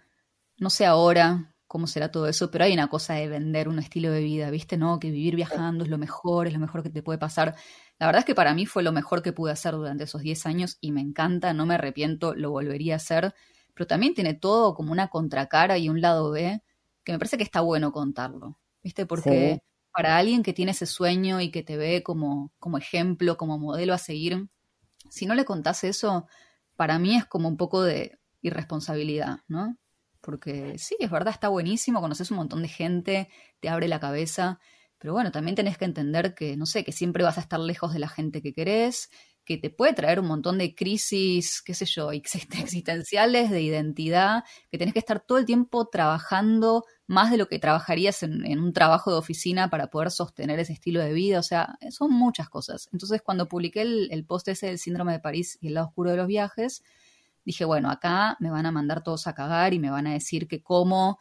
no 0.58 0.70
sé 0.70 0.86
ahora 0.86 1.56
cómo 1.68 1.88
será 1.88 2.12
todo 2.12 2.28
eso, 2.28 2.52
pero 2.52 2.64
hay 2.64 2.74
una 2.74 2.88
cosa 2.88 3.16
de 3.16 3.28
vender 3.28 3.68
un 3.68 3.80
estilo 3.80 4.12
de 4.12 4.22
vida, 4.22 4.50
¿viste? 4.50 4.78
¿No? 4.78 5.00
Que 5.00 5.12
vivir 5.12 5.36
viajando 5.36 5.84
es 5.84 5.90
lo 5.90 5.98
mejor, 5.98 6.48
es 6.48 6.54
lo 6.54 6.60
mejor 6.60 6.84
que 6.84 6.90
te 6.90 7.04
puede 7.04 7.20
pasar. 7.20 7.56
La 8.00 8.06
verdad 8.06 8.20
es 8.20 8.26
que 8.26 8.36
para 8.36 8.54
mí 8.54 8.66
fue 8.66 8.84
lo 8.84 8.92
mejor 8.92 9.22
que 9.22 9.34
pude 9.34 9.52
hacer 9.52 9.74
durante 9.74 10.04
esos 10.06 10.22
10 10.22 10.46
años 10.46 10.78
y 10.80 10.92
me 10.92 11.02
encanta, 11.02 11.54
no 11.54 11.66
me 11.66 11.74
arrepiento, 11.74 12.34
lo 12.36 12.52
volvería 12.52 12.94
a 12.94 12.98
hacer, 12.98 13.34
pero 13.74 13.88
también 13.88 14.14
tiene 14.14 14.34
todo 14.34 14.74
como 14.74 14.92
una 14.92 15.10
contracara 15.10 15.78
y 15.78 15.90
un 15.90 16.02
lado 16.02 16.32
B 16.32 16.62
que 17.04 17.12
me 17.12 17.20
parece 17.20 17.38
que 17.38 17.44
está 17.44 17.62
bueno 17.62 17.92
contarlo, 17.92 18.58
¿viste? 18.84 19.06
Porque 19.06 19.62
para 19.94 20.18
alguien 20.18 20.44
que 20.44 20.54
tiene 20.54 20.72
ese 20.72 20.86
sueño 20.86 21.40
y 21.40 21.52
que 21.52 21.64
te 21.64 21.78
ve 21.78 22.04
como, 22.04 22.52
como 22.60 22.78
ejemplo, 22.78 23.38
como 23.38 23.58
modelo 23.60 23.94
a 23.94 23.98
seguir, 23.98 24.50
si 25.10 25.26
no 25.26 25.36
le 25.36 25.46
contás 25.46 25.84
eso, 25.84 26.28
para 26.76 27.00
mí 27.00 27.16
es 27.16 27.26
como 27.26 27.48
un 27.48 27.58
poco 27.58 27.84
de 27.84 28.18
irresponsabilidad, 28.42 29.40
¿no? 29.48 29.78
Porque 30.22 30.78
sí, 30.78 30.96
es 31.00 31.12
verdad, 31.12 31.34
está 31.34 31.50
buenísimo, 31.50 32.02
conoces 32.02 32.32
un 32.32 32.38
montón 32.38 32.62
de 32.62 32.68
gente, 32.68 33.30
te 33.60 33.70
abre 33.70 33.88
la 33.88 34.00
cabeza, 34.00 34.60
pero 34.98 35.14
bueno, 35.14 35.32
también 35.32 35.56
tenés 35.56 35.78
que 35.78 35.86
entender 35.86 36.34
que, 36.34 36.58
no 36.58 36.66
sé, 36.66 36.84
que 36.84 36.92
siempre 36.92 37.24
vas 37.24 37.38
a 37.38 37.42
estar 37.42 37.60
lejos 37.60 37.94
de 37.94 38.00
la 38.00 38.08
gente 38.08 38.42
que 38.42 38.54
querés, 38.54 39.10
que 39.46 39.58
te 39.58 39.70
puede 39.70 39.94
traer 39.94 40.20
un 40.20 40.28
montón 40.28 40.58
de 40.58 40.74
crisis, 40.76 41.62
qué 41.62 41.74
sé 41.74 41.86
yo, 41.86 42.12
existenciales, 42.12 43.52
de 43.52 43.62
identidad, 43.62 44.44
que 44.72 44.78
tenés 44.78 44.94
que 44.94 45.00
estar 45.00 45.20
todo 45.20 45.38
el 45.38 45.46
tiempo 45.46 45.88
trabajando 45.88 46.84
más 47.08 47.30
de 47.32 47.38
lo 47.38 47.48
que 47.48 47.60
trabajarías 47.60 48.24
en, 48.24 48.60
un 48.60 48.74
trabajo 48.74 49.12
de 49.12 49.18
oficina 49.18 49.70
para 49.70 49.88
poder 49.88 50.10
sostener 50.12 50.60
ese 50.60 50.74
estilo 50.74 51.00
de 51.00 51.14
vida. 51.14 51.40
O 51.40 51.44
sea, 51.44 51.78
son 51.92 52.12
muchas 52.12 52.50
cosas. 52.50 52.90
Entonces, 52.92 53.22
cuando 53.22 53.48
publiqué 53.48 53.82
el, 53.82 54.10
el 54.12 54.26
post 54.26 54.48
ese 54.48 54.68
del 54.68 54.80
síndrome 54.80 55.14
de 55.14 55.20
París 55.20 55.58
y 55.62 55.68
el 55.68 55.76
lado 55.76 55.88
oscuro 55.88 56.12
de 56.12 56.18
los 56.18 56.28
viajes, 56.28 56.84
dije, 57.46 57.64
bueno, 57.64 57.92
acá 57.92 58.36
me 58.40 58.50
van 58.50 58.66
a 58.66 58.72
mandar 58.72 59.04
todos 59.04 59.28
a 59.28 59.36
cagar 59.36 59.74
y 59.74 59.80
me 59.80 59.92
van 59.92 60.08
a 60.08 60.14
decir 60.14 60.48
que 60.48 60.64
cómo, 60.64 61.20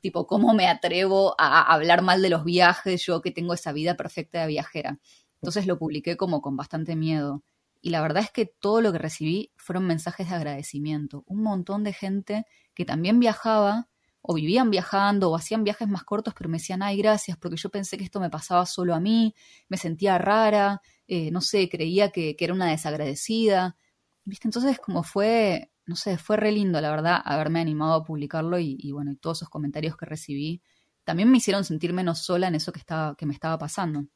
tipo, 0.00 0.26
cómo 0.26 0.52
me 0.52 0.66
atrevo 0.66 1.36
a 1.38 1.72
hablar 1.72 2.02
mal 2.02 2.20
de 2.20 2.30
los 2.30 2.44
viajes, 2.44 3.06
yo 3.06 3.22
que 3.22 3.30
tengo 3.30 3.54
esa 3.54 3.72
vida 3.72 3.96
perfecta 3.96 4.40
de 4.40 4.48
viajera. 4.48 4.98
Entonces 5.44 5.66
lo 5.66 5.78
publiqué 5.78 6.16
como 6.16 6.40
con 6.40 6.56
bastante 6.56 6.96
miedo. 6.96 7.44
Y 7.82 7.90
la 7.90 8.00
verdad 8.00 8.22
es 8.22 8.30
que 8.30 8.46
todo 8.46 8.80
lo 8.80 8.92
que 8.92 8.98
recibí 8.98 9.52
fueron 9.56 9.86
mensajes 9.86 10.30
de 10.30 10.34
agradecimiento. 10.34 11.22
Un 11.26 11.42
montón 11.42 11.84
de 11.84 11.92
gente 11.92 12.46
que 12.72 12.86
también 12.86 13.20
viajaba 13.20 13.90
o 14.22 14.32
vivían 14.32 14.70
viajando 14.70 15.30
o 15.30 15.36
hacían 15.36 15.64
viajes 15.64 15.86
más 15.86 16.02
cortos, 16.02 16.32
pero 16.32 16.48
me 16.48 16.56
decían, 16.56 16.82
ay, 16.82 16.96
gracias, 16.96 17.36
porque 17.36 17.58
yo 17.58 17.68
pensé 17.68 17.98
que 17.98 18.04
esto 18.04 18.20
me 18.20 18.30
pasaba 18.30 18.64
solo 18.64 18.94
a 18.94 19.00
mí, 19.00 19.34
me 19.68 19.76
sentía 19.76 20.16
rara, 20.16 20.80
eh, 21.06 21.30
no 21.30 21.42
sé, 21.42 21.68
creía 21.68 22.10
que, 22.10 22.34
que, 22.36 22.46
era 22.46 22.54
una 22.54 22.70
desagradecida. 22.70 23.76
¿Viste? 24.24 24.48
Entonces, 24.48 24.78
como 24.78 25.02
fue, 25.02 25.70
no 25.84 25.94
sé, 25.94 26.16
fue 26.16 26.38
re 26.38 26.52
lindo, 26.52 26.80
la 26.80 26.90
verdad, 26.90 27.20
haberme 27.22 27.60
animado 27.60 27.92
a 27.92 28.02
publicarlo 28.02 28.58
y, 28.58 28.90
bueno, 28.92 29.12
y 29.12 29.16
todos 29.16 29.40
esos 29.40 29.50
comentarios 29.50 29.94
que 29.98 30.06
recibí 30.06 30.62
también 31.04 31.30
me 31.30 31.36
hicieron 31.36 31.64
sentir 31.64 31.92
menos 31.92 32.20
sola 32.20 32.48
en 32.48 32.54
eso 32.54 32.72
que, 32.72 32.78
estaba, 32.78 33.14
que 33.16 33.26
me 33.26 33.34
estaba 33.34 33.58
pasando. 33.58 34.06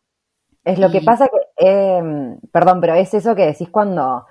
Es 0.65 0.79
lo 0.79 0.91
que 0.91 1.01
pasa 1.01 1.29
que, 1.29 1.67
eh, 1.67 2.37
perdón, 2.53 2.81
pero 2.81 2.95
es 2.95 3.15
eso 3.15 3.35
que 3.35 3.47
decís 3.47 3.69
cuando 3.71 4.27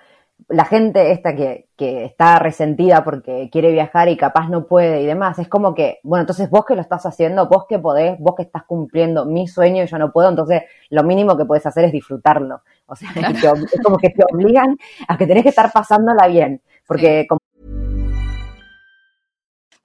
la 0.50 0.66
gente 0.66 1.12
esta 1.12 1.36
que, 1.36 1.68
que, 1.76 2.06
está 2.06 2.40
resentida 2.40 3.04
porque 3.04 3.50
quiere 3.52 3.72
viajar 3.72 4.08
y 4.08 4.18
capaz 4.18 4.50
no 4.50 4.68
puede 4.68 5.02
y 5.02 5.06
demás, 5.06 5.40
es 5.40 5.48
como 5.48 5.74
que, 5.74 6.00
bueno, 6.04 6.22
entonces 6.22 6.50
vos 6.50 6.66
que 6.66 6.76
lo 6.76 6.82
estás 6.82 7.06
haciendo, 7.06 7.50
vos 7.50 7.66
que 7.68 7.80
podés, 7.80 8.18
vos 8.20 8.36
que 8.36 8.44
estás 8.44 8.64
cumpliendo 8.64 9.26
mi 9.26 9.48
sueño 9.48 9.84
y 9.84 9.88
yo 9.88 9.98
no 9.98 10.12
puedo, 10.12 10.30
entonces 10.30 10.64
lo 10.90 11.04
mínimo 11.04 11.36
que 11.38 11.46
puedes 11.46 11.66
hacer 11.66 11.86
es 11.86 11.92
disfrutarlo. 11.92 12.62
O 12.86 12.96
sea, 12.96 13.10
es 13.74 13.82
como 13.84 13.98
que 13.98 14.10
te 14.10 14.24
obligan 14.32 14.78
a 15.08 15.18
que 15.18 15.28
tenés 15.28 15.44
que 15.44 15.50
estar 15.50 15.72
pasándola 15.72 16.28
bien, 16.28 16.62
porque 16.88 17.26
como 17.28 17.42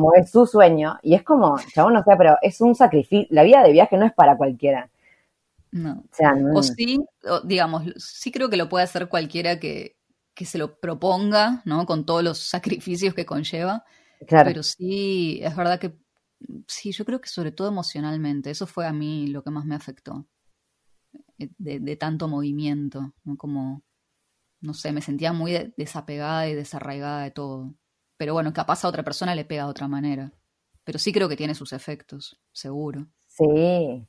como 0.00 0.14
es 0.14 0.30
su 0.30 0.46
sueño, 0.46 0.98
y 1.02 1.14
es 1.14 1.22
como, 1.22 1.58
chabón, 1.74 1.94
no 1.94 2.02
sé, 2.04 2.12
pero 2.18 2.36
es 2.42 2.60
un 2.60 2.74
sacrificio, 2.74 3.26
la 3.30 3.42
vida 3.42 3.62
de 3.62 3.72
viaje 3.72 3.96
no 3.98 4.06
es 4.06 4.12
para 4.14 4.36
cualquiera. 4.36 4.90
No. 5.72 6.04
O 6.12 6.14
sea, 6.14 6.34
no- 6.34 6.58
O 6.58 6.62
sí, 6.62 7.00
o, 7.24 7.40
digamos, 7.42 7.84
sí 7.96 8.32
creo 8.32 8.50
que 8.50 8.56
lo 8.56 8.68
puede 8.68 8.84
hacer 8.84 9.08
cualquiera 9.08 9.60
que, 9.60 9.96
que 10.34 10.44
se 10.44 10.58
lo 10.58 10.80
proponga, 10.80 11.62
¿no? 11.64 11.86
Con 11.86 12.04
todos 12.06 12.24
los 12.24 12.38
sacrificios 12.38 13.14
que 13.14 13.26
conlleva. 13.26 13.84
claro. 14.26 14.50
Pero 14.50 14.62
sí, 14.62 15.40
es 15.42 15.56
verdad 15.56 15.80
que 15.80 15.96
sí, 16.68 16.92
yo 16.92 17.04
creo 17.04 17.20
que 17.20 17.28
sobre 17.28 17.52
todo 17.52 17.68
emocionalmente, 17.68 18.50
eso 18.50 18.66
fue 18.66 18.86
a 18.86 18.92
mí 18.92 19.28
lo 19.28 19.42
que 19.44 19.50
más 19.50 19.64
me 19.66 19.74
afectó. 19.76 20.26
eh, 21.38 21.50
De, 21.58 21.80
de 21.80 21.96
tanto 21.96 22.28
movimiento, 22.28 23.14
¿no? 23.24 23.36
Como, 23.36 23.82
no 24.62 24.74
sé, 24.74 24.92
me 24.92 25.02
sentía 25.02 25.34
muy 25.34 25.52
de- 25.52 25.74
desapegada 25.78 26.48
y 26.48 26.54
desarraigada 26.56 27.24
de 27.24 27.30
todo. 27.32 27.74
Pero 28.20 28.34
bueno, 28.34 28.52
capaz 28.52 28.84
a 28.84 28.88
otra 28.88 29.02
persona 29.02 29.34
le 29.34 29.46
pega 29.46 29.64
de 29.64 29.70
otra 29.70 29.88
manera. 29.88 30.30
Pero 30.84 30.98
sí 30.98 31.10
creo 31.10 31.26
que 31.26 31.38
tiene 31.38 31.54
sus 31.54 31.72
efectos, 31.72 32.38
seguro. 32.52 33.06
Sí. 33.26 34.06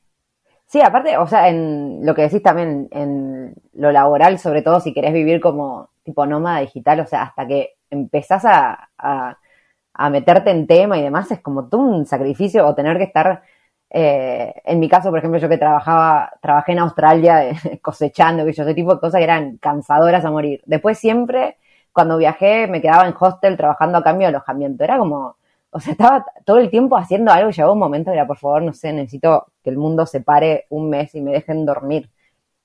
Sí, 0.66 0.82
aparte, 0.82 1.18
o 1.18 1.26
sea, 1.28 1.48
en 1.48 2.06
lo 2.06 2.14
que 2.14 2.24
decís 2.24 2.44
también, 2.44 2.90
en 2.92 3.56
lo 3.72 3.90
laboral, 3.94 4.38
sobre 4.38 4.64
todo 4.64 4.82
si 4.82 4.94
querés 4.94 5.14
vivir 5.14 5.40
como 5.40 5.92
tipo 6.04 6.26
nómada 6.26 6.60
digital, 6.60 7.00
o 7.00 7.06
sea, 7.06 7.24
hasta 7.24 7.48
que 7.48 7.76
empezás 7.90 8.44
a, 8.44 8.90
a, 8.98 10.10
meterte 10.10 10.52
en 10.52 10.68
tema 10.68 10.98
y 10.98 11.04
demás, 11.04 11.32
es 11.32 11.40
como 11.40 11.70
todo 11.70 11.80
un 11.80 12.06
sacrificio 12.06 12.68
o 12.68 12.76
tener 12.76 12.98
que 12.98 13.06
estar, 13.06 13.44
eh, 13.90 14.54
en 14.66 14.82
mi 14.82 14.90
caso, 14.90 15.10
por 15.10 15.20
ejemplo, 15.20 15.40
yo 15.40 15.48
que 15.48 15.58
trabajaba, 15.58 16.34
trabajé 16.42 16.74
en 16.74 16.80
Australia 16.80 17.46
cosechando, 17.82 18.44
que 18.44 18.52
yo, 18.52 18.64
ese 18.64 18.74
tipo 18.74 18.94
de 18.94 19.00
cosas 19.00 19.20
que 19.20 19.24
eran 19.24 19.56
cansadoras 19.56 20.26
a 20.26 20.32
morir. 20.32 20.62
Después 20.66 20.98
siempre, 21.00 21.56
cuando 21.94 22.18
viajé, 22.18 22.68
me 22.68 22.82
quedaba 22.82 23.08
en 23.08 23.16
hostel 23.20 23.58
trabajando 23.58 23.98
a 23.98 24.04
cambio 24.04 24.28
de 24.28 24.30
alojamiento. 24.36 24.84
Era 24.84 24.98
como, 24.98 25.38
o 25.72 25.80
sea, 25.80 25.92
estaba 25.94 26.26
todo 26.46 26.58
el 26.60 26.70
tiempo 26.70 26.98
haciendo 26.98 27.32
algo 27.32 27.50
y 27.50 27.54
llegó 27.54 27.74
un 27.74 27.80
momento 27.80 28.12
que 28.12 28.18
era, 28.18 28.28
por 28.28 28.38
favor, 28.38 28.62
no 28.64 28.74
sé, 28.74 28.94
necesito 28.94 29.48
que 29.64 29.70
el 29.70 29.78
mundo 29.78 30.06
se 30.06 30.22
pare 30.22 30.66
un 30.70 30.90
mes 30.90 31.14
y 31.16 31.22
me 31.22 31.32
dejen 31.34 31.66
dormir. 31.66 32.10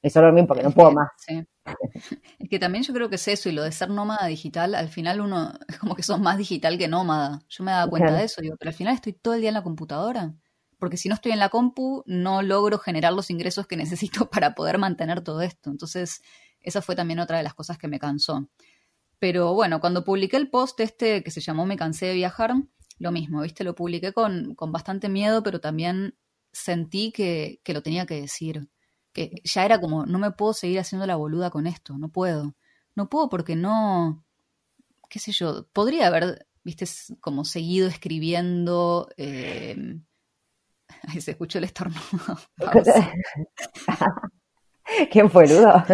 Y 0.02 0.10
solo 0.10 0.26
dormir 0.26 0.46
porque 0.46 0.62
no 0.62 0.70
puedo 0.70 0.92
más. 0.92 1.10
Sí. 1.16 1.44
Es 2.38 2.48
que 2.48 2.58
también 2.60 2.84
yo 2.84 2.94
creo 2.94 3.08
que 3.08 3.16
es 3.16 3.26
eso, 3.28 3.48
y 3.48 3.52
lo 3.52 3.62
de 3.64 3.72
ser 3.72 3.90
nómada 3.90 4.26
digital, 4.26 4.74
al 4.76 4.88
final 4.88 5.20
uno 5.20 5.52
es 5.68 5.78
como 5.78 5.96
que 5.96 6.02
sos 6.04 6.20
más 6.20 6.38
digital 6.38 6.78
que 6.78 6.86
nómada. 6.88 7.40
Yo 7.48 7.64
me 7.64 7.72
daba 7.72 7.90
cuenta 7.90 8.08
Claro. 8.08 8.20
de 8.20 8.24
eso, 8.26 8.40
digo, 8.40 8.56
pero 8.58 8.68
al 8.70 8.74
final 8.76 8.94
estoy 8.94 9.14
todo 9.14 9.34
el 9.34 9.40
día 9.40 9.50
en 9.50 9.54
la 9.54 9.62
computadora. 9.62 10.32
Porque 10.78 10.96
si 10.98 11.08
no 11.08 11.14
estoy 11.14 11.32
en 11.32 11.38
la 11.38 11.48
compu, 11.48 12.02
no 12.06 12.42
logro 12.42 12.78
generar 12.78 13.12
los 13.14 13.30
ingresos 13.30 13.66
que 13.66 13.76
necesito 14.22 14.30
para 14.30 14.54
poder 14.54 14.78
mantener 14.78 15.22
todo 15.22 15.40
esto. 15.42 15.70
Entonces, 15.70 16.22
esa 16.60 16.82
fue 16.82 16.94
también 16.94 17.18
otra 17.18 17.38
de 17.38 17.42
las 17.42 17.54
cosas 17.54 17.78
que 17.78 17.88
me 17.88 17.98
cansó. 17.98 18.48
Pero 19.18 19.54
bueno, 19.54 19.80
cuando 19.80 20.04
publiqué 20.04 20.36
el 20.36 20.50
post 20.50 20.80
este 20.80 21.22
que 21.22 21.30
se 21.30 21.40
llamó 21.40 21.66
Me 21.66 21.76
cansé 21.76 22.06
de 22.06 22.14
viajar, 22.14 22.54
lo 22.98 23.12
mismo, 23.12 23.42
¿viste? 23.42 23.64
Lo 23.64 23.74
publiqué 23.74 24.12
con, 24.12 24.54
con 24.54 24.72
bastante 24.72 25.08
miedo, 25.08 25.42
pero 25.42 25.60
también 25.60 26.16
sentí 26.52 27.12
que, 27.12 27.60
que 27.64 27.72
lo 27.72 27.82
tenía 27.82 28.06
que 28.06 28.20
decir. 28.20 28.68
Que 29.12 29.40
ya 29.44 29.64
era 29.64 29.80
como, 29.80 30.04
no 30.06 30.18
me 30.18 30.30
puedo 30.32 30.52
seguir 30.52 30.78
haciendo 30.78 31.06
la 31.06 31.16
boluda 31.16 31.50
con 31.50 31.66
esto, 31.66 31.96
no 31.98 32.10
puedo. 32.10 32.54
No 32.94 33.08
puedo 33.08 33.28
porque 33.28 33.56
no, 33.56 34.24
qué 35.08 35.18
sé 35.18 35.32
yo, 35.32 35.66
podría 35.72 36.06
haber, 36.08 36.46
viste, 36.64 36.86
como 37.20 37.44
seguido 37.44 37.88
escribiendo. 37.88 39.08
eh, 39.16 39.76
se 41.20 41.30
escuchó 41.32 41.58
el 41.58 41.64
estornudo. 41.64 42.38
Pausa. 44.98 45.08
¿Quién 45.10 45.30
fue 45.30 45.48
Ludo? 45.48 45.84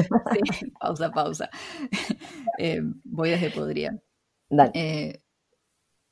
Sí, 0.53 0.73
pausa, 0.81 1.11
pausa. 1.11 1.51
Eh, 2.59 2.83
voy 3.05 3.31
desde 3.31 3.51
podría. 3.51 3.99
Dale. 4.51 4.71
Eh, 4.75 5.23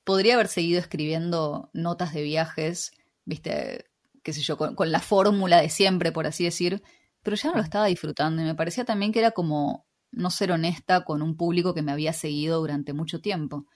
podría 0.04 0.34
haber 0.34 0.48
seguido 0.48 0.80
escribiendo 0.80 1.70
notas 1.74 2.14
de 2.14 2.22
viajes, 2.22 2.92
viste, 3.24 3.84
qué 4.22 4.32
sé 4.32 4.40
yo, 4.40 4.56
con, 4.56 4.74
con 4.74 4.90
la 4.90 5.00
fórmula 5.00 5.60
de 5.60 5.68
siempre, 5.68 6.12
por 6.12 6.26
así 6.26 6.44
decir, 6.44 6.82
pero 7.22 7.36
ya 7.36 7.50
no 7.50 7.56
lo 7.56 7.62
estaba 7.62 7.86
disfrutando 7.86 8.40
y 8.42 8.46
me 8.46 8.54
parecía 8.54 8.84
también 8.84 9.12
que 9.12 9.18
era 9.20 9.32
como 9.32 9.86
no 10.10 10.30
ser 10.30 10.50
honesta 10.50 11.04
con 11.04 11.22
un 11.22 11.36
público 11.36 11.74
que 11.74 11.82
me 11.82 11.92
había 11.92 12.12
seguido 12.12 12.60
durante 12.60 12.92
mucho 12.94 13.20
tiempo. 13.20 13.66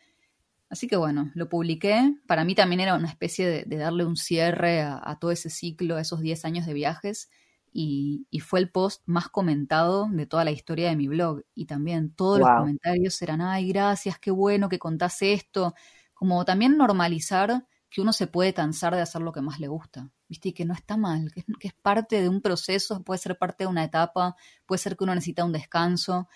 Así 0.71 0.89
que 0.89 0.97
bueno, 0.97 1.31
lo 1.35 1.49
publiqué. 1.49 2.15
Para 2.27 2.45
mí 2.45 2.55
también 2.55 2.81
era 2.81 2.95
una 2.97 3.09
especie 3.09 3.47
de, 3.47 3.65
de 3.65 3.77
darle 3.77 4.05
un 4.05 4.17
cierre 4.17 4.81
a, 4.81 5.01
a 5.05 5.19
todo 5.19 5.31
ese 5.31 5.51
ciclo, 5.51 5.97
a 5.97 6.01
esos 6.01 6.21
10 6.21 6.45
años 6.45 6.67
de 6.67 6.73
viajes. 6.73 7.29
Y, 7.77 8.29
y 8.31 8.39
fue 8.39 8.61
el 8.61 8.71
post 8.71 9.03
más 9.05 9.29
comentado 9.29 10.09
de 10.09 10.27
toda 10.27 10.45
la 10.45 10.53
historia 10.53 10.89
de 10.89 10.97
mi 10.97 11.09
blog. 11.09 11.43
Y 11.55 11.67
también 11.67 12.15
todos 12.15 12.39
los 12.39 12.49
comentarios 12.49 13.21
eran, 13.21 13.41
ay, 13.41 13.69
gracias, 13.69 14.19
qué 14.21 14.31
bueno 14.31 14.69
que 14.69 14.79
contás 14.79 15.21
esto. 15.23 15.75
Como 16.15 16.45
también 16.45 16.77
normalizar 16.79 17.67
que 17.91 18.01
uno 18.01 18.13
se 18.13 18.29
puede 18.29 18.55
cansar 18.55 18.95
de 18.95 19.01
hacer 19.01 19.23
lo 19.23 19.33
que 19.33 19.41
más 19.41 19.59
le 19.59 19.69
gusta. 19.69 20.11
¿Viste? 20.29 20.51
Y 20.51 20.53
que 20.53 20.65
no 20.65 20.75
está 20.75 20.97
mal, 20.97 21.33
que 21.33 21.41
es, 21.41 21.47
que 21.61 21.69
es 21.69 21.75
parte 21.75 22.23
de 22.23 22.29
un 22.29 22.41
proceso, 22.41 23.03
puede 23.03 23.19
ser 23.19 23.39
parte 23.39 23.65
de 23.65 23.69
una 23.69 23.85
etapa, 23.85 24.37
puede 24.67 24.79
ser 24.79 24.97
que 24.97 25.05
uno 25.05 25.15
necesita 25.15 25.45
un 25.45 25.53
descanso, 25.53 26.29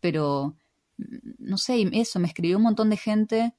pero 0.00 0.56
mm, 0.96 1.04
no 1.38 1.56
sé, 1.56 1.88
eso, 1.92 2.18
me 2.18 2.28
escribió 2.28 2.56
un 2.56 2.64
montón 2.64 2.90
de 2.90 2.96
gente, 2.96 3.54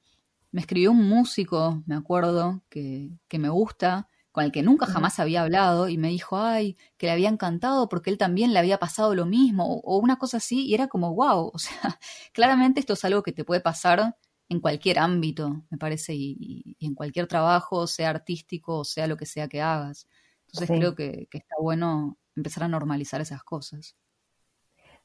me 0.52 0.62
escribió 0.62 0.92
un 0.92 1.08
músico, 1.08 1.84
me 1.86 1.96
acuerdo, 1.96 2.62
que, 2.70 3.12
que 3.28 3.40
me 3.40 3.50
gusta, 3.50 4.10
con 4.36 4.46
el 4.46 4.52
que 4.52 4.64
nunca 4.64 4.86
jamás 4.86 5.20
había 5.20 5.42
hablado, 5.44 5.90
y 5.90 5.98
me 5.98 6.10
dijo, 6.10 6.38
ay, 6.38 6.78
que 6.98 7.08
le 7.08 7.14
había 7.14 7.30
encantado 7.30 7.90
porque 7.90 8.12
él 8.12 8.20
también 8.20 8.54
le 8.54 8.60
había 8.60 8.78
pasado 8.80 9.16
lo 9.16 9.26
mismo, 9.26 9.66
o, 9.68 9.82
o 9.82 9.98
una 10.00 10.18
cosa 10.18 10.38
así, 10.38 10.68
y 10.68 10.76
era 10.76 10.88
como, 10.90 11.16
wow, 11.16 11.52
o 11.54 11.60
sea, 11.60 11.80
claramente 12.34 12.80
esto 12.82 12.94
es 12.94 13.06
algo 13.06 13.24
que 13.24 13.34
te 13.34 13.46
puede 13.46 13.62
pasar 13.62 14.18
en 14.50 14.60
cualquier 14.62 15.00
ámbito, 15.00 15.64
me 15.72 15.78
parece, 15.78 16.14
y, 16.16 16.78
en 16.80 16.96
cualquier 16.96 17.28
trabajo, 17.28 17.88
sea 17.88 18.10
artístico 18.12 18.80
o 18.80 18.86
sea 18.86 19.08
lo 19.08 19.18
que 19.18 19.26
sea 19.26 19.48
que 19.48 19.62
hagas. 19.62 20.08
Entonces 20.48 20.72
Sí. 20.72 20.76
creo 20.76 20.96
que, 20.96 21.28
que 21.32 21.40
está 21.40 21.56
bueno 21.60 22.18
empezar 22.36 22.64
a 22.64 22.68
normalizar 22.68 23.22
esas 23.22 23.44
cosas. 23.44 23.96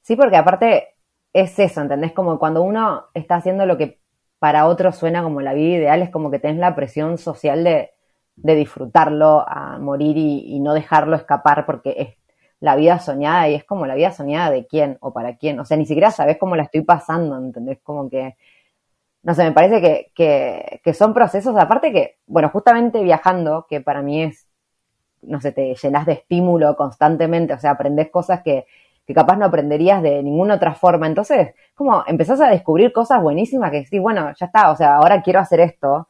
Sí, 0.03 0.17
porque 0.17 0.37
aparte 0.37 0.97
es 1.33 1.59
eso, 1.59 1.81
¿entendés? 1.81 2.13
Como 2.13 2.39
cuando 2.39 2.63
uno 2.63 3.07
está 3.15 3.37
haciendo 3.37 3.67
lo 3.67 3.77
que 3.79 4.01
para 4.39 4.67
otros 4.67 4.97
suena 4.97 5.23
como 5.23 5.41
la 5.41 5.53
vida 5.55 5.77
ideal, 5.77 6.03
es 6.03 6.11
como 6.11 6.31
que 6.31 6.39
tenés 6.39 6.59
la 6.59 6.75
presión 6.75 7.19
social 7.19 7.65
de, 7.65 7.91
de 8.37 8.55
disfrutarlo 8.55 9.45
a 9.47 9.79
morir 9.79 10.17
y, 10.17 10.59
no 10.61 10.75
dejarlo 10.75 11.17
escapar 11.17 11.67
porque 11.67 11.95
es 11.99 12.09
la 12.61 12.77
vida 12.77 12.99
soñada 12.99 13.49
y 13.49 13.55
es 13.55 13.65
como 13.65 13.87
la 13.87 13.95
vida 13.95 14.13
soñada 14.13 14.51
de 14.51 14.67
quién 14.67 14.99
o 15.01 15.13
para 15.13 15.37
quién. 15.37 15.61
O 15.61 15.65
sea, 15.65 15.77
ni 15.77 15.87
siquiera 15.87 16.11
sabés 16.11 16.39
cómo 16.39 16.57
la 16.57 16.65
estoy 16.65 16.83
pasando, 16.83 17.37
¿entendés? 17.39 17.79
Como 17.83 18.09
que, 18.09 18.37
no 19.23 19.35
sé, 19.35 19.45
me 19.45 19.53
parece 19.53 19.81
que, 19.81 20.13
que, 20.15 20.81
que 20.85 20.95
son 20.95 21.15
procesos, 21.15 21.57
aparte 21.57 21.93
que, 21.93 22.19
bueno, 22.27 22.51
justamente 22.51 23.03
viajando, 23.03 23.67
que 23.69 23.81
para 23.81 24.03
mí 24.03 24.23
es, 24.25 24.47
no 25.23 25.41
sé, 25.41 25.53
te 25.53 25.75
llenas 25.75 26.07
de 26.07 26.13
estímulo 26.15 26.77
constantemente, 26.77 27.55
o 27.55 27.59
sea, 27.59 27.73
aprendés 27.73 28.11
cosas 28.11 28.43
que, 28.43 28.67
que 29.11 29.15
capaz 29.15 29.37
no 29.37 29.45
aprenderías 29.47 30.03
de 30.03 30.23
ninguna 30.23 30.55
otra 30.55 30.73
forma. 30.73 31.09
Entonces, 31.09 31.53
como 31.75 32.05
empezás 32.07 32.41
a 32.41 32.49
descubrir 32.49 32.93
cosas 32.93 33.21
buenísimas 33.21 33.73
que 33.73 33.79
decís, 33.79 34.01
bueno, 34.01 34.33
ya 34.39 34.47
está, 34.47 34.71
o 34.71 34.77
sea, 34.77 34.95
ahora 34.95 35.21
quiero 35.21 35.41
hacer 35.41 35.59
esto. 35.59 36.09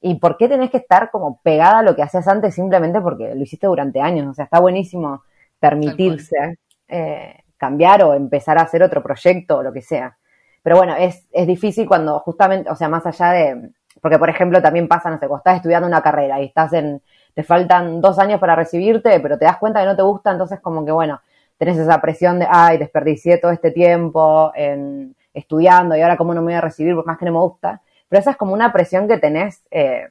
¿Y 0.00 0.16
por 0.16 0.36
qué 0.36 0.48
tenés 0.48 0.70
que 0.70 0.76
estar 0.78 1.10
como 1.10 1.40
pegada 1.42 1.80
a 1.80 1.82
lo 1.82 1.96
que 1.96 2.02
hacías 2.02 2.28
antes 2.28 2.54
simplemente 2.54 3.00
porque 3.00 3.34
lo 3.34 3.42
hiciste 3.42 3.66
durante 3.66 4.00
años? 4.00 4.28
O 4.28 4.34
sea, 4.34 4.44
está 4.44 4.60
buenísimo 4.60 5.22
permitirse 5.58 6.58
eh, 6.86 7.42
cambiar 7.56 8.04
o 8.04 8.14
empezar 8.14 8.58
a 8.58 8.62
hacer 8.62 8.82
otro 8.82 9.02
proyecto 9.02 9.58
o 9.58 9.62
lo 9.62 9.72
que 9.72 9.82
sea. 9.82 10.16
Pero 10.62 10.76
bueno, 10.76 10.94
es, 10.96 11.26
es 11.32 11.46
difícil 11.46 11.86
cuando 11.86 12.20
justamente, 12.20 12.70
o 12.70 12.76
sea, 12.76 12.88
más 12.88 13.04
allá 13.06 13.30
de, 13.32 13.70
porque 14.00 14.18
por 14.18 14.30
ejemplo 14.30 14.62
también 14.62 14.88
pasa, 14.88 15.10
no 15.10 15.18
sé, 15.18 15.26
cuando 15.26 15.38
estás 15.38 15.56
estudiando 15.56 15.88
una 15.88 16.02
carrera 16.02 16.40
y 16.40 16.46
estás 16.46 16.72
en, 16.72 17.02
te 17.34 17.42
faltan 17.42 18.00
dos 18.00 18.18
años 18.18 18.40
para 18.40 18.54
recibirte, 18.54 19.18
pero 19.20 19.38
te 19.38 19.44
das 19.44 19.58
cuenta 19.58 19.80
que 19.80 19.86
no 19.86 19.96
te 19.96 20.02
gusta, 20.02 20.30
entonces 20.30 20.60
como 20.60 20.84
que 20.84 20.92
bueno, 20.92 21.20
tenés 21.56 21.78
esa 21.78 22.00
presión 22.00 22.38
de, 22.38 22.46
ay, 22.48 22.78
desperdicié 22.78 23.38
todo 23.38 23.50
este 23.50 23.70
tiempo 23.70 24.52
en, 24.54 25.14
estudiando 25.34 25.96
y 25.96 26.02
ahora 26.02 26.16
cómo 26.16 26.34
no 26.34 26.40
me 26.40 26.46
voy 26.46 26.54
a 26.54 26.60
recibir 26.60 26.94
por 26.94 27.06
más 27.06 27.18
que 27.18 27.24
no 27.24 27.32
me 27.32 27.40
gusta. 27.40 27.80
Pero 28.08 28.20
esa 28.20 28.32
es 28.32 28.36
como 28.36 28.52
una 28.52 28.72
presión 28.72 29.08
que 29.08 29.18
tenés 29.18 29.64
eh, 29.70 30.08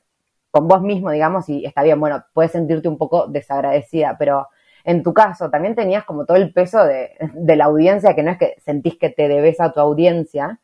con 0.51 0.67
vos 0.67 0.81
mismo, 0.81 1.11
digamos, 1.11 1.49
y 1.49 1.65
está 1.65 1.83
bien, 1.83 1.99
bueno, 1.99 2.23
puedes 2.33 2.51
sentirte 2.51 2.87
un 2.87 2.97
poco 2.97 3.27
desagradecida, 3.27 4.17
pero 4.17 4.47
en 4.83 5.03
tu 5.03 5.13
caso 5.13 5.49
también 5.49 5.75
tenías 5.75 6.05
como 6.05 6.25
todo 6.25 6.37
el 6.37 6.53
peso 6.53 6.83
de, 6.83 7.11
la 7.55 7.65
audiencia, 7.65 8.15
que 8.15 8.23
no 8.23 8.31
es 8.31 8.37
que 8.37 8.55
sentís 8.63 8.97
que 8.97 9.09
te 9.09 9.27
debes 9.27 9.59
a 9.59 9.73
tu 9.73 9.79
audiencia, 9.79 10.59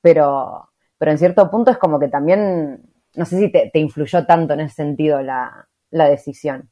pero, 0.00 0.70
pero 0.98 1.10
en 1.10 1.18
cierto 1.18 1.50
punto 1.50 1.70
es 1.70 1.78
como 1.78 1.98
que 1.98 2.08
también, 2.08 2.82
no 3.14 3.24
sé 3.24 3.38
si 3.38 3.50
te, 3.50 3.70
te 3.72 3.78
influyó 3.78 4.24
tanto 4.26 4.54
en 4.54 4.60
ese 4.60 4.76
sentido 4.76 5.20
la, 5.22 5.68
la 5.90 6.08
decisión. 6.08 6.70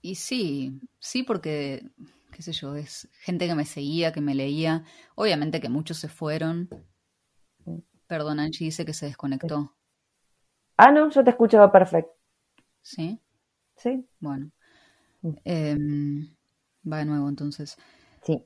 Y 0.00 0.14
sí, 0.14 0.80
sí, 0.98 1.22
porque, 1.22 1.82
qué 2.32 2.42
sé 2.42 2.52
yo, 2.52 2.76
es 2.76 3.08
gente 3.20 3.46
que 3.46 3.54
me 3.54 3.64
seguía, 3.64 4.12
que 4.12 4.20
me 4.20 4.34
leía. 4.34 4.84
Obviamente 5.16 5.60
que 5.60 5.68
muchos 5.68 5.98
se 5.98 6.08
fueron. 6.08 6.68
Perdón, 8.08 8.40
Angie 8.40 8.64
dice 8.66 8.84
que 8.84 8.94
se 8.94 9.06
desconectó. 9.06 9.76
Ah, 10.76 10.90
no, 10.92 11.10
yo 11.10 11.24
te 11.24 11.30
escucho 11.30 11.70
perfecto. 11.70 12.12
¿Sí? 12.82 13.20
Sí. 13.76 14.06
Bueno. 14.20 14.50
Em, 15.44 16.28
va 16.90 16.98
de 16.98 17.04
nuevo 17.04 17.28
entonces. 17.28 17.76
Sí. 18.22 18.44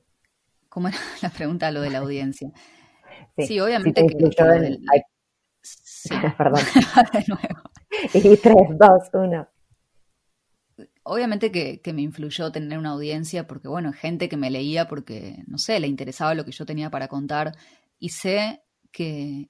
¿Cómo 0.69 0.89
era 0.89 0.97
la 1.21 1.29
pregunta 1.29 1.71
lo 1.71 1.81
de 1.81 1.89
la 1.91 1.99
audiencia? 1.99 2.51
Sí, 3.37 3.47
Sí, 3.47 3.59
obviamente 3.59 4.03
te 4.03 4.07
que, 4.17 4.43
ay, 4.93 5.01
Sí. 5.61 6.09
Perdón. 6.37 6.61
de 7.13 7.25
nuevo. 7.27 7.61
Y 8.13 8.37
tres, 8.37 8.67
dos, 8.77 9.09
uno. 9.13 9.47
Obviamente 11.03 11.51
que, 11.51 11.81
que 11.81 11.93
me 11.93 12.01
influyó 12.01 12.51
tener 12.51 12.77
una 12.79 12.91
audiencia 12.91 13.45
porque, 13.47 13.67
bueno, 13.67 13.91
gente 13.93 14.29
que 14.29 14.37
me 14.37 14.49
leía 14.49 14.87
porque, 14.87 15.43
no 15.47 15.57
sé, 15.57 15.79
le 15.79 15.87
interesaba 15.87 16.33
lo 16.33 16.45
que 16.45 16.51
yo 16.51 16.65
tenía 16.65 16.89
para 16.89 17.07
contar. 17.07 17.53
Y 17.99 18.09
sé 18.09 18.63
que, 18.93 19.49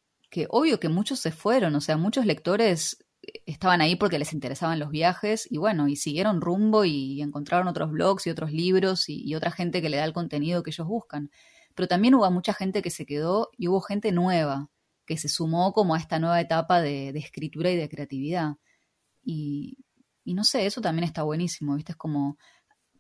obvio 0.50 0.80
que 0.80 0.90
muchos 0.90 1.20
se 1.20 1.32
fueron, 1.32 1.76
o 1.76 1.82
sea, 1.82 1.98
muchos 1.98 2.26
lectores 2.26 2.98
estaban 3.46 3.82
ahí 3.82 3.96
porque 3.96 4.20
les 4.20 4.34
interesaban 4.34 4.80
los 4.80 4.90
viajes 4.90 5.48
y 5.50 5.58
bueno, 5.58 5.88
y 5.88 5.96
siguieron 5.96 6.42
rumbo 6.42 6.86
y 6.86 7.22
encontraron 7.22 7.68
otros 7.68 7.92
blogs 7.92 8.26
y 8.28 8.32
otros 8.32 8.52
libros 8.52 9.08
y, 9.08 9.36
otra 9.36 9.52
gente 9.52 9.82
que 9.82 9.90
le 9.90 9.98
da 9.98 10.06
el 10.06 10.14
contenido 10.14 10.64
que 10.64 10.72
ellos 10.72 10.88
buscan. 10.88 11.30
Pero 11.76 11.88
también 11.88 12.16
hubo 12.16 12.30
mucha 12.32 12.54
gente 12.54 12.82
que 12.82 12.90
se 12.90 13.06
quedó 13.06 13.50
y 13.58 13.68
hubo 13.68 13.82
gente 13.82 14.12
nueva 14.12 14.70
que 15.06 15.18
se 15.18 15.30
sumó 15.30 15.74
como 15.74 15.96
a 15.96 16.00
esta 16.00 16.20
nueva 16.20 16.40
etapa 16.42 16.82
de, 16.82 17.12
de 17.14 17.20
escritura 17.20 17.72
y 17.72 17.76
de 17.76 17.90
creatividad. 17.90 18.56
Y, 19.24 19.78
no 20.26 20.44
sé, 20.44 20.66
eso 20.66 20.82
también 20.82 21.06
está 21.06 21.24
buenísimo, 21.24 21.76
¿viste? 21.76 21.94
Es 21.94 21.98
como, 21.98 22.38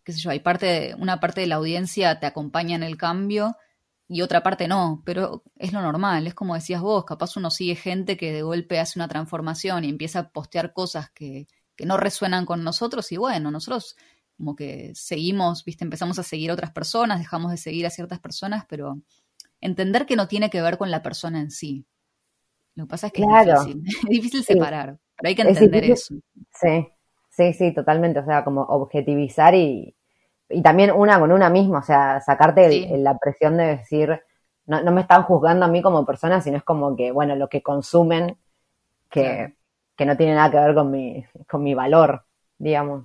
qué 0.04 0.14
sé 0.14 0.20
yo, 0.22 0.30
hay 0.30 0.40
parte, 0.40 0.96
una 0.98 1.20
parte 1.20 1.42
de 1.42 1.48
la 1.48 1.56
audiencia 1.56 2.20
te 2.20 2.26
acompaña 2.26 2.76
en 2.76 2.84
el 2.84 2.98
cambio 2.98 3.56
y 4.08 4.22
otra 4.22 4.44
parte 4.44 4.68
no, 4.68 5.02
pero 5.06 5.44
es 5.58 5.74
lo 5.74 5.82
normal, 5.82 6.28
es 6.28 6.34
como 6.34 6.56
decías 6.56 6.82
vos, 6.82 7.06
capaz 7.06 7.36
uno 7.38 7.50
sigue 7.50 7.76
gente 7.76 8.18
que 8.18 8.32
de 8.34 8.42
golpe 8.42 8.80
hace 8.80 9.00
una 9.00 9.08
transformación 9.08 9.86
y 9.86 9.90
empieza 9.90 10.20
a 10.20 10.30
postear 10.30 10.74
cosas 10.74 11.10
que, 11.12 11.48
que 11.76 11.86
no 11.86 11.98
resuenan 11.98 12.46
con 12.46 12.64
nosotros 12.64 13.12
y 13.12 13.18
bueno, 13.18 13.50
nosotros 13.52 13.96
como 14.38 14.56
que 14.56 14.92
seguimos, 14.96 15.64
¿viste? 15.64 15.84
Empezamos 15.84 16.20
a 16.20 16.24
seguir 16.24 16.52
a 16.52 16.54
otras 16.54 16.72
personas, 16.72 17.20
dejamos 17.20 17.52
de 17.52 17.58
seguir 17.58 17.86
a 17.86 17.90
ciertas 17.92 18.20
personas, 18.20 18.66
pero 18.68 18.98
entender 19.62 20.06
que 20.06 20.16
no 20.16 20.28
tiene 20.28 20.50
que 20.50 20.62
ver 20.62 20.78
con 20.78 20.92
la 20.92 21.02
persona 21.02 21.40
en 21.40 21.50
sí. 21.52 21.86
Lo 22.76 22.86
que 22.86 22.90
pasa 22.90 23.08
es 23.08 23.14
que 23.14 23.22
Claro. 23.22 23.54
es 23.54 23.66
difícil, 23.68 23.84
es 24.04 24.10
difícil 24.10 24.44
Sí. 24.44 24.54
separar, 24.54 25.00
pero 25.18 25.30
hay 25.30 25.36
que 25.36 25.42
Es 25.44 25.48
entender 25.50 25.86
eso. 25.86 26.16
Sí, 26.60 26.88
sí, 27.30 27.54
sí, 27.54 27.74
totalmente. 27.74 28.20
O 28.20 28.26
sea, 28.26 28.44
como 28.44 28.62
objetivizar 28.64 29.54
y, 29.56 29.96
y 30.54 30.62
también 30.62 30.92
una 30.92 31.20
con 31.20 31.32
una 31.32 31.50
misma, 31.50 31.80
o 31.80 31.84
sea, 31.84 32.20
sacarte 32.22 32.66
el- 32.66 32.72
Sí. 32.72 32.88
el- 32.92 33.04
la 33.04 33.18
presión 33.18 33.58
de 33.58 33.66
decir, 33.78 34.22
no, 34.66 34.82
no 34.82 34.92
me 34.92 35.02
están 35.02 35.24
juzgando 35.24 35.66
a 35.66 35.70
mí 35.70 35.82
como 35.82 36.06
persona, 36.06 36.42
sino 36.42 36.58
es 36.58 36.64
como 36.64 36.96
que, 36.96 37.12
bueno, 37.12 37.36
lo 37.36 37.50
que 37.50 37.62
consumen, 37.62 38.38
que, 39.10 39.56
que 39.96 40.06
no 40.06 40.18
tiene 40.18 40.36
nada 40.36 40.52
que 40.52 40.58
ver 40.60 40.74
con 40.76 40.90
mi, 40.92 41.24
con 41.50 41.64
mi 41.64 41.74
valor, 41.76 42.24
digamos. 42.58 43.04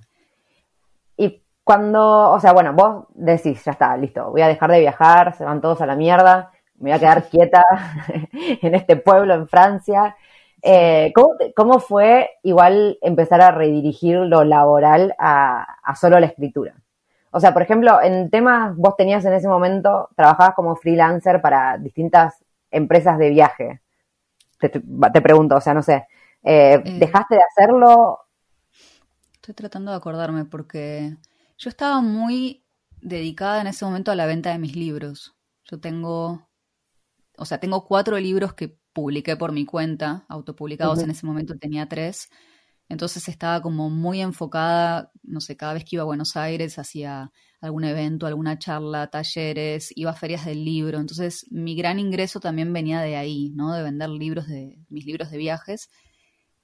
Y 1.17 1.43
cuando, 1.63 2.31
o 2.31 2.39
sea, 2.39 2.53
bueno, 2.53 2.73
vos 2.73 3.05
decís, 3.13 3.63
ya 3.63 3.71
está, 3.73 3.95
listo, 3.97 4.31
voy 4.31 4.41
a 4.41 4.47
dejar 4.47 4.71
de 4.71 4.79
viajar, 4.79 5.35
se 5.35 5.45
van 5.45 5.61
todos 5.61 5.81
a 5.81 5.85
la 5.85 5.95
mierda, 5.95 6.51
me 6.75 6.89
voy 6.89 6.97
a 6.97 6.99
quedar 6.99 7.23
quieta 7.29 7.63
en 8.61 8.75
este 8.75 8.95
pueblo 8.95 9.33
en 9.33 9.47
Francia. 9.47 10.15
Eh, 10.61 11.11
¿cómo, 11.15 11.35
cómo 11.55 11.79
fue 11.79 12.31
igual 12.43 12.97
empezar 13.01 13.41
a 13.41 13.51
redirigir 13.51 14.17
lo 14.17 14.43
laboral 14.43 15.13
a, 15.17 15.65
a 15.83 15.95
solo 15.95 16.19
la 16.19 16.25
escritura? 16.25 16.75
O 17.31 17.39
sea, 17.39 17.53
por 17.53 17.61
ejemplo, 17.61 18.01
en 18.01 18.29
temas, 18.29 18.75
vos 18.75 18.95
tenías 18.97 19.23
en 19.25 19.33
ese 19.33 19.47
momento, 19.47 20.09
trabajabas 20.15 20.55
como 20.55 20.75
freelancer 20.75 21.41
para 21.41 21.77
distintas 21.77 22.43
empresas 22.71 23.17
de 23.17 23.29
viaje. 23.29 23.81
Te, 24.59 25.21
pregunto, 25.21 25.55
o 25.55 25.61
sea, 25.61 25.73
no 25.73 25.83
sé, 25.83 26.07
eh, 26.43 26.81
Eh. 26.83 26.99
¿dejaste 26.99 27.35
de 27.35 27.41
hacerlo? 27.43 28.19
Estoy 29.33 29.53
tratando 29.53 29.91
de 29.91 29.97
acordarme 29.97 30.45
porque 30.45 31.15
yo 31.57 31.69
estaba 31.69 32.01
muy 32.01 32.63
dedicada 33.01 33.61
en 33.61 33.67
ese 33.67 33.85
momento 33.85 34.11
a 34.11 34.15
la 34.15 34.25
venta 34.25 34.51
de 34.51 34.59
mis 34.59 34.75
libros. 34.75 35.35
Yo 35.63 35.79
tengo, 35.79 36.47
o 37.37 37.45
sea, 37.45 37.59
tengo 37.59 37.85
cuatro 37.85 38.17
libros 38.17 38.53
que 38.53 38.77
publiqué 38.91 39.37
por 39.37 39.51
mi 39.51 39.65
cuenta, 39.65 40.25
autopublicados 40.27 40.99
en 40.99 41.11
ese 41.11 41.25
momento 41.25 41.55
tenía 41.57 41.87
tres. 41.87 42.29
Entonces 42.89 43.27
estaba 43.29 43.61
como 43.61 43.91
muy 43.91 44.19
enfocada, 44.19 45.11
no 45.21 45.41
sé, 45.41 45.55
cada 45.55 45.73
vez 45.73 45.85
que 45.85 45.95
iba 45.95 46.01
a 46.01 46.07
Buenos 46.07 46.35
Aires 46.35 46.79
hacía 46.79 47.31
algún 47.61 47.83
evento, 47.83 48.25
alguna 48.25 48.57
charla, 48.57 49.11
talleres, 49.11 49.93
iba 49.95 50.09
a 50.11 50.15
ferias 50.15 50.45
del 50.45 50.65
libro. 50.65 50.97
Entonces 50.99 51.45
mi 51.51 51.75
gran 51.75 51.99
ingreso 51.99 52.39
también 52.39 52.73
venía 52.73 53.01
de 53.01 53.15
ahí, 53.15 53.51
¿no? 53.55 53.73
De 53.73 53.83
vender 53.83 54.09
libros 54.09 54.47
de 54.47 54.79
mis 54.89 55.05
libros 55.05 55.29
de 55.29 55.37
viajes. 55.37 55.89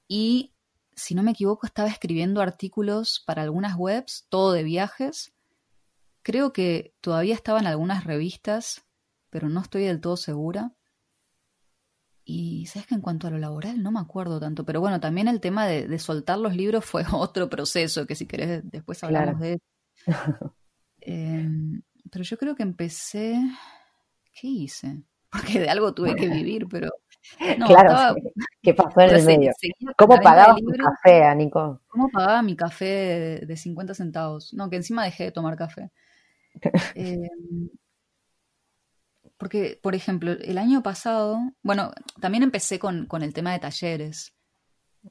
Y 0.08 0.54
si 0.96 1.14
no 1.14 1.22
me 1.22 1.32
equivoco, 1.32 1.68
estaba 1.68 1.90
escribiendo 1.90 2.42
artículos 2.42 3.24
para 3.26 3.44
algunas 3.44 3.76
webs, 3.76 4.26
todo 4.30 4.52
de 4.52 4.64
viajes. 4.64 5.32
Creo 6.24 6.54
que 6.54 6.96
todavía 7.02 7.36
estaban 7.36 7.68
algunas 7.68 8.04
revistas, 8.04 8.84
pero 9.30 9.48
no 9.48 9.62
estoy 9.62 9.84
del 9.84 10.02
todo 10.02 10.18
segura. 10.18 10.74
Y 12.26 12.66
sabes 12.68 12.88
que 12.88 12.96
en 12.96 13.02
cuanto 13.02 13.28
a 13.28 13.30
lo 13.32 13.38
laboral 13.38 13.84
no 13.84 13.92
me 13.92 14.00
acuerdo 14.00 14.40
tanto, 14.40 14.66
pero 14.66 14.82
bueno, 14.82 15.00
también 15.00 15.28
el 15.28 15.40
tema 15.42 15.68
de, 15.68 15.88
de 15.88 16.00
soltar 16.00 16.40
los 16.40 16.56
libros 16.56 16.84
fue 16.86 17.04
otro 17.14 17.50
proceso, 17.50 18.08
que 18.08 18.16
si 18.16 18.28
querés 18.28 18.62
después 18.72 19.04
hablamos 19.04 19.36
Claro. 19.38 19.40
de 19.40 19.54
eso. 19.54 19.62
Em, 21.02 21.82
pero 22.12 22.24
yo 22.24 22.38
creo 22.38 22.56
que 22.56 22.64
empecé... 22.64 23.40
¿Qué 24.34 24.48
hice? 24.48 25.04
Porque 25.32 25.60
de 25.60 25.70
algo 25.70 25.94
tuve 25.94 26.16
que 26.16 26.28
vivir, 26.30 26.68
pero... 26.70 26.90
No, 27.58 27.68
claro, 27.68 27.90
estaba-. 27.92 28.16
¿qué 28.62 28.74
pasó 28.74 29.02
en 29.02 29.08
pero 29.08 29.18
el 29.18 29.26
medio? 29.26 29.52
¿Cómo 29.98 30.20
pagabas 30.22 30.58
tu 30.58 30.72
café, 30.72 31.36
Nico? 31.36 31.82
¿Cómo 31.88 32.10
pagaba 32.10 32.42
mi 32.42 32.56
café 32.56 32.86
de, 32.86 33.46
de 33.46 33.58
50 33.58 33.94
centavos? 33.96 34.54
No, 34.54 34.70
que 34.70 34.78
encima 34.78 35.04
dejé 35.06 35.26
de 35.26 35.32
tomar 35.32 35.56
café. 35.58 35.92
Eh, 36.96 37.30
porque, 39.38 39.80
por 39.82 39.96
ejemplo, 39.96 40.32
el 40.32 40.58
año 40.58 40.82
pasado, 40.82 41.40
bueno, 41.62 41.92
también 42.22 42.44
empecé 42.44 42.80
con, 42.80 43.06
con 43.06 43.22
el 43.22 43.34
tema 43.34 43.52
de 43.52 43.60
talleres. 43.60 44.34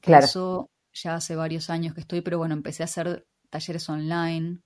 Claro. 0.01 0.25
Eso 0.25 0.69
ya 0.93 1.15
hace 1.15 1.35
varios 1.35 1.69
años 1.69 1.93
que 1.93 2.01
estoy, 2.01 2.21
pero 2.21 2.37
bueno, 2.37 2.53
empecé 2.53 2.83
a 2.83 2.85
hacer 2.85 3.27
talleres 3.49 3.87
online. 3.89 4.61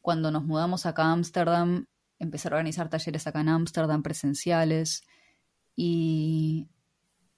Cuando 0.00 0.30
nos 0.30 0.44
mudamos 0.44 0.86
acá 0.86 1.04
a 1.04 1.12
Ámsterdam, 1.12 1.86
empecé 2.18 2.48
a 2.48 2.52
organizar 2.52 2.88
talleres 2.88 3.26
acá 3.26 3.40
en 3.40 3.48
Ámsterdam 3.48 4.02
presenciales. 4.02 5.02
Y, 5.74 6.68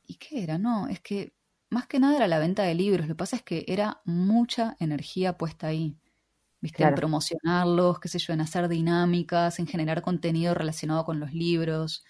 ¿Y 0.06 0.16
qué 0.16 0.42
era? 0.42 0.58
No, 0.58 0.88
es 0.88 1.00
que 1.00 1.34
más 1.70 1.86
que 1.86 1.98
nada 1.98 2.16
era 2.16 2.28
la 2.28 2.38
venta 2.38 2.62
de 2.62 2.74
libros. 2.74 3.06
Lo 3.06 3.14
que 3.14 3.18
pasa 3.18 3.36
es 3.36 3.42
que 3.42 3.64
era 3.68 4.00
mucha 4.04 4.76
energía 4.78 5.38
puesta 5.38 5.68
ahí. 5.68 5.96
¿Viste? 6.64 6.82
En 6.84 6.94
promocionarlos, 6.94 8.00
qué 8.00 8.08
sé 8.08 8.18
yo, 8.18 8.32
en 8.32 8.40
hacer 8.40 8.68
dinámicas, 8.68 9.58
en 9.58 9.66
generar 9.66 10.02
contenido 10.02 10.54
relacionado 10.54 11.04
con 11.04 11.20
los 11.20 11.34
libros. 11.34 12.04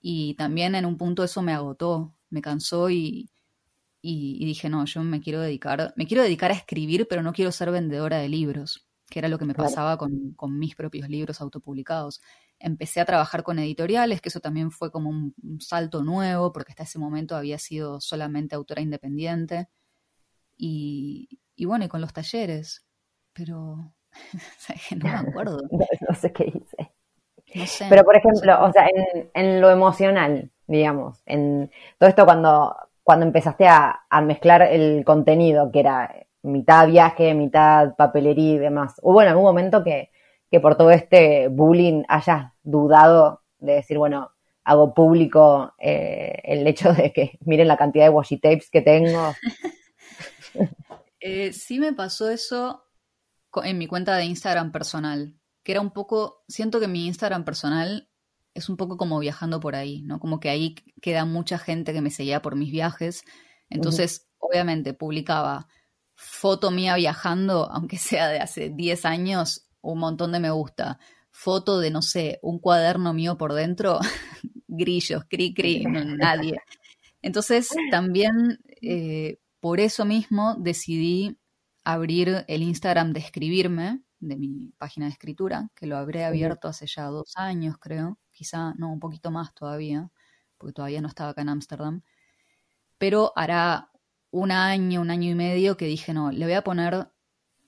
Y 0.00 0.34
también 0.36 0.74
en 0.76 0.86
un 0.86 0.96
punto 0.98 1.24
eso 1.24 1.42
me 1.42 1.52
agotó, 1.54 2.16
me 2.30 2.42
cansó 2.42 2.90
y, 2.90 3.30
y, 4.02 4.38
y 4.42 4.46
dije, 4.46 4.68
no, 4.70 4.84
yo 4.86 5.02
me 5.02 5.20
quiero 5.20 5.40
dedicar, 5.40 5.92
me 5.96 6.06
quiero 6.06 6.22
dedicar 6.22 6.50
a 6.50 6.54
escribir, 6.54 7.06
pero 7.08 7.22
no 7.22 7.32
quiero 7.32 7.52
ser 7.52 7.70
vendedora 7.72 8.18
de 8.18 8.28
libros, 8.28 8.88
que 9.10 9.18
era 9.20 9.28
lo 9.28 9.38
que 9.38 9.44
me 9.46 9.54
Claro. 9.54 9.76
pasaba 9.76 9.98
con, 9.98 10.32
con 10.34 10.58
mis 10.58 10.76
propios 10.76 11.08
libros 11.08 11.40
autopublicados. 11.40 12.20
Empecé 12.60 13.00
a 13.00 13.04
trabajar 13.06 13.42
con 13.44 13.58
editoriales, 13.58 14.20
que 14.20 14.28
eso 14.30 14.40
también 14.40 14.70
fue 14.72 14.90
como 14.92 15.10
un, 15.10 15.34
un 15.42 15.60
salto 15.60 16.04
nuevo, 16.04 16.52
porque 16.52 16.72
hasta 16.72 16.84
ese 16.84 16.98
momento 17.00 17.36
había 17.36 17.58
sido 17.58 18.00
solamente 18.00 18.54
autora 18.56 18.82
independiente. 18.82 19.68
Y, 20.56 21.40
y 21.56 21.64
bueno, 21.66 21.84
y 21.86 21.88
con 21.88 22.00
los 22.00 22.12
talleres. 22.12 22.87
Pero 23.38 23.92
no 24.96 25.08
me 25.08 25.16
acuerdo. 25.18 25.62
No, 25.70 25.86
no 26.08 26.14
sé 26.14 26.32
qué 26.32 26.44
hice. 26.54 26.92
No 27.54 27.66
sé. 27.66 27.86
Pero, 27.88 28.04
por 28.04 28.16
no 28.24 28.32
sé. 28.34 28.46
ejemplo, 28.46 28.64
o 28.64 28.72
sea, 28.72 28.86
en, 28.88 29.30
en 29.34 29.60
lo 29.60 29.70
emocional, 29.70 30.50
digamos, 30.66 31.22
en 31.26 31.70
todo 31.98 32.08
esto 32.10 32.24
cuando, 32.26 32.76
cuando 33.02 33.26
empezaste 33.26 33.66
a, 33.68 34.00
a 34.10 34.20
mezclar 34.20 34.62
el 34.62 35.04
contenido, 35.04 35.70
que 35.72 35.80
era 35.80 36.14
mitad 36.42 36.86
viaje, 36.88 37.34
mitad 37.34 37.96
papelería 37.96 38.54
y 38.54 38.58
demás, 38.58 38.96
¿hubo 39.02 39.22
en 39.22 39.28
algún 39.28 39.44
momento 39.44 39.84
que, 39.84 40.10
que 40.50 40.60
por 40.60 40.76
todo 40.76 40.90
este 40.90 41.48
bullying 41.48 42.04
hayas 42.08 42.52
dudado 42.62 43.42
de 43.58 43.74
decir, 43.74 43.98
bueno, 43.98 44.32
hago 44.64 44.94
público 44.94 45.74
eh, 45.78 46.40
el 46.44 46.66
hecho 46.66 46.92
de 46.92 47.12
que 47.12 47.38
miren 47.46 47.68
la 47.68 47.76
cantidad 47.78 48.04
de 48.04 48.10
washi 48.10 48.38
tapes 48.38 48.70
que 48.70 48.82
tengo. 48.82 49.34
Eh, 51.20 51.52
sí 51.52 51.80
me 51.80 51.92
pasó 51.92 52.30
eso 52.30 52.87
en 53.64 53.78
mi 53.78 53.86
cuenta 53.86 54.16
de 54.16 54.24
Instagram 54.24 54.72
personal, 54.72 55.36
que 55.62 55.72
era 55.72 55.80
un 55.80 55.90
poco, 55.90 56.44
siento 56.48 56.80
que 56.80 56.88
mi 56.88 57.06
Instagram 57.06 57.44
personal 57.44 58.08
es 58.54 58.68
un 58.68 58.76
poco 58.76 58.96
como 58.96 59.18
viajando 59.18 59.60
por 59.60 59.76
ahí, 59.76 60.02
¿no? 60.02 60.18
Como 60.18 60.40
que 60.40 60.48
ahí 60.48 60.74
queda 61.00 61.24
mucha 61.24 61.58
gente 61.58 61.92
que 61.92 62.00
me 62.00 62.10
seguía 62.10 62.42
por 62.42 62.56
mis 62.56 62.72
viajes. 62.72 63.22
Entonces, 63.70 64.28
obviamente, 64.38 64.94
publicaba 64.94 65.68
foto 66.14 66.70
mía 66.70 66.96
viajando, 66.96 67.70
aunque 67.72 67.98
sea 67.98 68.28
de 68.28 68.40
hace 68.40 68.70
10 68.70 69.04
años, 69.04 69.68
un 69.80 69.98
montón 69.98 70.32
de 70.32 70.40
me 70.40 70.50
gusta. 70.50 70.98
Foto 71.30 71.78
de, 71.78 71.90
no 71.90 72.02
sé, 72.02 72.40
un 72.42 72.58
cuaderno 72.58 73.12
mío 73.12 73.38
por 73.38 73.54
dentro, 73.54 74.00
grillos, 74.66 75.24
cri, 75.28 75.54
cri, 75.54 75.84
nadie. 75.84 76.56
Entonces, 77.22 77.68
también 77.90 78.58
eh, 78.82 79.38
por 79.60 79.80
eso 79.80 80.04
mismo 80.04 80.56
decidí 80.58 81.38
abrir 81.88 82.44
el 82.48 82.62
Instagram 82.62 83.14
de 83.14 83.20
escribirme, 83.20 84.02
de 84.20 84.36
mi 84.36 84.74
página 84.76 85.06
de 85.06 85.12
escritura, 85.12 85.70
que 85.74 85.86
lo 85.86 85.96
habré 85.96 86.26
abierto 86.26 86.68
hace 86.68 86.86
ya 86.86 87.04
dos 87.04 87.32
años, 87.34 87.78
creo, 87.78 88.18
quizá 88.30 88.74
no, 88.74 88.92
un 88.92 89.00
poquito 89.00 89.30
más 89.30 89.54
todavía, 89.54 90.10
porque 90.58 90.74
todavía 90.74 91.00
no 91.00 91.08
estaba 91.08 91.30
acá 91.30 91.40
en 91.40 91.48
Ámsterdam. 91.48 92.02
Pero 92.98 93.32
hará 93.36 93.90
un 94.30 94.50
año, 94.50 95.00
un 95.00 95.10
año 95.10 95.30
y 95.30 95.34
medio 95.34 95.78
que 95.78 95.86
dije, 95.86 96.12
no, 96.12 96.30
le 96.30 96.44
voy 96.44 96.52
a 96.56 96.62
poner, 96.62 97.08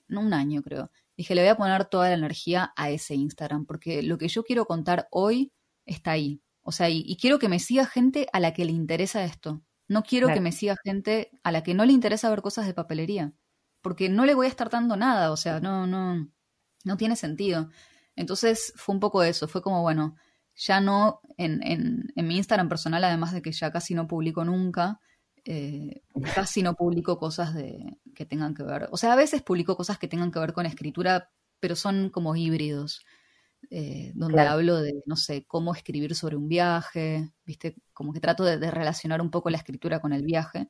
no 0.07 0.21
un 0.21 0.35
año 0.35 0.61
creo, 0.61 0.91
dije, 1.17 1.33
le 1.33 1.41
voy 1.41 1.49
a 1.49 1.57
poner 1.57 1.85
toda 1.85 2.09
la 2.09 2.15
energía 2.15 2.73
a 2.75 2.91
ese 2.91 3.15
Instagram, 3.15 3.65
porque 3.65 4.03
lo 4.03 4.19
que 4.19 4.27
yo 4.27 4.43
quiero 4.43 4.65
contar 4.65 5.07
hoy 5.09 5.51
está 5.87 6.11
ahí. 6.11 6.43
O 6.61 6.71
sea, 6.71 6.91
y, 6.91 7.17
quiero 7.19 7.39
que 7.39 7.49
me 7.49 7.57
siga 7.57 7.87
gente 7.87 8.27
a 8.33 8.39
la 8.39 8.53
que 8.53 8.65
le 8.65 8.71
interesa 8.71 9.23
esto. 9.23 9.63
No 9.87 10.03
quiero 10.03 10.27
que 10.27 10.41
me 10.41 10.51
siga 10.51 10.75
gente 10.83 11.31
a 11.41 11.51
la 11.51 11.63
que 11.63 11.73
no 11.73 11.85
le 11.85 11.93
interesa 11.93 12.29
ver 12.29 12.43
cosas 12.43 12.67
de 12.67 12.75
papelería, 12.75 13.33
porque 13.81 14.09
no 14.09 14.25
le 14.25 14.35
voy 14.35 14.47
a 14.47 14.49
estar 14.49 14.69
dando 14.69 14.95
nada, 14.95 15.31
o 15.31 15.37
sea, 15.37 15.59
no, 15.59 15.87
no, 15.87 16.27
no 16.83 16.97
tiene 16.97 17.15
sentido. 17.15 17.69
Entonces 18.15 18.73
fue 18.75 18.93
un 18.93 18.99
poco 18.99 19.23
eso, 19.23 19.47
fue 19.47 19.61
como, 19.61 19.81
bueno, 19.81 20.15
ya 20.55 20.81
no 20.81 21.21
en, 21.37 21.63
en, 21.63 22.11
en 22.15 22.27
mi 22.27 22.37
Instagram 22.37 22.69
personal, 22.69 23.03
además 23.03 23.33
de 23.33 23.41
que 23.41 23.51
ya 23.51 23.71
casi 23.71 23.95
no 23.95 24.07
publico 24.07 24.45
nunca, 24.45 24.99
eh, 25.43 26.03
casi 26.35 26.61
no 26.61 26.75
publico 26.75 27.17
cosas 27.17 27.53
de, 27.53 27.97
que 28.15 28.25
tengan 28.25 28.53
que 28.53 28.63
ver. 28.63 28.87
O 28.91 28.97
sea, 28.97 29.13
a 29.13 29.15
veces 29.15 29.41
publico 29.41 29.75
cosas 29.75 29.97
que 29.97 30.07
tengan 30.07 30.31
que 30.31 30.39
ver 30.39 30.53
con 30.53 30.65
escritura, 30.65 31.31
pero 31.59 31.75
son 31.75 32.09
como 32.09 32.35
híbridos. 32.35 33.05
Eh, 33.69 34.11
donde 34.15 34.41
hablo 34.41 34.81
de, 34.81 35.03
no 35.05 35.15
sé, 35.15 35.45
cómo 35.45 35.75
escribir 35.75 36.15
sobre 36.15 36.35
un 36.35 36.47
viaje, 36.47 37.29
¿viste? 37.45 37.75
Como 37.93 38.11
que 38.11 38.19
trato 38.19 38.43
de, 38.43 38.71
relacionar 38.71 39.21
un 39.21 39.29
poco 39.29 39.51
la 39.51 39.57
escritura 39.57 39.99
con 40.01 40.13
el 40.13 40.23
viaje, 40.23 40.69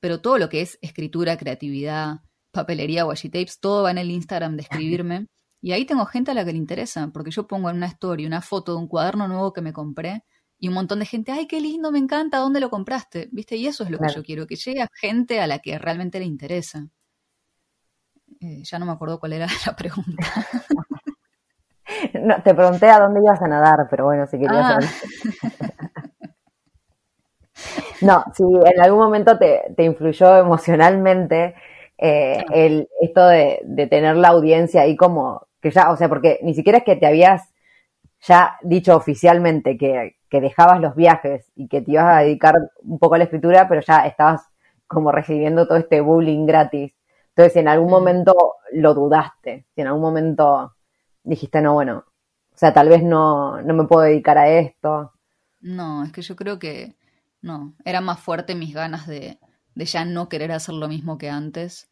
pero 0.00 0.20
todo 0.20 0.38
lo 0.38 0.48
que 0.48 0.60
es 0.60 0.78
escritura, 0.82 1.36
creatividad, 1.36 2.22
papelería, 2.54 3.04
washi 3.04 3.28
tapes, 3.28 3.60
todo 3.60 3.82
va 3.82 3.90
en 3.90 3.98
el 3.98 4.10
Instagram 4.10 4.56
de 4.56 4.62
escribirme. 4.62 5.26
Y 5.60 5.72
ahí 5.72 5.84
tengo 5.84 6.06
gente 6.06 6.30
a 6.30 6.34
la 6.34 6.44
que 6.44 6.52
le 6.52 6.58
interesa, 6.58 7.10
porque 7.12 7.30
yo 7.30 7.46
pongo 7.46 7.68
en 7.70 7.76
una 7.76 7.86
story 7.86 8.26
una 8.26 8.40
foto 8.40 8.72
de 8.72 8.78
un 8.78 8.88
cuaderno 8.88 9.28
nuevo 9.28 9.52
que 9.52 9.60
me 9.60 9.72
compré 9.72 10.24
y 10.58 10.68
un 10.68 10.74
montón 10.74 11.00
de 11.00 11.06
gente, 11.06 11.32
ay, 11.32 11.46
qué 11.46 11.60
lindo, 11.60 11.92
me 11.92 11.98
encanta, 11.98 12.38
¿dónde 12.38 12.60
lo 12.60 12.70
compraste? 12.70 13.28
¿Viste? 13.32 13.56
Y 13.56 13.66
eso 13.66 13.84
es 13.84 13.90
lo 13.90 13.98
que 13.98 14.12
yo 14.14 14.22
quiero, 14.22 14.46
que 14.46 14.56
llegue 14.56 14.80
a 14.80 14.88
gente 14.94 15.40
a 15.40 15.46
la 15.46 15.58
que 15.58 15.78
realmente 15.78 16.18
le 16.18 16.24
interesa. 16.24 16.86
Eh, 18.40 18.62
ya 18.64 18.78
no 18.78 18.86
me 18.86 18.92
acuerdo 18.92 19.20
cuál 19.20 19.34
era 19.34 19.46
la 19.66 19.76
pregunta. 19.76 20.24
No, 22.14 22.42
te 22.42 22.54
pregunté 22.54 22.88
a 22.88 23.00
dónde 23.00 23.20
ibas 23.20 23.42
a 23.42 23.48
nadar, 23.48 23.86
pero 23.90 24.06
bueno, 24.06 24.26
si 24.26 24.38
querías 24.38 24.64
ah. 24.64 24.78
No, 28.00 28.24
si 28.34 28.42
en 28.42 28.80
algún 28.82 28.98
momento 28.98 29.38
te, 29.38 29.74
influyó 29.78 30.36
emocionalmente 30.36 31.54
eh, 31.98 32.44
el, 32.52 32.88
esto 33.00 33.26
de, 33.26 33.60
de, 33.64 33.86
tener 33.86 34.16
la 34.16 34.28
audiencia 34.28 34.82
ahí 34.82 34.96
como 34.96 35.46
que 35.60 35.70
ya, 35.70 35.90
o 35.90 35.96
sea, 35.96 36.08
porque 36.08 36.40
ni 36.42 36.54
siquiera 36.54 36.78
es 36.78 36.84
que 36.84 36.96
te 36.96 37.06
habías 37.06 37.54
ya 38.20 38.58
dicho 38.62 38.96
oficialmente 38.96 39.76
que, 39.78 40.16
que 40.28 40.40
dejabas 40.40 40.80
los 40.80 40.94
viajes 40.94 41.50
y 41.54 41.68
que 41.68 41.80
te 41.82 41.92
ibas 41.92 42.16
a 42.16 42.20
dedicar 42.20 42.54
un 42.82 42.98
poco 42.98 43.14
a 43.14 43.18
la 43.18 43.24
escritura, 43.24 43.68
pero 43.68 43.80
ya 43.80 44.06
estabas 44.06 44.42
como 44.86 45.12
recibiendo 45.12 45.66
todo 45.66 45.78
este 45.78 46.00
bullying 46.00 46.46
gratis. 46.46 46.92
Entonces, 47.28 47.52
si 47.52 47.58
en 47.60 47.68
algún 47.68 47.90
momento 47.90 48.34
lo 48.72 48.94
dudaste, 48.94 49.66
si 49.74 49.80
en 49.80 49.88
algún 49.88 50.02
momento 50.02 50.74
dijiste, 51.22 51.60
no, 51.60 51.74
bueno, 51.74 52.04
o 52.54 52.58
sea, 52.58 52.72
tal 52.72 52.88
vez 52.88 53.02
no, 53.02 53.60
no 53.62 53.74
me 53.74 53.84
puedo 53.84 54.02
dedicar 54.02 54.38
a 54.38 54.48
esto. 54.48 55.12
No, 55.60 56.04
es 56.04 56.12
que 56.12 56.22
yo 56.22 56.36
creo 56.36 56.58
que 56.58 56.94
no, 57.42 57.74
era 57.84 58.00
más 58.00 58.20
fuerte 58.20 58.54
mis 58.54 58.74
ganas 58.74 59.06
de, 59.06 59.38
de 59.74 59.84
ya 59.84 60.04
no 60.04 60.28
querer 60.28 60.52
hacer 60.52 60.74
lo 60.74 60.88
mismo 60.88 61.18
que 61.18 61.30
antes. 61.30 61.90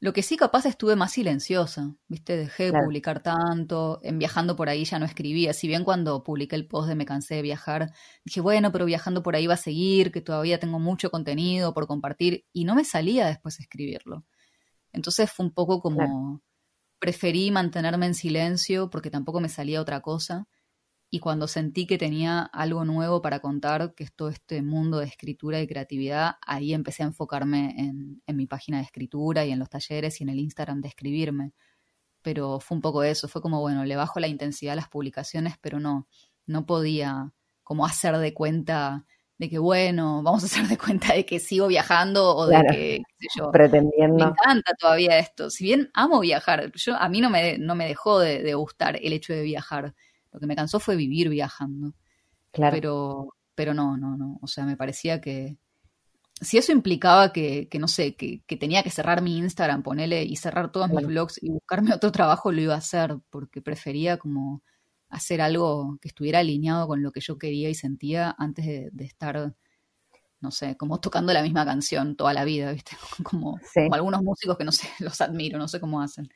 Lo 0.00 0.12
que 0.12 0.22
sí 0.22 0.36
capaz 0.36 0.66
estuve 0.66 0.96
más 0.96 1.12
silenciosa, 1.12 1.94
¿viste? 2.08 2.36
Dejé 2.36 2.72
de 2.72 2.72
publicar 2.72 3.22
tanto, 3.22 4.00
en 4.02 4.18
viajando 4.18 4.56
por 4.56 4.68
ahí 4.68 4.84
ya 4.84 4.98
no 4.98 5.04
escribía, 5.04 5.52
si 5.52 5.68
bien 5.68 5.84
cuando 5.84 6.24
publiqué 6.24 6.56
el 6.56 6.66
post 6.66 6.88
de 6.88 6.96
Me 6.96 7.06
cansé 7.06 7.36
de 7.36 7.42
viajar, 7.42 7.92
dije, 8.24 8.40
bueno, 8.40 8.72
pero 8.72 8.84
viajando 8.84 9.22
por 9.22 9.36
ahí 9.36 9.46
va 9.46 9.54
a 9.54 9.58
seguir, 9.58 10.10
que 10.10 10.20
todavía 10.20 10.58
tengo 10.58 10.80
mucho 10.80 11.10
contenido 11.12 11.72
por 11.72 11.86
compartir, 11.86 12.44
y 12.52 12.64
no 12.64 12.74
me 12.74 12.84
salía 12.84 13.26
después 13.26 13.60
escribirlo. 13.60 14.24
Entonces 14.92 15.30
fue 15.30 15.46
un 15.46 15.52
poco 15.52 15.80
como, 15.80 16.42
preferí 16.98 17.50
mantenerme 17.50 18.06
en 18.06 18.14
silencio 18.14 18.90
porque 18.90 19.10
tampoco 19.10 19.40
me 19.40 19.48
salía 19.48 19.80
otra 19.80 20.00
cosa, 20.00 20.46
y 21.14 21.20
cuando 21.20 21.46
sentí 21.46 21.86
que 21.86 21.98
tenía 21.98 22.40
algo 22.40 22.86
nuevo 22.86 23.20
para 23.20 23.40
contar, 23.40 23.94
que 23.94 24.02
es 24.02 24.14
todo 24.14 24.30
este 24.30 24.62
mundo 24.62 24.96
de 24.96 25.04
escritura 25.04 25.60
y 25.60 25.66
creatividad, 25.66 26.36
ahí 26.46 26.72
empecé 26.72 27.02
a 27.02 27.06
enfocarme 27.06 27.74
en, 27.76 28.22
mi 28.34 28.46
página 28.46 28.78
de 28.78 28.84
escritura 28.84 29.44
y 29.44 29.50
en 29.50 29.58
los 29.58 29.68
talleres 29.68 30.18
y 30.18 30.24
en 30.24 30.30
el 30.30 30.38
Instagram 30.38 30.80
de 30.80 30.88
escribirme. 30.88 31.52
Pero 32.22 32.60
fue 32.60 32.76
un 32.76 32.80
poco 32.80 33.02
eso, 33.02 33.28
fue 33.28 33.42
como, 33.42 33.60
bueno, 33.60 33.84
le 33.84 33.94
bajo 33.94 34.20
la 34.20 34.26
intensidad 34.26 34.72
a 34.72 34.76
las 34.76 34.88
publicaciones, 34.88 35.56
pero 35.60 35.80
no, 35.80 36.08
no 36.46 36.64
podía 36.64 37.30
como 37.62 37.84
hacer 37.84 38.16
de 38.16 38.32
cuenta 38.32 39.04
de 39.36 39.50
que, 39.50 39.58
bueno, 39.58 40.22
vamos 40.22 40.44
a 40.44 40.46
hacer 40.46 40.66
de 40.66 40.78
cuenta 40.78 41.12
de 41.12 41.26
que 41.26 41.40
sigo 41.40 41.66
viajando 41.66 42.34
o 42.34 42.46
de 42.46 42.56
que, 42.70 43.02
qué 43.18 43.28
sé 43.28 43.38
yo, 43.38 43.50
pretendiendo. 43.50 44.16
Me 44.16 44.30
encanta 44.30 44.72
todavía 44.80 45.18
esto. 45.18 45.50
Si 45.50 45.64
bien 45.64 45.90
amo 45.92 46.20
viajar, 46.20 46.72
yo, 46.72 46.96
a 46.96 47.10
mí 47.10 47.20
no 47.20 47.28
me, 47.28 47.58
no 47.58 47.74
me 47.74 47.86
dejó 47.86 48.18
de, 48.18 48.42
de 48.42 48.54
gustar 48.54 48.98
el 49.02 49.12
hecho 49.12 49.34
de 49.34 49.42
viajar 49.42 49.94
lo 50.32 50.40
que 50.40 50.46
me 50.46 50.56
cansó 50.56 50.80
fue 50.80 50.96
vivir 50.96 51.28
viajando. 51.28 51.94
Claro. 52.50 52.74
Pero, 52.74 53.34
pero 53.54 53.74
no, 53.74 53.96
no, 53.96 54.16
no. 54.16 54.38
O 54.42 54.46
sea, 54.46 54.64
me 54.64 54.76
parecía 54.76 55.20
que. 55.20 55.56
Si 56.40 56.58
eso 56.58 56.72
implicaba 56.72 57.32
que, 57.32 57.68
que 57.68 57.78
no 57.78 57.86
sé, 57.86 58.16
que, 58.16 58.42
que, 58.46 58.56
tenía 58.56 58.82
que 58.82 58.90
cerrar 58.90 59.22
mi 59.22 59.38
Instagram, 59.38 59.82
ponerle 59.84 60.24
y 60.24 60.34
cerrar 60.36 60.72
todos 60.72 60.90
mis 60.90 61.06
blogs 61.06 61.40
y 61.40 61.50
buscarme 61.50 61.94
otro 61.94 62.10
trabajo, 62.10 62.50
lo 62.50 62.60
iba 62.60 62.74
a 62.74 62.78
hacer, 62.78 63.18
porque 63.30 63.62
prefería 63.62 64.16
como 64.16 64.62
hacer 65.12 65.42
algo 65.42 65.98
que 66.00 66.08
estuviera 66.08 66.40
alineado 66.40 66.88
con 66.88 67.02
lo 67.02 67.12
que 67.12 67.20
yo 67.20 67.38
quería 67.38 67.68
y 67.68 67.74
sentía 67.74 68.34
antes 68.38 68.64
de, 68.64 69.04
estar, 69.04 69.54
no 70.40 70.50
sé, 70.50 70.76
como 70.76 71.00
tocando 71.00 71.34
la 71.34 71.42
misma 71.42 71.66
canción 71.66 72.16
toda 72.16 72.32
la 72.32 72.44
vida, 72.44 72.72
¿viste? 72.72 72.92
Como, 73.22 73.60
como 73.74 73.94
algunos 73.94 74.22
músicos 74.22 74.56
que 74.56 74.64
no 74.64 74.72
sé, 74.72 74.88
los 75.00 75.20
admiro, 75.20 75.58
no 75.58 75.68
sé 75.68 75.78
cómo 75.78 76.00
hacen. 76.00 76.28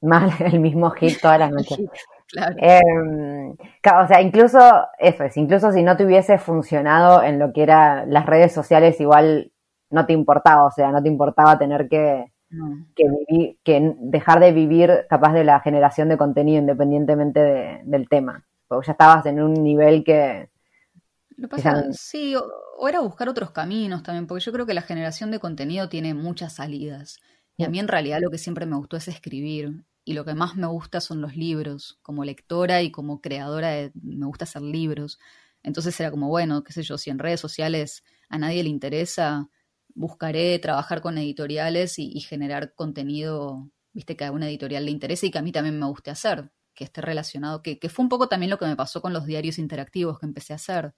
Mal, 0.00 0.32
el 0.40 0.60
mismo 0.60 0.90
hit 0.90 1.20
toda 1.20 1.38
la 1.38 1.50
noche. 1.50 1.76
Claro. 2.30 2.56
Em, 2.58 3.50
o 3.52 4.06
sea, 4.06 4.20
incluso, 4.20 4.58
eso 4.98 5.24
es, 5.24 5.36
incluso 5.36 5.72
si 5.72 5.82
no 5.82 5.96
te 5.96 6.04
hubiese 6.04 6.38
funcionado 6.38 7.22
en 7.22 7.38
lo 7.38 7.52
que 7.52 7.62
eran 7.62 8.12
las 8.12 8.26
redes 8.26 8.52
sociales, 8.52 9.00
igual 9.00 9.50
no 9.90 10.06
te 10.06 10.12
importaba, 10.12 10.66
o 10.66 10.70
sea, 10.70 10.90
no 10.90 11.02
te 11.02 11.08
importaba 11.08 11.58
tener 11.58 11.88
que, 11.88 12.30
que, 12.94 13.04
vivir, 13.04 13.58
que 13.64 13.94
dejar 14.00 14.40
de 14.40 14.52
vivir 14.52 15.06
capaz 15.08 15.32
de 15.32 15.44
la 15.44 15.60
generación 15.60 16.08
de 16.08 16.18
contenido 16.18 16.60
independientemente 16.60 17.80
del 17.84 18.08
tema. 18.08 18.44
Porque 18.66 18.86
ya 18.86 18.92
estabas 18.92 19.24
en 19.26 19.42
un 19.42 19.54
nivel 19.54 20.04
que... 20.04 20.50
Lo 21.36 21.48
pasa, 21.48 21.84
sí, 21.92 22.34
o, 22.36 22.88
era 22.88 23.00
buscar 23.00 23.28
otros 23.28 23.52
caminos 23.52 24.02
también, 24.02 24.26
porque 24.26 24.44
yo 24.44 24.52
creo 24.52 24.66
que 24.66 24.74
la 24.74 24.82
generación 24.82 25.30
de 25.30 25.38
contenido 25.38 25.88
tiene 25.88 26.12
muchas 26.12 26.56
salidas. 26.56 27.20
Y 27.58 27.64
a 27.64 27.68
mí 27.68 27.80
en 27.80 27.88
realidad 27.88 28.20
lo 28.22 28.30
que 28.30 28.38
siempre 28.38 28.64
me 28.66 28.76
gustó 28.76 28.96
es 28.96 29.08
escribir 29.08 29.84
y 30.04 30.14
lo 30.14 30.24
que 30.24 30.32
más 30.32 30.56
me 30.56 30.68
gusta 30.68 31.00
son 31.00 31.20
los 31.20 31.36
libros. 31.36 31.98
Como 32.02 32.24
lectora 32.24 32.82
y 32.82 32.90
como 32.90 33.20
creadora 33.20 33.90
me 34.00 34.26
gusta 34.26 34.44
hacer 34.44 34.62
libros. 34.62 35.18
Entonces 35.62 35.98
era 36.00 36.10
como, 36.10 36.28
bueno, 36.28 36.62
qué 36.62 36.72
sé 36.72 36.82
yo, 36.84 36.96
si 36.96 37.10
en 37.10 37.18
redes 37.18 37.40
sociales 37.40 38.04
a 38.28 38.38
nadie 38.38 38.62
le 38.62 38.68
interesa, 38.68 39.50
buscaré 39.94 40.58
trabajar 40.60 41.00
con 41.00 41.18
editoriales 41.18 41.98
y, 41.98 42.20
generar 42.20 42.74
contenido, 42.74 43.68
viste, 43.92 44.16
que 44.16 44.24
a 44.24 44.32
una 44.32 44.48
editorial 44.48 44.84
le 44.84 44.92
interese 44.92 45.26
y 45.26 45.30
que 45.32 45.38
a 45.38 45.42
mí 45.42 45.50
también 45.50 45.78
me 45.78 45.86
guste 45.86 46.12
hacer, 46.12 46.52
que 46.74 46.84
esté 46.84 47.00
relacionado, 47.00 47.60
que, 47.62 47.76
fue 47.88 48.04
un 48.04 48.08
poco 48.08 48.28
también 48.28 48.50
lo 48.50 48.58
que 48.58 48.66
me 48.66 48.76
pasó 48.76 49.02
con 49.02 49.12
los 49.12 49.26
diarios 49.26 49.58
interactivos 49.58 50.20
que 50.20 50.26
empecé 50.26 50.52
a 50.52 50.56
hacer. 50.56 50.94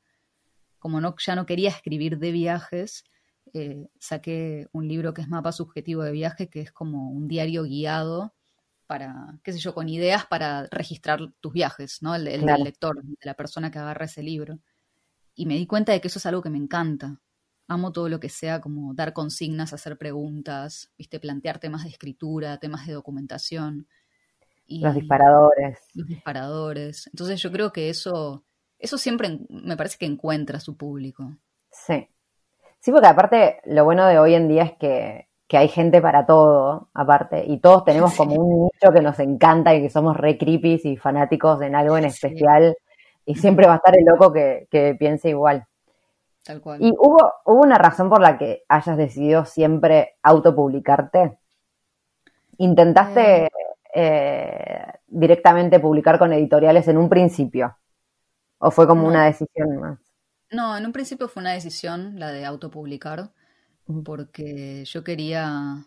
Como 0.79 1.01
no, 1.01 1.17
ya 1.19 1.35
no 1.35 1.47
quería 1.47 1.71
escribir 1.71 2.19
de 2.19 2.33
viajes, 2.33 3.05
eh, 3.55 3.89
saqué 3.99 4.69
un 4.73 4.89
libro 4.89 5.15
que 5.15 5.23
es 5.23 5.29
Mapa 5.29 5.53
Subjetivo 5.53 6.03
de 6.03 6.13
Viaje, 6.13 6.49
que 6.49 6.61
es 6.61 6.73
como 6.73 7.11
un 7.11 7.29
diario 7.29 7.65
guiado 7.65 8.35
para, 8.87 9.39
qué 9.45 9.53
sé 9.53 9.59
yo, 9.59 9.73
con 9.73 9.89
ideas 9.89 10.27
para 10.27 10.67
registrar 10.71 11.21
tus 11.41 11.53
viajes, 11.53 12.03
¿no? 12.03 12.15
El, 12.15 12.27
el 12.27 12.45
del 12.45 12.65
lector, 12.65 13.03
de 13.03 13.17
la 13.23 13.35
persona 13.35 13.71
que 13.71 13.79
agarra 13.79 14.07
ese 14.07 14.23
libro. 14.23 14.59
Y 15.35 15.47
me 15.47 15.55
di 15.55 15.67
cuenta 15.67 15.93
de 15.93 16.01
que 16.01 16.09
eso 16.09 16.19
es 16.19 16.27
algo 16.27 16.43
que 16.43 16.51
me 16.51 16.59
encanta. 16.59 17.21
Amo 17.69 17.93
todo 17.93 18.09
lo 18.09 18.19
que 18.19 18.29
sea 18.29 18.61
como 18.61 18.93
dar 18.95 19.13
consignas, 19.13 19.73
hacer 19.73 19.97
preguntas, 19.97 20.91
viste, 20.99 21.21
plantear 21.21 21.61
temas 21.61 21.85
de 21.85 21.91
escritura, 21.91 22.59
temas 22.59 22.87
de 22.87 22.95
documentación. 22.95 23.87
Y 24.67 24.81
los 24.81 24.95
disparadores. 24.95 25.79
Los 25.95 26.09
disparadores. 26.09 27.07
Entonces 27.13 27.41
yo 27.41 27.53
creo 27.53 27.73
que 27.73 27.91
eso, 27.91 28.45
eso 28.79 28.99
siempre 28.99 29.39
me 29.49 29.77
parece 29.77 29.99
que 29.99 30.07
encuentra 30.07 30.59
a 30.59 30.61
su 30.61 30.77
público. 30.77 31.37
Sí. 31.71 32.09
Sí, 32.81 32.93
porque 32.93 33.07
aparte 33.07 33.61
lo 33.65 33.85
bueno 33.85 34.07
de 34.07 34.19
hoy 34.19 34.35
en 34.35 34.49
día 34.49 34.63
es 34.63 34.73
que, 34.73 35.29
que 35.47 35.59
hay 35.59 35.69
gente 35.69 36.01
para 36.01 36.27
todo, 36.27 36.89
aparte, 36.95 37.45
y 37.47 37.59
todos 37.59 37.85
tenemos 37.85 38.15
como 38.17 38.35
un 38.35 38.65
nicho 38.65 38.93
que 38.93 39.03
nos 39.03 39.19
encanta 39.19 39.75
y 39.75 39.83
que 39.83 39.91
somos 39.91 40.17
re 40.17 40.39
creepy 40.39 40.81
y 40.83 40.97
fanáticos 40.97 41.61
en 41.63 41.75
algo 41.75 41.99
en 41.99 42.07
especial, 42.07 42.77
y 43.27 43.35
siempre 43.37 43.67
va 43.67 43.75
a 43.75 43.77
estar 43.77 43.97
el 43.97 44.05
loco 44.05 44.33
que, 44.33 44.67
que 44.71 44.95
piense 44.99 45.29
igual. 45.29 45.67
Tal 46.45 46.61
cual. 46.61 46.83
¿Y 46.83 46.91
hubo, 46.99 47.33
hubo 47.45 47.61
una 47.61 47.77
razón 47.77 48.09
por 48.09 48.21
la 48.21 48.39
que 48.39 48.65
hayas 48.69 48.97
decidido 48.97 49.45
siempre 49.45 50.17
autopublicarte? 50.23 51.39
¿Intentaste 52.57 53.45
eh. 53.45 53.51
Eh, 53.93 54.87
directamente 55.09 55.81
publicar 55.81 56.19
con 56.19 56.33
editoriales 56.33 56.87
en 56.89 56.97
un 56.97 57.09
principio? 57.09 57.77
¿O 58.59 58.71
fue 58.71 58.87
como 58.87 59.07
una 59.07 59.25
decisión 59.25 59.77
más? 59.81 59.99
No, 60.51 60.77
en 60.77 60.85
un 60.87 60.93
principio 60.93 61.29
fue 61.29 61.43
una 61.43 61.53
decisión 61.53 62.19
la 62.19 62.33
de 62.33 62.45
autopublicar, 62.45 63.33
porque 64.05 64.85
yo 64.85 65.05
quería, 65.05 65.87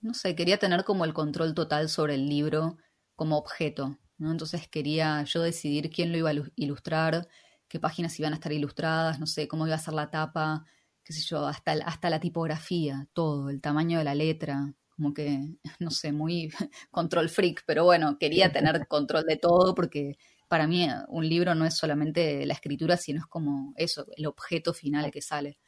no 0.00 0.14
sé, 0.14 0.34
quería 0.36 0.58
tener 0.58 0.84
como 0.84 1.04
el 1.04 1.14
control 1.14 1.54
total 1.54 1.88
sobre 1.88 2.14
el 2.16 2.28
libro 2.28 2.78
como 3.16 3.38
objeto, 3.38 3.98
¿no? 4.18 4.30
Entonces 4.32 4.68
quería 4.68 5.24
yo 5.24 5.42
decidir 5.42 5.90
quién 5.90 6.12
lo 6.12 6.18
iba 6.18 6.30
a 6.30 6.34
ilustrar, 6.56 7.28
qué 7.68 7.80
páginas 7.80 8.18
iban 8.20 8.32
a 8.32 8.36
estar 8.36 8.52
ilustradas, 8.52 9.20
no 9.20 9.26
sé, 9.26 9.48
cómo 9.48 9.66
iba 9.66 9.76
a 9.76 9.78
ser 9.78 9.94
la 9.94 10.10
tapa, 10.10 10.66
qué 11.04 11.12
sé 11.14 11.22
yo, 11.22 11.46
hasta, 11.46 11.72
hasta 11.86 12.10
la 12.10 12.20
tipografía, 12.20 13.08
todo, 13.14 13.50
el 13.50 13.60
tamaño 13.62 13.98
de 13.98 14.04
la 14.04 14.14
letra, 14.14 14.74
como 14.90 15.14
que, 15.14 15.56
no 15.80 15.90
sé, 15.90 16.12
muy 16.12 16.50
control 16.90 17.28
freak, 17.30 17.64
pero 17.66 17.84
bueno, 17.84 18.18
quería 18.18 18.52
tener 18.52 18.86
control 18.88 19.24
de 19.26 19.36
todo 19.36 19.74
porque 19.74 20.18
para 20.48 20.66
mí 20.66 20.84
eh, 20.84 20.94
un 21.08 21.28
libro 21.28 21.54
no 21.54 21.64
es 21.64 21.76
solamente 21.76 22.44
la 22.46 22.54
escritura, 22.54 22.96
sino 22.96 23.20
es 23.20 23.26
como 23.26 23.72
eso, 23.76 24.06
el 24.16 24.26
objeto 24.26 24.72
final 24.72 25.10
que 25.10 25.22
sale. 25.22 25.58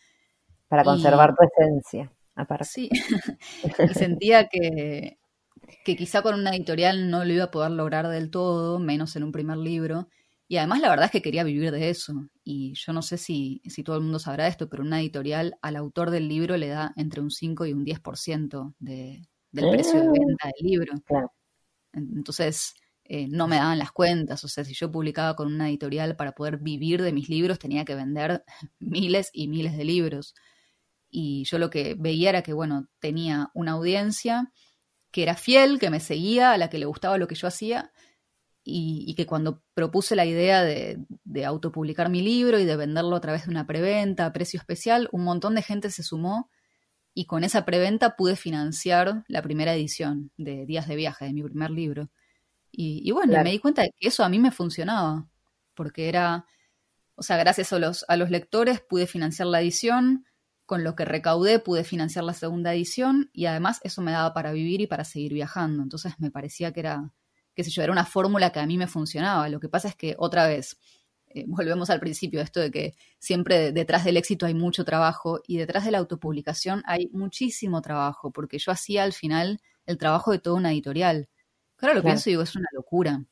Para 0.69 0.85
conservar 0.85 1.35
tu 1.35 1.45
esencia, 1.45 2.13
aparte. 2.35 2.65
Sí, 2.65 2.91
y 3.91 3.95
sentía 3.95 4.49
que, 4.49 5.19
que 5.85 5.97
quizá 5.97 6.23
con 6.23 6.35
una 6.35 6.51
editorial 6.51 7.11
no 7.11 7.25
lo 7.25 7.33
iba 7.33 7.45
a 7.45 7.51
poder 7.51 7.71
lograr 7.71 8.09
del 8.09 8.31
todo, 8.31 8.79
menos 8.79 9.17
en 9.17 9.25
un 9.25 9.33
primer 9.33 9.59
libro. 9.59 10.09
Y 10.49 10.59
además 10.59 10.81
la 10.81 10.91
verdad 10.91 11.07
es 11.07 11.11
que 11.11 11.23
quería 11.23 11.45
vivir 11.45 11.73
de 11.73 11.91
eso. 11.91 12.29
Y 12.45 12.75
yo 12.75 12.93
no 12.93 13.03
sé 13.03 13.19
si, 13.19 13.61
si 13.65 13.83
todo 13.83 13.97
el 13.97 14.03
mundo 14.03 14.19
sabrá 14.19 14.47
esto, 14.47 14.69
pero 14.69 14.83
una 14.83 15.01
editorial 15.01 15.59
al 15.61 15.77
autor 15.77 16.11
del 16.11 16.29
libro 16.29 16.57
le 16.57 16.69
da 16.69 16.93
entre 16.97 17.21
un 17.21 17.31
5 17.31 17.67
y 17.67 17.73
un 17.73 17.85
10% 17.85 18.75
de, 18.79 19.27
del 19.51 19.71
precio 19.71 20.01
de 20.01 20.09
venta 20.09 20.47
del 20.47 20.71
libro. 20.71 20.93
Entonces, 21.93 22.75
eh, 23.09 23.29
no 23.29 23.49
me 23.49 23.57
daban 23.57 23.79
las 23.79 23.93
cuentas. 23.93 24.45
O 24.45 24.49
sea, 24.49 24.65
si 24.65 24.75
yo 24.75 24.91
publicaba 24.91 25.37
con 25.37 25.53
una 25.53 25.69
editorial 25.69 26.17
para 26.17 26.33
poder 26.33 26.59
vivir 26.59 27.03
de 27.03 27.13
mis 27.13 27.29
libros, 27.29 27.59
tenía 27.59 27.85
que 27.85 27.95
vender 27.95 28.45
miles 28.79 29.31
y 29.33 29.49
miles 29.49 29.77
de 29.77 29.85
libros. 29.85 30.35
Y 31.09 31.45
yo 31.45 31.59
lo 31.59 31.71
que 31.71 31.97
veía 31.99 32.31
era 32.31 32.43
que, 32.43 32.53
bueno, 32.53 32.89
tenía 33.01 33.51
una 33.55 33.73
audiencia 33.73 34.53
que 35.11 35.23
era 35.23 35.37
fiel, 35.37 35.79
que 35.79 35.91
me 35.91 36.01
seguía, 36.01 36.53
a 36.53 36.59
la 36.59 36.69
que 36.69 36.79
le 36.79 36.87
gustaba 36.87 37.19
lo 37.19 37.29
que 37.29 37.37
yo 37.37 37.47
hacía, 37.49 37.93
y, 38.69 39.15
que 39.15 39.27
cuando 39.27 39.63
propuse 39.75 40.17
la 40.17 40.27
idea 40.27 40.63
de, 40.65 40.99
de, 41.25 41.45
autopublicar 41.45 42.11
mi 42.11 42.21
libro 42.21 42.59
y 42.59 42.65
de 42.65 42.77
venderlo 42.77 43.15
a 43.15 43.21
través 43.21 43.45
de 43.47 43.51
una 43.53 43.67
preventa 43.67 44.27
a 44.27 44.33
precio 44.33 44.59
especial, 44.59 45.09
un 45.13 45.23
montón 45.23 45.55
de 45.55 45.63
gente 45.63 45.91
se 45.91 46.03
sumó 46.03 46.51
y 47.15 47.25
con 47.25 47.45
esa 47.45 47.65
preventa 47.65 48.15
pude 48.15 48.37
financiar 48.37 49.25
la 49.27 49.41
primera 49.41 49.75
edición 49.75 50.33
de 50.37 50.67
Días 50.67 50.87
de 50.87 50.97
Viaje, 50.97 51.25
de 51.25 51.33
mi 51.33 51.43
primer 51.43 51.71
libro. 51.71 52.11
Y, 52.79 53.11
bueno, 53.11 53.43
me 53.43 53.51
di 53.51 53.59
cuenta 53.59 53.83
de 53.83 53.91
que 53.99 54.09
eso 54.09 54.23
a 54.23 54.29
mí 54.29 54.39
me 54.39 54.51
funcionaba, 54.51 55.27
porque 55.75 56.11
era, 56.11 56.45
o 57.15 57.23
sea, 57.23 57.39
gracias 57.39 57.73
a 57.73 57.79
los, 57.79 58.05
a 58.07 58.17
los 58.17 58.31
lectores 58.31 58.83
pude 58.83 59.07
financiar 59.07 59.49
la 59.49 59.63
edición, 59.63 60.27
con 60.67 60.85
lo 60.85 60.95
que 60.95 61.07
recaudé 61.07 61.59
pude 61.59 61.85
financiar 61.85 62.25
la 62.25 62.35
segunda 62.35 62.75
edición 62.75 63.31
y 63.33 63.47
además 63.47 63.81
eso 63.85 64.03
me 64.03 64.13
daba 64.13 64.35
para 64.35 64.53
vivir 64.53 64.81
y 64.83 64.87
para 64.87 65.05
seguir 65.05 65.33
viajando. 65.33 65.83
Entonces 65.83 66.15
me 66.19 66.31
parecía 66.31 66.73
que 66.73 66.81
era, 66.81 67.13
qué 67.55 67.65
sé 67.65 67.71
yo, 67.71 67.83
era 67.83 67.93
una 67.93 68.05
fórmula 68.05 68.51
que 68.51 68.61
a 68.61 68.67
mí 68.67 68.77
me 68.77 68.89
funcionaba. 68.89 69.49
Lo 69.49 69.61
que 69.61 69.71
pasa 69.71 69.89
es 69.89 69.97
que 69.97 70.15
otra 70.19 70.47
vez, 70.47 70.77
eh, 71.29 71.45
volvemos 71.47 71.89
al 71.89 72.01
principio, 72.01 72.43
esto 72.43 72.61
de 72.61 72.71
que 72.71 72.95
siempre 73.19 73.73
detrás 73.73 74.05
del 74.05 74.19
éxito 74.19 74.45
hay 74.45 74.55
mucho 74.55 74.85
trabajo 74.85 75.41
y 75.47 75.57
detrás 75.57 75.85
de 75.87 75.93
la 75.93 75.99
autopublicación 75.99 76.83
hay 76.85 77.09
muchísimo 77.13 77.81
trabajo, 77.81 78.33
porque 78.33 78.59
yo 78.59 78.73
hacía 78.73 79.05
al 79.05 79.15
final 79.15 79.61
el 79.87 79.97
trabajo 79.99 80.33
de 80.33 80.41
toda 80.41 80.57
una 80.57 80.73
editorial. 80.73 81.29
Claro, 81.77 81.95
lo 81.95 82.03
pienso 82.03 82.29
y 82.29 82.33
digo, 82.33 82.43
es 82.43 82.57
una 82.57 82.69
locura. 82.73 83.25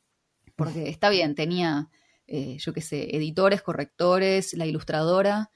Porque 0.57 0.89
está 0.89 1.09
bien, 1.09 1.35
tenía, 1.35 1.89
eh, 2.27 2.57
yo 2.59 2.73
qué 2.73 2.81
sé, 2.81 3.17
editores, 3.17 3.63
correctores, 3.63 4.55
la 4.55 4.67
ilustradora, 4.67 5.51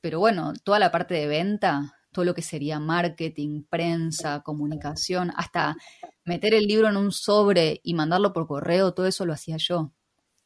pero 0.00 0.20
bueno, 0.20 0.52
toda 0.64 0.78
la 0.78 0.90
parte 0.90 1.14
de 1.14 1.26
venta, 1.26 1.94
todo 2.12 2.24
lo 2.24 2.34
que 2.34 2.42
sería 2.42 2.78
marketing, 2.78 3.64
prensa, 3.68 4.40
comunicación, 4.40 5.32
hasta 5.36 5.76
meter 6.24 6.54
el 6.54 6.64
libro 6.64 6.88
en 6.88 6.96
un 6.96 7.12
sobre 7.12 7.80
y 7.82 7.94
mandarlo 7.94 8.32
por 8.32 8.46
correo, 8.46 8.94
todo 8.94 9.06
eso 9.06 9.26
lo 9.26 9.32
hacía 9.32 9.56
yo. 9.58 9.92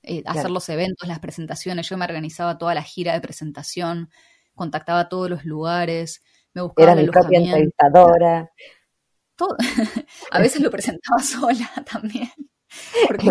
Eh, 0.02 0.22
hacer 0.26 0.50
los 0.50 0.68
eventos, 0.68 1.06
las 1.06 1.20
presentaciones, 1.20 1.88
yo 1.88 1.96
me 1.96 2.04
organizaba 2.04 2.58
toda 2.58 2.74
la 2.74 2.82
gira 2.82 3.12
de 3.12 3.20
presentación, 3.20 4.10
contactaba 4.54 5.00
a 5.00 5.08
todos 5.08 5.30
los 5.30 5.44
lugares, 5.44 6.22
me 6.54 6.62
buscaba 6.62 6.92
Era 6.92 7.00
mi 7.00 7.08
propia 7.08 7.38
entrevistadora. 7.38 8.50
a 10.30 10.40
veces 10.40 10.60
lo 10.62 10.70
presentaba 10.70 11.18
sola 11.22 11.70
también, 11.90 12.30
porque 13.08 13.28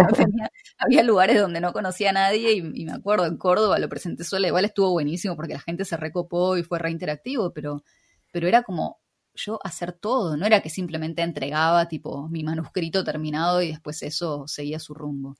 había 0.78 1.04
lugares 1.04 1.40
donde 1.40 1.62
no 1.62 1.74
conocía 1.74 2.10
a 2.12 2.14
nadie 2.14 2.54
y, 2.54 2.86
me 2.86 2.92
acuerdo, 2.92 3.26
en 3.26 3.38
Córdoba 3.38 3.80
lo 3.80 3.90
presenté 3.90 4.24
sola, 4.24 4.48
igual 4.48 4.66
estuvo 4.66 4.92
buenísimo 4.92 5.36
porque 5.36 5.54
la 5.54 5.60
gente 5.60 5.86
se 5.86 5.98
recopó 5.98 6.58
y 6.58 6.64
fue 6.64 6.80
reinteractivo, 6.80 7.54
pero, 7.54 7.84
pero 8.32 8.48
era 8.48 8.64
como 8.64 9.00
yo 9.34 9.60
hacer 9.64 9.94
todo, 9.94 10.36
no 10.38 10.46
era 10.46 10.62
que 10.62 10.70
simplemente 10.70 11.22
entregaba 11.22 11.88
tipo 11.88 12.28
mi 12.30 12.44
manuscrito 12.44 13.04
terminado 13.04 13.62
y 13.62 13.70
después 13.70 14.04
eso 14.04 14.46
seguía 14.48 14.80
su 14.80 14.94
rumbo. 14.94 15.38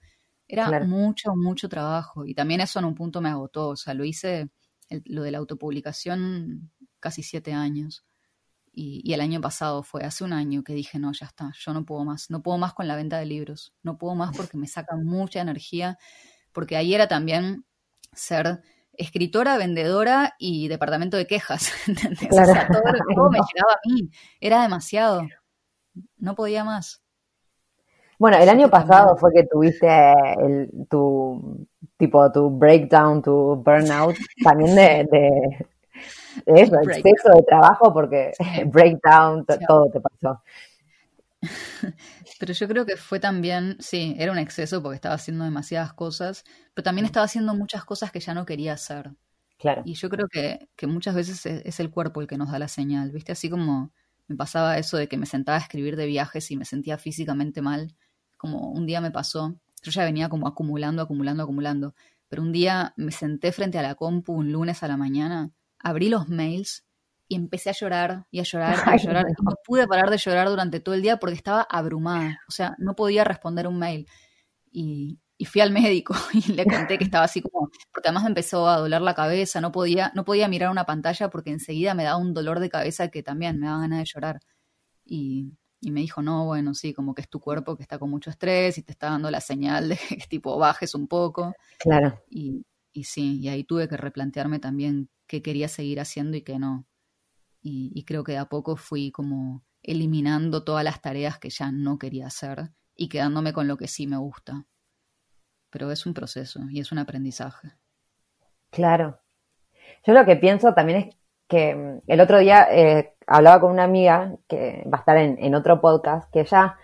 Era 0.48 0.82
mucho, 0.82 1.34
mucho 1.36 1.70
trabajo 1.70 2.26
y 2.26 2.34
también 2.34 2.60
eso 2.60 2.80
en 2.80 2.86
un 2.86 2.96
punto 2.96 3.22
me 3.22 3.30
agotó, 3.30 3.70
o 3.70 3.76
sea, 3.78 3.94
lo 3.94 4.04
hice, 4.04 4.50
lo 5.06 5.24
de 5.24 5.32
la 5.32 5.38
autopublicación 5.38 6.72
casi 7.00 7.24
siete 7.24 7.54
años. 7.54 8.04
Y, 8.74 9.14
el 9.14 9.20
año 9.20 9.42
pasado 9.42 9.84
fue, 9.84 10.04
hace 10.04 10.24
un 10.24 10.32
año 10.34 10.64
que 10.64 10.74
dije, 10.74 10.98
no, 10.98 11.12
ya 11.12 11.26
está, 11.26 11.52
yo 11.58 11.74
no 11.74 11.84
puedo 11.86 12.06
más, 12.06 12.30
no 12.30 12.42
puedo 12.42 12.58
más 12.58 12.74
con 12.74 12.88
la 12.88 12.96
venta 12.96 13.18
de 13.20 13.26
libros, 13.26 13.74
no 13.84 13.98
puedo 13.98 14.16
más 14.16 14.36
porque 14.36 14.58
me 14.58 14.68
saca 14.68 14.96
mucha 14.96 15.42
energía, 15.42 15.98
porque 16.54 16.78
ahí 16.78 16.94
era 16.94 17.08
también 17.08 17.66
ser 18.14 18.62
escritora, 18.94 19.58
vendedora 19.58 20.36
y 20.40 20.70
departamento 20.70 21.18
de 21.18 21.28
quejas, 21.28 21.72
¿entendés? 21.88 22.30
O 22.32 22.46
sea, 22.46 22.68
todo, 22.68 23.30
me 23.30 23.40
llegaba 23.54 23.74
a 23.74 23.90
mí, 23.90 24.10
era 24.40 24.62
demasiado, 24.62 25.28
no 26.18 26.36
podía 26.36 26.64
más. 26.64 27.02
Bueno, 28.18 28.38
el 28.38 28.48
año 28.48 28.70
pasado 28.70 29.18
fue 29.18 29.34
que 29.34 29.44
tuviste 29.48 29.88
el, 30.40 30.70
tu 30.90 31.68
tipo 31.98 32.32
tu 32.32 32.52
breakdown, 32.52 33.22
tu 33.22 33.62
burnout, 33.66 34.16
también 34.44 34.76
de 34.76 35.66
eso, 36.46 36.76
exceso 36.82 37.30
de 37.36 37.44
trabajo 37.48 37.94
porque 37.94 38.32
breakdown, 38.68 39.46
todo 39.68 39.90
te 39.92 40.00
pasó. 40.00 40.42
Pero 42.40 42.54
yo 42.54 42.68
creo 42.68 42.86
que 42.86 42.98
fue 42.98 43.20
también, 43.20 43.78
sí, 43.80 44.16
era 44.18 44.32
un 44.32 44.38
exceso 44.38 44.82
porque 44.82 44.96
estaba 44.96 45.16
haciendo 45.16 45.44
demasiadas 45.44 45.94
cosas, 45.94 46.44
pero 46.74 46.84
también 46.84 47.06
estaba 47.06 47.26
haciendo 47.26 47.54
muchas 47.54 47.86
cosas 47.86 48.12
que 48.12 48.20
ya 48.20 48.34
no 48.34 48.48
quería 48.48 48.74
hacer. 48.74 49.12
Claro. 49.60 49.84
Y 49.86 49.94
yo 49.94 50.10
creo 50.10 50.28
que, 50.28 50.68
que 50.76 50.88
muchas 50.88 51.14
veces 51.14 51.46
es, 51.46 51.80
el 51.80 51.92
cuerpo 51.92 52.20
el 52.20 52.26
que 52.26 52.38
nos 52.38 52.52
da 52.52 52.58
la 52.58 52.68
señal, 52.68 53.12
¿viste? 53.12 53.32
Así 53.32 53.48
como 53.48 53.92
me 54.28 54.36
pasaba 54.36 54.80
eso 54.80 54.98
de 54.98 55.08
que 55.08 55.18
me 55.18 55.28
sentaba 55.28 55.60
a 55.60 55.62
escribir 55.62 55.96
de 55.96 56.08
viajes 56.08 56.50
y 56.50 56.58
me 56.58 56.66
sentía 56.66 56.98
físicamente 56.98 57.62
mal, 57.62 57.96
como 58.38 58.72
un 58.72 58.88
día 58.88 59.02
me 59.02 59.12
pasó, 59.12 59.56
yo 59.84 59.92
ya 59.92 60.04
venía 60.04 60.30
como 60.30 60.48
acumulando, 60.48 61.04
acumulando, 61.04 61.44
acumulando, 61.44 61.94
pero 62.28 62.42
un 62.42 62.52
día 62.52 62.94
me 62.98 63.12
senté 63.12 63.52
frente 63.52 63.78
a 63.78 63.84
la 63.84 63.94
compu 63.94 64.34
un 64.34 64.52
lunes 64.52 64.82
a 64.82 64.88
la 64.88 64.98
mañana 64.98 65.52
abrí 65.84 66.10
los 66.10 66.30
mails 66.30 66.86
y 67.32 67.36
empecé 67.36 67.70
a 67.70 67.74
llorar 67.74 68.28
y 68.30 68.42
a 68.42 68.44
llorar 68.44 68.78
y 68.88 68.90
a 68.90 68.98
llorar. 68.98 69.26
No 69.42 69.56
pude 69.66 69.88
parar 69.88 70.10
de 70.10 70.18
llorar 70.18 70.50
durante 70.50 70.82
todo 70.82 70.96
el 70.96 71.02
día 71.02 71.18
porque 71.18 71.36
estaba 71.36 71.62
abrumada. 71.62 72.42
O 72.50 72.52
sea, 72.52 72.76
no 72.78 72.94
podía 72.94 73.24
responder 73.24 73.68
un 73.68 73.80
mail. 73.80 74.06
Y, 74.70 75.18
fui 75.46 75.62
al 75.62 75.72
médico 75.72 76.14
y 76.34 76.52
le 76.52 76.66
conté 76.66 76.98
que 76.98 77.06
estaba 77.06 77.24
así 77.24 77.42
como, 77.42 77.70
porque 77.92 78.10
además 78.10 78.24
me 78.24 78.30
empezó 78.30 78.68
a 78.68 78.78
doler 78.78 79.02
la 79.02 79.16
cabeza, 79.16 79.62
no 79.62 79.72
podía, 79.72 80.12
no 80.14 80.26
podía 80.26 80.48
mirar 80.50 80.70
una 80.72 80.86
pantalla 80.86 81.30
porque 81.30 81.52
enseguida 81.52 81.94
me 81.94 82.04
daba 82.04 82.18
un 82.18 82.34
dolor 82.34 82.60
de 82.60 82.70
cabeza 82.70 83.08
que 83.08 83.24
también 83.24 83.60
me 83.60 83.68
daba 83.68 83.80
ganas 83.80 84.00
de 84.00 84.06
llorar. 84.06 84.40
Y, 85.06 85.54
Y 85.80 85.92
me 85.92 86.02
dijo, 86.02 86.22
no, 86.22 86.46
bueno, 86.46 86.74
sí, 86.74 86.94
como 86.94 87.16
que 87.16 87.22
es 87.22 87.30
tu 87.30 87.40
cuerpo 87.40 87.78
que 87.78 87.84
está 87.84 87.98
con 87.98 88.10
mucho 88.10 88.30
estrés 88.30 88.78
y 88.78 88.84
te 88.84 88.92
está 88.92 89.10
dando 89.10 89.32
la 89.32 89.40
señal 89.42 89.90
de 89.90 89.98
que 89.98 90.18
tipo 90.30 90.58
bajes 90.58 90.94
un 90.96 91.08
poco. 91.08 91.54
Claro. 91.80 92.22
Y, 92.30 92.66
y 92.92 93.06
sí, 93.06 93.40
y 93.40 93.48
ahí 93.48 93.64
tuve 93.64 93.88
que 93.88 93.98
replantearme 93.98 94.60
también 94.60 95.10
qué 95.32 95.42
quería 95.42 95.70
seguir 95.70 96.02
haciendo 96.02 96.36
y 96.36 96.42
qué 96.42 96.60
no. 96.60 96.86
Y, 97.62 97.94
y 97.96 98.04
creo 98.04 98.26
que 98.26 98.34
de 98.34 98.40
a 98.40 98.50
poco 98.50 98.76
fui 98.76 99.14
como 99.14 99.64
eliminando 99.82 100.66
todas 100.66 100.84
las 100.84 101.02
tareas 101.02 101.40
que 101.40 101.50
ya 101.50 101.72
no 101.72 101.98
quería 101.98 102.28
hacer 102.28 102.72
y 102.98 103.08
quedándome 103.08 103.54
con 103.54 103.66
lo 103.66 103.78
que 103.78 103.88
sí 103.88 104.08
me 104.08 104.18
gusta. 104.18 104.66
Pero 105.70 105.90
es 105.90 106.06
un 106.06 106.14
proceso 106.14 106.60
y 106.70 106.82
es 106.82 106.92
un 106.92 106.98
aprendizaje. 106.98 107.70
Claro. 108.72 109.20
Yo 110.06 110.14
lo 110.14 110.26
que 110.26 110.36
pienso 110.36 110.74
también 110.74 111.00
es 111.00 111.16
que 111.48 111.76
mm, 111.76 112.02
el 112.08 112.20
otro 112.20 112.40
día 112.40 112.68
eh, 112.70 113.14
hablaba 113.26 113.62
con 113.62 113.72
una 113.72 113.86
amiga 113.86 114.36
que 114.50 114.84
va 114.94 114.98
a 114.98 115.00
estar 115.00 115.16
en, 115.16 115.56
otro 115.56 115.80
podcast, 115.80 116.30
que 116.30 116.42
ella 116.42 116.76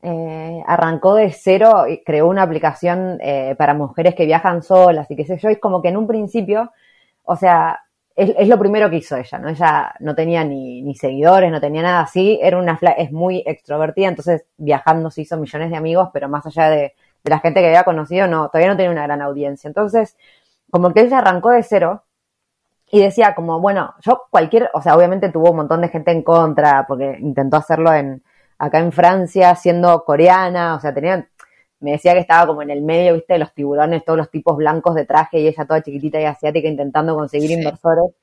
eh, 0.00 0.62
arrancó 0.64 1.16
de 1.16 1.32
cero 1.32 1.88
y 1.88 2.04
creó 2.04 2.28
una 2.28 2.42
aplicación 2.42 3.18
eh, 3.20 3.56
para 3.58 3.74
mujeres 3.74 4.14
que 4.14 4.26
viajan 4.26 4.62
solas 4.62 5.10
y 5.10 5.16
qué 5.16 5.24
sé 5.24 5.38
yo, 5.38 5.50
y 5.50 5.56
como 5.56 5.82
que 5.82 5.88
en 5.88 5.96
un 5.96 6.06
principio, 6.06 6.70
o 7.24 7.34
sea, 7.34 7.85
es, 8.16 8.48
lo 8.48 8.58
primero 8.58 8.88
que 8.88 8.96
hizo 8.96 9.16
ella, 9.16 9.38
¿no? 9.38 9.48
Ella 9.50 9.94
no 10.00 10.14
tenía 10.14 10.42
ni, 10.42 10.82
ni 10.82 10.94
seguidores, 10.94 11.50
no 11.50 11.60
tenía 11.60 11.82
nada 11.82 12.00
así, 12.00 12.38
era 12.42 12.58
una 12.58 12.78
es 12.96 13.12
muy 13.12 13.42
extrovertida, 13.46 14.08
entonces 14.08 14.46
viajando 14.56 15.10
se 15.10 15.22
hizo 15.22 15.36
millones 15.36 15.70
de 15.70 15.76
amigos, 15.76 16.08
pero 16.12 16.28
más 16.28 16.46
allá 16.46 16.70
de, 16.70 16.94
de 17.22 17.30
la 17.30 17.40
gente 17.40 17.60
que 17.60 17.66
había 17.66 17.84
conocido, 17.84 18.26
no, 18.26 18.48
todavía 18.48 18.70
no 18.70 18.76
tenía 18.76 18.90
una 18.90 19.02
gran 19.02 19.20
audiencia. 19.20 19.68
Entonces, 19.68 20.16
como 20.70 20.92
que 20.92 21.02
ella 21.02 21.18
arrancó 21.18 21.50
de 21.50 21.62
cero 21.62 22.04
y 22.90 23.00
decía 23.00 23.34
como, 23.34 23.60
bueno, 23.60 23.94
yo 24.00 24.22
cualquier, 24.30 24.70
o 24.72 24.80
sea, 24.80 24.96
obviamente 24.96 25.30
tuvo 25.30 25.50
un 25.50 25.56
montón 25.56 25.80
de 25.82 25.88
gente 25.88 26.12
en 26.12 26.22
contra, 26.22 26.86
porque 26.86 27.18
intentó 27.20 27.58
hacerlo 27.58 27.92
en, 27.92 28.22
acá 28.58 28.78
en 28.78 28.92
Francia, 28.92 29.54
siendo 29.56 30.04
coreana, 30.04 30.76
o 30.76 30.80
sea, 30.80 30.94
tenía, 30.94 31.28
me 31.80 31.92
decía 31.92 32.14
que 32.14 32.20
estaba 32.20 32.46
como 32.46 32.62
en 32.62 32.70
el 32.70 32.82
medio, 32.82 33.14
viste, 33.14 33.34
de 33.34 33.38
los 33.38 33.52
tiburones, 33.54 34.04
todos 34.04 34.18
los 34.18 34.30
tipos 34.30 34.56
blancos 34.56 34.94
de 34.94 35.04
traje 35.04 35.40
y 35.40 35.48
ella 35.48 35.66
toda 35.66 35.82
chiquitita 35.82 36.20
y 36.20 36.24
asiática 36.24 36.68
intentando 36.68 37.14
conseguir 37.14 37.50
inversores. 37.50 38.14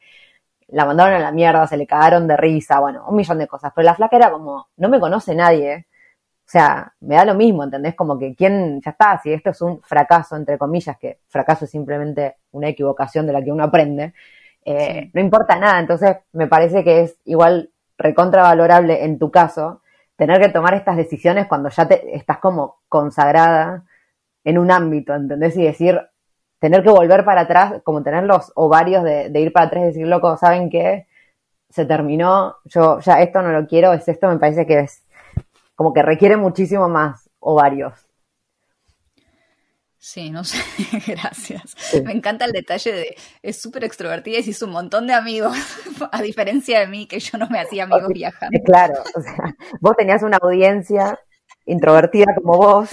La 0.69 0.85
mandaron 0.85 1.15
a 1.15 1.19
la 1.19 1.31
mierda, 1.31 1.67
se 1.67 1.77
le 1.77 1.85
cagaron 1.85 2.27
de 2.27 2.37
risa, 2.37 2.79
bueno, 2.79 3.05
un 3.07 3.15
millón 3.15 3.37
de 3.37 3.47
cosas. 3.47 3.71
Pero 3.75 3.85
la 3.85 3.95
flaca 3.95 4.17
era 4.17 4.31
como, 4.31 4.69
no 4.77 4.89
me 4.89 4.99
conoce 4.99 5.35
nadie. 5.35 5.87
O 6.45 6.49
sea, 6.53 6.93
me 7.01 7.15
da 7.15 7.25
lo 7.25 7.35
mismo, 7.35 7.63
¿entendés? 7.63 7.95
Como 7.95 8.17
que 8.17 8.35
quién, 8.35 8.81
ya 8.81 8.91
está, 8.91 9.19
si 9.21 9.31
esto 9.33 9.51
es 9.51 9.61
un 9.61 9.81
fracaso, 9.83 10.35
entre 10.35 10.57
comillas, 10.57 10.97
que 10.97 11.19
fracaso 11.27 11.65
es 11.65 11.71
simplemente 11.71 12.37
una 12.51 12.69
equivocación 12.69 13.27
de 13.27 13.33
la 13.33 13.43
que 13.43 13.51
uno 13.51 13.63
aprende, 13.63 14.13
eh, 14.65 15.11
no 15.13 15.21
importa 15.21 15.59
nada. 15.59 15.79
Entonces, 15.79 16.17
me 16.33 16.47
parece 16.47 16.83
que 16.83 17.01
es 17.01 17.17
igual 17.25 17.71
recontravalorable 17.97 19.05
en 19.05 19.19
tu 19.19 19.31
caso 19.31 19.82
tener 20.25 20.39
que 20.39 20.47
tomar 20.53 20.73
estas 20.73 20.95
decisiones 20.95 21.47
cuando 21.47 21.67
ya 21.67 21.85
te 21.85 22.15
estás 22.15 22.37
como 22.37 22.77
consagrada 22.87 23.83
en 24.45 24.57
un 24.57 24.71
ámbito, 24.71 25.13
¿entendés? 25.13 25.57
Y 25.57 25.63
decir, 25.63 25.99
tener 26.59 26.81
que 26.81 26.91
volver 26.91 27.25
para 27.25 27.41
atrás, 27.41 27.81
como 27.83 28.03
tener 28.03 28.23
los 28.23 28.53
ovarios 28.55 29.03
de, 29.03 29.37
ir 29.37 29.51
para 29.51 29.65
atrás 29.65 29.83
y 29.83 29.87
decir, 29.87 30.07
loco, 30.07 30.37
¿saben 30.37 30.69
qué? 30.69 31.07
Se 31.69 31.85
terminó, 31.85 32.55
yo 32.63 33.01
ya 33.01 33.21
esto 33.21 33.41
no 33.41 33.51
lo 33.51 33.67
quiero, 33.67 33.91
es 33.91 34.07
esto, 34.07 34.29
me 34.29 34.39
parece 34.39 34.65
que 34.65 34.79
es 34.79 35.03
como 35.75 35.93
que 35.93 36.01
requiere 36.01 36.37
muchísimo 36.37 36.87
más 36.87 37.29
ovarios. 37.39 37.93
Sí, 40.05 40.31
no 40.31 40.43
sé, 40.43 40.57
gracias. 41.07 41.77
Me 42.03 42.11
encanta 42.11 42.43
el 42.43 42.51
detalle 42.51 42.91
de, 42.91 43.15
es 43.41 43.61
súper 43.61 43.85
extrovertida 43.85 44.39
y 44.39 44.49
hizo 44.49 44.65
un 44.65 44.73
montón 44.73 45.07
de 45.07 45.13
amigos, 45.13 45.55
a 46.11 46.21
diferencia 46.21 46.81
de 46.81 46.87
mí, 46.87 47.07
que 47.07 47.21
yo 47.21 47.37
no 47.37 47.47
me 47.47 47.61
hacía 47.61 47.85
amigos 47.85 48.09
viajando. 48.13 48.59
Claro, 48.65 48.95
o 49.15 49.21
sea, 49.21 49.55
vos 49.79 49.95
tenías 49.97 50.21
una 50.21 50.39
audiencia 50.41 51.17
introvertida 51.65 52.25
como 52.35 52.57
vos. 52.57 52.89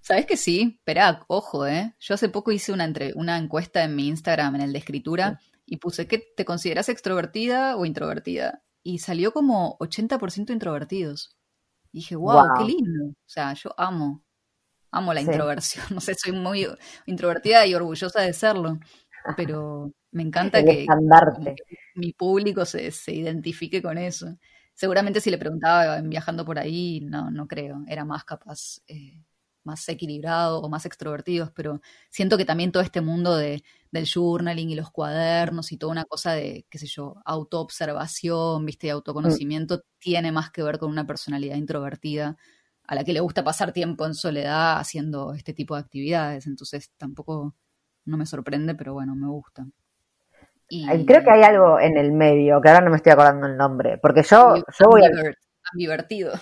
Sabes 0.00 0.26
que 0.26 0.36
sí, 0.36 0.76
espera, 0.78 1.24
ojo, 1.26 1.66
¿eh? 1.66 1.96
Yo 1.98 2.14
hace 2.14 2.28
poco 2.28 2.52
hice 2.52 2.70
una, 2.70 2.84
entre, 2.84 3.12
una 3.16 3.36
encuesta 3.36 3.82
en 3.82 3.96
mi 3.96 4.06
Instagram, 4.06 4.54
en 4.54 4.60
el 4.60 4.72
de 4.72 4.78
escritura, 4.78 5.40
y 5.66 5.78
puse, 5.78 6.06
¿qué 6.06 6.22
te 6.36 6.44
consideras 6.44 6.88
extrovertida 6.88 7.76
o 7.76 7.84
introvertida? 7.84 8.62
Y 8.84 9.00
salió 9.00 9.32
como 9.32 9.76
80% 9.80 10.50
introvertidos. 10.52 11.36
Y 11.90 11.98
dije, 11.98 12.14
wow, 12.14 12.44
qué 12.58 12.62
lindo. 12.62 13.06
O 13.08 13.28
sea, 13.28 13.54
yo 13.54 13.74
amo 13.76 14.22
Amo 14.96 15.12
la 15.12 15.20
introversión, 15.20 15.84
no 15.94 16.00
sé, 16.00 16.14
soy 16.14 16.32
muy 16.32 16.66
introvertida 17.04 17.66
y 17.66 17.74
orgullosa 17.74 18.22
de 18.22 18.32
serlo, 18.32 18.78
pero 19.36 19.92
me 20.10 20.22
encanta 20.22 20.64
que, 20.64 20.86
mi 21.94 22.14
público 22.14 22.64
se, 22.64 22.90
se, 22.90 23.12
identifique 23.12 23.82
con 23.82 23.98
eso. 23.98 24.38
Seguramente 24.72 25.20
si 25.20 25.30
le 25.30 25.36
preguntaba 25.36 26.00
viajando 26.00 26.46
por 26.46 26.58
ahí, 26.58 27.00
no, 27.02 27.30
no 27.30 27.46
creo, 27.46 27.84
era 27.86 28.06
más 28.06 28.24
capaz, 28.24 28.80
eh, 28.88 29.22
más 29.64 29.86
equilibrado 29.90 30.62
o 30.62 30.68
más 30.70 30.86
extrovertidos, 30.86 31.50
pero 31.50 31.82
siento 32.08 32.38
que 32.38 32.46
también 32.46 32.72
todo 32.72 32.82
este 32.82 33.02
mundo 33.02 33.36
de, 33.36 33.62
del 33.90 34.06
journaling 34.06 34.70
y 34.70 34.76
los 34.76 34.90
cuadernos 34.90 35.72
y 35.72 35.76
toda 35.76 35.92
una 35.92 36.06
cosa 36.06 36.32
de, 36.32 36.66
qué 36.70 36.78
sé 36.78 36.86
yo, 36.86 37.16
autoobservación, 37.26 38.64
viste, 38.64 38.86
y 38.86 38.90
mm. 38.90 38.94
autoconocimiento, 38.94 39.82
tiene 39.98 40.32
más 40.32 40.50
que 40.50 40.62
ver 40.62 40.78
con 40.78 40.90
una 40.90 41.06
personalidad 41.06 41.56
introvertida 41.56 42.38
a 42.86 42.94
la 42.94 43.04
que 43.04 43.12
le 43.12 43.20
gusta 43.20 43.42
pasar 43.42 43.72
tiempo 43.72 44.06
en 44.06 44.14
soledad 44.14 44.78
haciendo 44.78 45.34
este 45.34 45.52
tipo 45.52 45.74
de 45.74 45.80
actividades. 45.80 46.46
Entonces 46.46 46.90
tampoco 46.96 47.54
no 48.04 48.16
me 48.16 48.26
sorprende, 48.26 48.74
pero 48.74 48.94
bueno, 48.94 49.14
me 49.14 49.26
gusta. 49.26 49.66
Y... 50.68 51.06
Creo 51.06 51.22
que 51.22 51.30
hay 51.30 51.42
algo 51.42 51.78
en 51.78 51.96
el 51.96 52.12
medio, 52.12 52.60
que 52.60 52.68
ahora 52.68 52.80
no 52.80 52.90
me 52.90 52.96
estoy 52.96 53.12
acordando 53.12 53.46
el 53.46 53.56
nombre, 53.56 53.98
porque 53.98 54.22
yo, 54.22 54.56
yo 54.56 54.86
voy 54.90 55.04
a... 55.04 55.10
Ambivertido. 55.72 56.32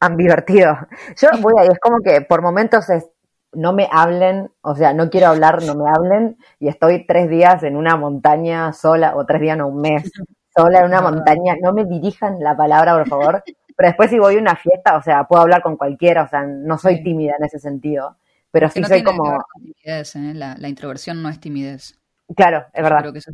Ambivertido. 0.00 0.76
Yo 1.20 1.28
voy 1.42 1.54
ahí, 1.58 1.68
es 1.68 1.78
como 1.80 1.98
que 2.02 2.20
por 2.22 2.42
momentos 2.42 2.88
es, 2.90 3.08
no 3.52 3.72
me 3.72 3.88
hablen, 3.90 4.50
o 4.60 4.74
sea, 4.74 4.92
no 4.94 5.10
quiero 5.10 5.28
hablar, 5.28 5.62
no 5.64 5.74
me 5.74 5.88
hablen, 5.88 6.36
y 6.58 6.68
estoy 6.68 7.06
tres 7.06 7.28
días 7.28 7.62
en 7.62 7.76
una 7.76 7.96
montaña 7.96 8.72
sola, 8.72 9.16
o 9.16 9.26
tres 9.26 9.40
días, 9.40 9.56
no, 9.56 9.68
un 9.68 9.80
mes, 9.80 10.02
sola 10.54 10.80
en 10.80 10.86
una 10.86 11.00
montaña, 11.00 11.54
no 11.60 11.72
me 11.72 11.84
dirijan 11.84 12.40
la 12.40 12.56
palabra, 12.56 12.94
por 12.94 13.08
favor, 13.08 13.42
pero 13.78 13.90
después 13.90 14.10
si 14.10 14.18
voy 14.18 14.34
a 14.34 14.40
una 14.40 14.56
fiesta, 14.56 14.96
o 14.96 15.02
sea, 15.02 15.22
puedo 15.28 15.40
hablar 15.40 15.62
con 15.62 15.76
cualquiera, 15.76 16.24
o 16.24 16.28
sea, 16.28 16.42
no 16.42 16.76
soy 16.78 17.00
tímida 17.00 17.34
en 17.38 17.44
ese 17.44 17.60
sentido. 17.60 18.16
Pero 18.50 18.68
sí 18.68 18.82
soy 18.82 19.04
como... 19.04 19.40
timidez, 19.54 20.16
¿eh? 20.16 20.34
la, 20.34 20.68
introversión 20.68 21.22
no 21.22 21.28
es 21.28 21.38
timidez. 21.38 21.96
Claro, 22.34 22.66
es 22.72 22.82
verdad. 22.82 23.02
Creo 23.02 23.12
que 23.12 23.20
eso 23.20 23.30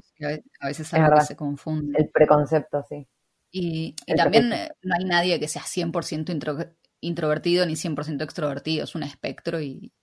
a 0.61 0.67
veces 0.67 0.87
es 0.87 0.93
algo 0.93 1.17
que 1.17 1.25
se 1.25 1.35
confunde. 1.35 1.99
El 1.99 2.11
preconcepto, 2.11 2.85
sí. 2.87 3.09
Y, 3.51 3.97
también 4.15 4.53
eh, 4.53 4.69
no 4.83 4.95
hay 4.99 5.07
nadie 5.07 5.41
que 5.41 5.49
sea 5.49 5.63
100% 5.63 6.75
introvertido 7.01 7.65
ni 7.65 7.73
100% 7.73 8.23
extrovertido, 8.23 8.85
es 8.85 8.95
un 8.95 9.03
espectro 9.03 9.63
y, 9.63 9.95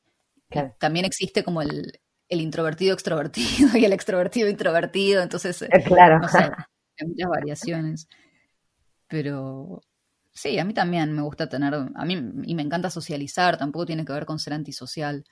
también 0.79 1.05
existe 1.05 1.43
como 1.43 1.61
el, 1.61 1.99
el, 2.29 2.41
introvertido 2.41 2.95
extrovertido 2.95 3.45
y 3.77 3.85
el 3.85 3.93
extrovertido 3.93 4.49
introvertido, 4.49 5.21
entonces 5.21 5.61
eh, 5.61 5.69
claro. 5.85 6.19
hay 6.99 7.07
muchas 7.07 7.29
variaciones. 7.29 8.07
Pero 9.07 9.83
Sí, 10.41 10.57
a 10.57 10.65
mí 10.65 10.73
también 10.73 11.13
me 11.13 11.21
gusta 11.21 11.47
tener, 11.47 11.75
a 11.75 12.03
mí 12.05 12.13
y 12.45 12.55
me 12.55 12.63
encanta 12.63 12.89
socializar, 12.89 13.57
tampoco 13.57 13.85
tiene 13.85 14.03
que 14.03 14.13
ver 14.13 14.25
con 14.25 14.39
ser 14.39 14.53
antisocial, 14.53 15.23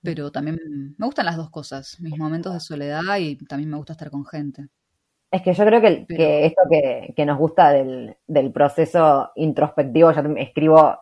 pero 0.00 0.30
también 0.30 0.60
me 0.96 1.06
gustan 1.06 1.26
las 1.26 1.36
dos 1.36 1.50
cosas, 1.50 1.98
mis 2.00 2.16
momentos 2.16 2.54
de 2.54 2.60
soledad 2.60 3.16
y 3.18 3.36
también 3.46 3.68
me 3.68 3.76
gusta 3.78 3.94
estar 3.94 4.10
con 4.10 4.24
gente. 4.24 4.68
Es 5.32 5.42
que 5.42 5.54
yo 5.54 5.64
creo 5.66 5.80
que, 5.80 6.06
que 6.06 6.46
esto 6.46 6.62
que, 6.70 7.26
nos 7.26 7.36
gusta 7.36 7.72
del, 7.72 8.16
del, 8.28 8.52
proceso 8.52 9.32
introspectivo, 9.34 10.12
yo 10.12 10.20
escribo 10.36 10.98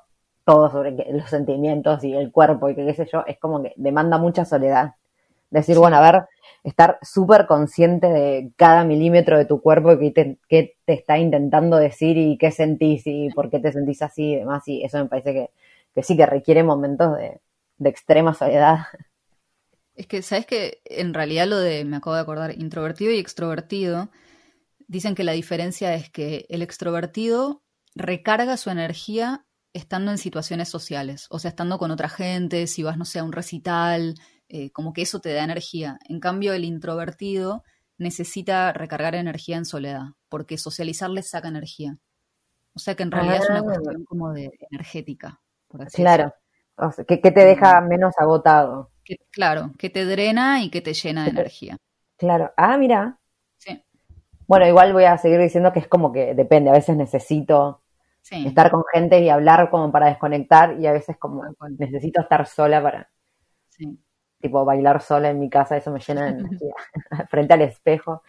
todo 0.46 0.70
sobre 0.70 0.92
los 1.12 1.28
sentimientos 1.28 2.02
y 2.04 2.14
el 2.14 2.32
cuerpo 2.32 2.70
y 2.70 2.74
qué 2.74 2.94
sé 2.94 3.06
yo, 3.12 3.22
es 3.26 3.38
como 3.38 3.62
que 3.62 3.74
demanda 3.76 4.16
mucha 4.16 4.46
soledad. 4.46 4.94
Decir, 5.52 5.78
bueno, 5.78 5.96
a 5.96 6.00
ver, 6.00 6.24
estar 6.64 6.98
súper 7.02 7.46
consciente 7.46 8.08
de 8.08 8.52
cada 8.56 8.84
milímetro 8.84 9.38
de 9.38 9.44
tu 9.44 9.60
cuerpo 9.60 9.92
y 9.92 10.12
qué 10.12 10.36
te, 10.48 10.74
te, 10.86 10.92
está 10.94 11.18
intentando 11.18 11.76
decir 11.76 12.16
y 12.16 12.38
qué 12.38 12.50
sentís 12.50 13.02
y 13.06 13.28
por 13.30 13.50
qué 13.50 13.58
te 13.58 13.72
sentís 13.72 14.02
así 14.02 14.32
y 14.32 14.36
demás. 14.36 14.66
Y 14.66 14.82
eso 14.82 14.98
me 14.98 15.06
parece 15.06 15.32
que, 15.32 15.50
que 15.94 16.02
sí 16.02 16.16
que 16.16 16.26
requiere 16.26 16.62
momentos 16.62 17.16
de, 17.16 17.40
de 17.78 17.90
extrema 17.90 18.34
soledad. 18.34 18.78
Es 19.94 20.06
que, 20.06 20.22
¿sabes 20.22 20.46
que 20.46 20.80
En 20.86 21.14
realidad 21.14 21.46
lo 21.46 21.58
de, 21.58 21.84
me 21.84 21.96
acabo 21.96 22.16
de 22.16 22.22
acordar, 22.22 22.58
introvertido 22.58 23.12
y 23.12 23.18
extrovertido, 23.18 24.10
dicen 24.88 25.14
que 25.14 25.24
la 25.24 25.32
diferencia 25.32 25.94
es 25.94 26.10
que 26.10 26.46
el 26.48 26.62
extrovertido 26.62 27.62
recarga 27.94 28.56
su 28.56 28.70
energía 28.70 29.44
estando 29.74 30.10
en 30.10 30.18
situaciones 30.18 30.68
sociales, 30.68 31.26
o 31.30 31.38
sea, 31.38 31.50
estando 31.50 31.78
con 31.78 31.90
otra 31.90 32.08
gente, 32.08 32.66
si 32.66 32.82
vas, 32.82 32.98
no 32.98 33.04
sé, 33.04 33.18
a 33.18 33.24
un 33.24 33.32
recital, 33.32 34.14
eh, 34.54 34.70
como 34.70 34.92
que 34.92 35.00
eso 35.00 35.20
te 35.20 35.32
da 35.32 35.44
energía. 35.44 35.98
En 36.10 36.20
cambio, 36.20 36.52
el 36.52 36.66
introvertido 36.66 37.64
necesita 37.96 38.74
recargar 38.74 39.14
energía 39.14 39.56
en 39.56 39.64
soledad, 39.64 40.02
porque 40.28 40.58
socializar 40.58 41.08
le 41.08 41.22
saca 41.22 41.48
energía. 41.48 41.96
O 42.74 42.78
sea 42.78 42.94
que 42.94 43.02
en 43.02 43.12
realidad 43.12 43.38
es 43.38 43.48
una 43.48 43.60
ah. 43.60 43.62
cuestión 43.62 44.04
como 44.04 44.30
de 44.32 44.50
energética. 44.70 45.40
Por 45.68 45.82
así 45.82 45.96
claro, 45.96 46.34
que, 47.08 47.16
te 47.16 47.30
deja 47.30 47.80
menos 47.80 48.12
agotado. 48.18 48.90
claro, 49.30 49.72
que 49.78 49.88
te 49.88 50.04
drena 50.04 50.62
y 50.62 50.68
que 50.68 50.82
te 50.82 50.92
llena 50.92 51.24
de 51.24 51.30
energía. 51.30 51.78
Claro, 52.18 52.52
ah, 52.58 52.76
mira. 52.76 53.18
Sí. 53.56 53.82
Bueno, 54.46 54.66
igual 54.66 54.92
voy 54.92 55.04
a 55.04 55.16
seguir 55.16 55.40
diciendo 55.40 55.72
que 55.72 55.78
es 55.78 55.88
como 55.88 56.12
que 56.12 56.34
depende, 56.34 56.68
a 56.68 56.74
veces 56.74 56.94
necesito 56.94 57.80
Sí. 58.20 58.46
estar 58.46 58.70
con 58.70 58.84
gente 58.92 59.18
y 59.20 59.30
hablar 59.30 59.68
como 59.70 59.90
para 59.90 60.06
desconectar 60.06 60.78
y 60.78 60.86
a 60.86 60.92
veces 60.92 61.16
como 61.18 61.42
necesito 61.78 62.20
estar 62.20 62.46
sola 62.46 62.80
para, 62.80 63.10
Sí. 63.70 63.98
Tipo, 64.42 64.64
bailar 64.64 65.00
sola 65.00 65.30
en 65.30 65.40
mi 65.40 65.48
casa, 65.48 65.76
eso 65.76 65.90
me 65.90 66.00
llena 66.00 66.24
de 66.24 66.30
energía, 66.32 66.74
frente 67.30 67.54
al 67.54 67.62
espejo. 67.62 68.22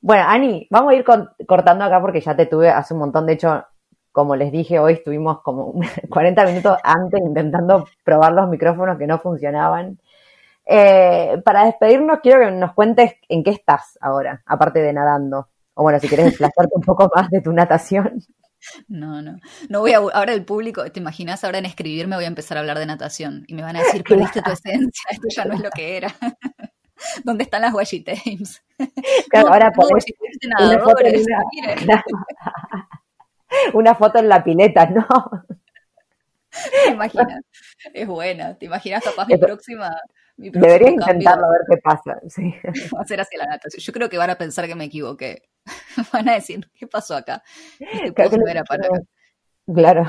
Bueno, 0.00 0.24
Ani, 0.26 0.66
vamos 0.70 0.92
a 0.92 0.96
ir 0.96 1.04
cortando 1.46 1.84
acá 1.84 2.00
porque 2.00 2.20
ya 2.20 2.34
te 2.34 2.46
tuve 2.46 2.70
hace 2.70 2.94
un 2.94 3.00
montón, 3.00 3.26
de 3.26 3.34
hecho, 3.34 3.64
como 4.12 4.34
les 4.36 4.50
dije, 4.50 4.78
hoy 4.78 4.94
estuvimos 4.94 5.42
como 5.42 5.74
40 6.10 6.44
minutos 6.46 6.78
antes 6.82 7.20
intentando 7.20 7.86
probar 8.04 8.32
los 8.32 8.48
micrófonos 8.48 8.98
que 8.98 9.06
no 9.06 9.18
funcionaban. 9.18 9.98
Eh, 10.66 11.40
para 11.44 11.64
despedirnos, 11.64 12.20
quiero 12.20 12.40
que 12.40 12.50
nos 12.52 12.74
cuentes 12.74 13.14
en 13.28 13.42
qué 13.42 13.50
estás 13.50 13.98
ahora, 14.00 14.42
aparte 14.46 14.80
de 14.80 14.92
nadando. 14.92 15.48
O 15.74 15.82
bueno, 15.82 15.98
si 15.98 16.08
quieres 16.08 16.26
desplazarte 16.26 16.72
un 16.74 16.82
poco 16.82 17.10
más 17.14 17.30
de 17.30 17.40
tu 17.40 17.52
natación. 17.52 18.22
No, 18.88 19.22
no. 19.22 19.38
No 19.68 19.80
voy 19.80 19.92
a, 19.92 19.98
ahora 19.98 20.32
el 20.32 20.44
público, 20.44 20.90
¿te 20.90 21.00
imaginas? 21.00 21.44
Ahora 21.44 21.58
en 21.58 21.66
escribirme 21.66 22.16
voy 22.16 22.24
a 22.24 22.28
empezar 22.28 22.56
a 22.56 22.60
hablar 22.60 22.78
de 22.78 22.86
natación 22.86 23.44
y 23.46 23.54
me 23.54 23.62
van 23.62 23.76
a 23.76 23.82
decir, 23.82 24.04
perdiste 24.04 24.42
tu 24.42 24.50
esencia, 24.50 25.04
esto 25.10 25.28
ya 25.34 25.44
no 25.44 25.54
es 25.54 25.60
lo 25.60 25.70
que 25.70 25.96
era. 25.96 26.14
¿Dónde 27.24 27.44
están 27.44 27.62
las 27.62 27.72
washi 27.72 28.00
tapes? 28.00 28.62
Claro, 29.30 29.48
No, 29.48 29.54
ahora 29.54 29.72
no, 29.76 29.86
de 29.86 30.76
una 30.76 30.84
foto, 30.84 31.04
en 31.04 31.14
nadadores, 31.14 31.26
una, 33.72 33.94
foto 33.94 34.18
en 34.18 34.28
la 34.28 34.42
pileta, 34.42 34.86
¿no? 34.86 35.06
¿Te 36.84 36.90
imaginas? 36.90 37.44
Es 37.92 38.06
buena. 38.06 38.54
¿Te 38.54 38.66
imaginas 38.66 39.04
capaz 39.04 39.26
mi 39.28 39.36
próxima, 39.36 39.94
mi 40.36 40.50
próximo 40.50 40.74
cambio 40.76 40.90
intentarlo 40.92 41.46
a 41.46 41.50
ver 41.50 41.60
qué 41.70 41.76
pasa. 41.76 42.20
Sí. 42.28 42.54
va 42.94 43.02
a 43.02 43.06
ser 43.06 43.20
hacia 43.20 43.38
la 43.38 43.46
natación? 43.46 43.80
Yo 43.80 43.92
creo 43.92 44.08
que 44.08 44.18
van 44.18 44.30
a 44.30 44.36
pensar 44.36 44.66
que 44.66 44.74
me 44.74 44.84
equivoqué. 44.84 45.49
Van 46.12 46.28
a 46.28 46.34
decir, 46.34 46.70
¿qué 46.74 46.86
pasó 46.86 47.16
acá? 47.16 47.42
Este 47.78 48.12
que 48.12 48.36
no 48.36 48.46
era 48.48 48.64
para 48.64 48.86
acá. 48.86 49.00
Claro. 49.72 50.06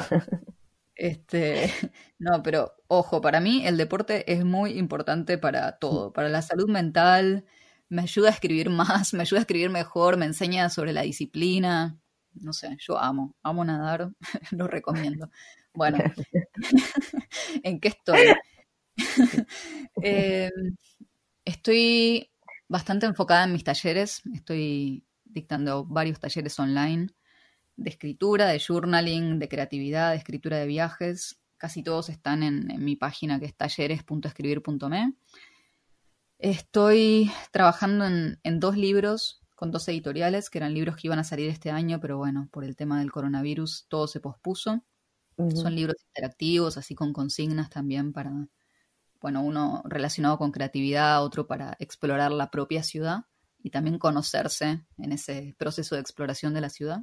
Este, 0.95 1.71
no, 2.19 2.43
pero 2.43 2.73
ojo, 2.87 3.21
para 3.21 3.39
mí 3.39 3.65
el 3.65 3.77
deporte 3.77 4.31
es 4.31 4.45
muy 4.45 4.77
importante 4.77 5.37
para 5.37 5.79
todo, 5.79 6.13
para 6.13 6.29
la 6.29 6.41
salud 6.41 6.69
mental, 6.69 7.45
me 7.89 8.03
ayuda 8.03 8.29
a 8.29 8.33
escribir 8.33 8.69
más, 8.69 9.13
me 9.13 9.21
ayuda 9.21 9.39
a 9.39 9.41
escribir 9.41 9.69
mejor, 9.69 10.17
me 10.17 10.25
enseña 10.25 10.69
sobre 10.69 10.93
la 10.93 11.01
disciplina, 11.01 11.99
no 12.33 12.53
sé, 12.53 12.77
yo 12.79 12.99
amo, 12.99 13.35
amo 13.43 13.65
nadar, 13.65 14.11
lo 14.51 14.67
recomiendo. 14.67 15.29
Bueno, 15.73 15.97
¿en 17.63 17.79
qué 17.79 17.87
estoy? 17.87 18.19
Eh, 20.03 20.51
estoy 21.45 22.29
bastante 22.67 23.05
enfocada 23.05 23.45
en 23.45 23.53
mis 23.53 23.63
talleres, 23.63 24.21
estoy 24.33 25.03
dictando 25.31 25.85
varios 25.85 26.19
talleres 26.19 26.57
online 26.59 27.07
de 27.75 27.89
escritura, 27.89 28.47
de 28.47 28.59
journaling, 28.59 29.39
de 29.39 29.49
creatividad, 29.49 30.11
de 30.11 30.17
escritura 30.17 30.57
de 30.57 30.67
viajes. 30.67 31.39
Casi 31.57 31.83
todos 31.83 32.09
están 32.09 32.43
en, 32.43 32.71
en 32.71 32.83
mi 32.83 32.95
página 32.95 33.39
que 33.39 33.45
es 33.45 33.55
talleres.escribir.me. 33.55 35.13
Estoy 36.39 37.31
trabajando 37.51 38.05
en, 38.05 38.39
en 38.43 38.59
dos 38.59 38.77
libros 38.77 39.41
con 39.55 39.71
dos 39.71 39.87
editoriales, 39.87 40.49
que 40.49 40.57
eran 40.57 40.73
libros 40.73 40.95
que 40.95 41.07
iban 41.07 41.19
a 41.19 41.23
salir 41.23 41.47
este 41.49 41.69
año, 41.69 41.99
pero 41.99 42.17
bueno, 42.17 42.49
por 42.51 42.63
el 42.63 42.75
tema 42.75 42.99
del 42.99 43.11
coronavirus 43.11 43.85
todo 43.89 44.07
se 44.07 44.19
pospuso. 44.19 44.83
Son 45.55 45.73
libros 45.75 45.95
interactivos, 46.07 46.77
así 46.77 46.93
con 46.93 47.13
consignas 47.13 47.69
también 47.69 48.13
para, 48.13 48.31
bueno, 49.19 49.41
uno 49.41 49.81
relacionado 49.85 50.37
con 50.37 50.51
creatividad, 50.51 51.23
otro 51.23 51.47
para 51.47 51.75
explorar 51.79 52.31
la 52.31 52.51
propia 52.51 52.83
ciudad 52.83 53.25
y 53.63 53.69
también 53.69 53.97
conocerse 53.99 54.81
en 54.97 55.11
ese 55.11 55.55
proceso 55.57 55.95
de 55.95 56.01
exploración 56.01 56.53
de 56.53 56.61
la 56.61 56.69
ciudad. 56.69 56.99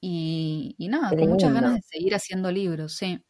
Y, 0.00 0.74
y 0.78 0.88
nada, 0.88 1.10
con 1.10 1.28
muchas 1.28 1.52
ganas 1.54 1.74
de 1.74 1.82
seguir 1.82 2.14
haciendo 2.14 2.50
libros, 2.50 2.94
sí. 2.96 3.22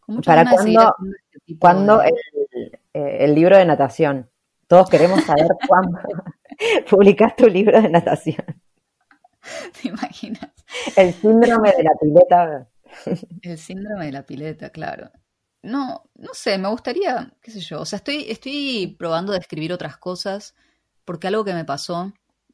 Con 0.00 0.16
muchas 0.16 0.32
¿Para 0.32 0.44
ganas 0.44 0.58
de 0.58 0.62
seguir 0.64 0.78
cuándo, 0.78 0.92
haciendo 0.92 1.16
este 1.24 1.38
tipo 1.46 1.60
cuándo 1.60 1.98
de- 1.98 2.08
el, 2.52 2.80
eh, 2.92 3.16
el 3.24 3.34
libro 3.34 3.56
de 3.56 3.64
natación? 3.64 4.30
Todos 4.66 4.90
queremos 4.90 5.22
saber 5.24 5.48
cuándo 5.68 5.98
publicas 6.90 7.34
tu 7.36 7.48
libro 7.48 7.80
de 7.80 7.88
natación. 7.88 8.44
¿Te 9.82 9.88
imaginas? 9.88 10.50
El 10.96 11.12
síndrome 11.14 11.72
de 11.76 11.82
la 11.82 11.90
pileta. 12.00 12.68
El 13.42 13.58
síndrome 13.58 14.06
de 14.06 14.12
la 14.12 14.22
pileta, 14.24 14.70
claro. 14.70 15.10
No, 15.62 16.10
no 16.16 16.34
sé, 16.34 16.58
me 16.58 16.68
gustaría, 16.68 17.32
qué 17.40 17.52
sé 17.52 17.60
yo, 17.60 17.80
o 17.80 17.84
sea, 17.84 17.98
estoy, 17.98 18.26
estoy 18.28 18.96
probando 18.98 19.32
de 19.32 19.38
escribir 19.38 19.72
otras 19.72 19.96
cosas, 19.96 20.54
porque 21.04 21.28
algo 21.28 21.44
que 21.44 21.54
me 21.54 21.64
pasó 21.64 22.12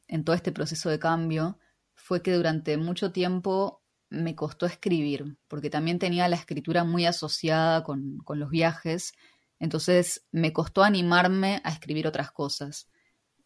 en 0.08 0.24
todo 0.24 0.34
este 0.36 0.52
proceso 0.52 0.90
de 0.90 0.98
cambio 0.98 1.58
fue 1.94 2.22
que 2.22 2.32
durante 2.34 2.76
mucho 2.76 3.12
tiempo 3.12 3.82
me 4.10 4.34
costó 4.34 4.66
escribir, 4.66 5.36
porque 5.48 5.70
también 5.70 5.98
tenía 5.98 6.28
la 6.28 6.36
escritura 6.36 6.84
muy 6.84 7.04
asociada 7.06 7.82
con, 7.84 8.18
con 8.18 8.38
los 8.40 8.50
viajes, 8.50 9.12
entonces 9.58 10.26
me 10.32 10.52
costó 10.52 10.82
animarme 10.82 11.60
a 11.64 11.70
escribir 11.70 12.06
otras 12.06 12.30
cosas. 12.32 12.88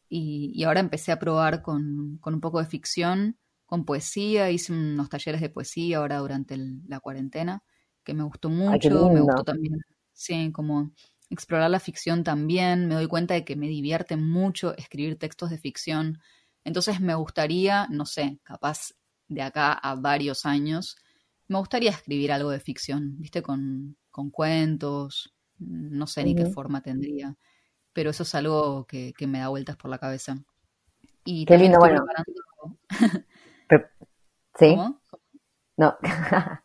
Y, 0.08 0.52
y 0.54 0.64
ahora 0.64 0.80
empecé 0.80 1.12
a 1.12 1.18
probar 1.18 1.62
con, 1.62 2.18
con 2.20 2.34
un 2.34 2.40
poco 2.40 2.58
de 2.60 2.66
ficción, 2.66 3.38
con 3.66 3.84
poesía, 3.86 4.50
hice 4.50 4.72
unos 4.72 5.08
talleres 5.08 5.40
de 5.40 5.48
poesía 5.50 5.98
ahora 5.98 6.18
durante 6.18 6.54
el- 6.54 6.82
la 6.88 7.00
cuarentena, 7.00 7.62
que 8.04 8.12
me 8.14 8.22
gustó 8.24 8.50
Ay, 8.64 8.78
qué 8.80 8.90
mucho, 8.90 9.08
me 9.10 9.20
gustó 9.20 9.44
también, 9.44 9.80
sí, 10.12 10.52
como 10.52 10.92
explorar 11.32 11.70
la 11.70 11.80
ficción 11.80 12.22
también, 12.24 12.86
me 12.88 12.94
doy 12.94 13.06
cuenta 13.08 13.34
de 13.34 13.44
que 13.44 13.56
me 13.56 13.66
divierte 13.68 14.16
mucho 14.16 14.76
escribir 14.76 15.18
textos 15.18 15.50
de 15.50 15.58
ficción, 15.58 16.20
entonces 16.64 17.00
me 17.00 17.14
gustaría, 17.14 17.86
no 17.90 18.06
sé, 18.06 18.38
capaz 18.44 18.92
de 19.28 19.42
acá 19.42 19.72
a 19.72 19.94
varios 19.94 20.44
años, 20.46 20.96
me 21.48 21.58
gustaría 21.58 21.90
escribir 21.90 22.30
algo 22.32 22.50
de 22.50 22.60
ficción, 22.60 23.18
viste, 23.18 23.42
con, 23.42 23.96
con 24.10 24.30
cuentos, 24.30 25.34
no 25.58 26.06
sé 26.06 26.22
ni 26.24 26.34
qué 26.34 26.46
forma 26.46 26.82
tendría, 26.82 27.36
pero 27.92 28.10
eso 28.10 28.22
es 28.22 28.34
algo 28.34 28.86
que, 28.86 29.12
que 29.16 29.26
me 29.26 29.38
da 29.40 29.48
vueltas 29.48 29.76
por 29.76 29.90
la 29.90 29.98
cabeza. 29.98 30.36
Y 31.24 31.46
Qué 31.46 31.56
lindo, 31.58 31.78
bueno. 31.78 32.04
preparando- 32.04 32.78
Pre- 33.68 33.90
¿Sí? 34.58 34.70
¿Cómo? 34.76 35.00
No. 35.76 35.96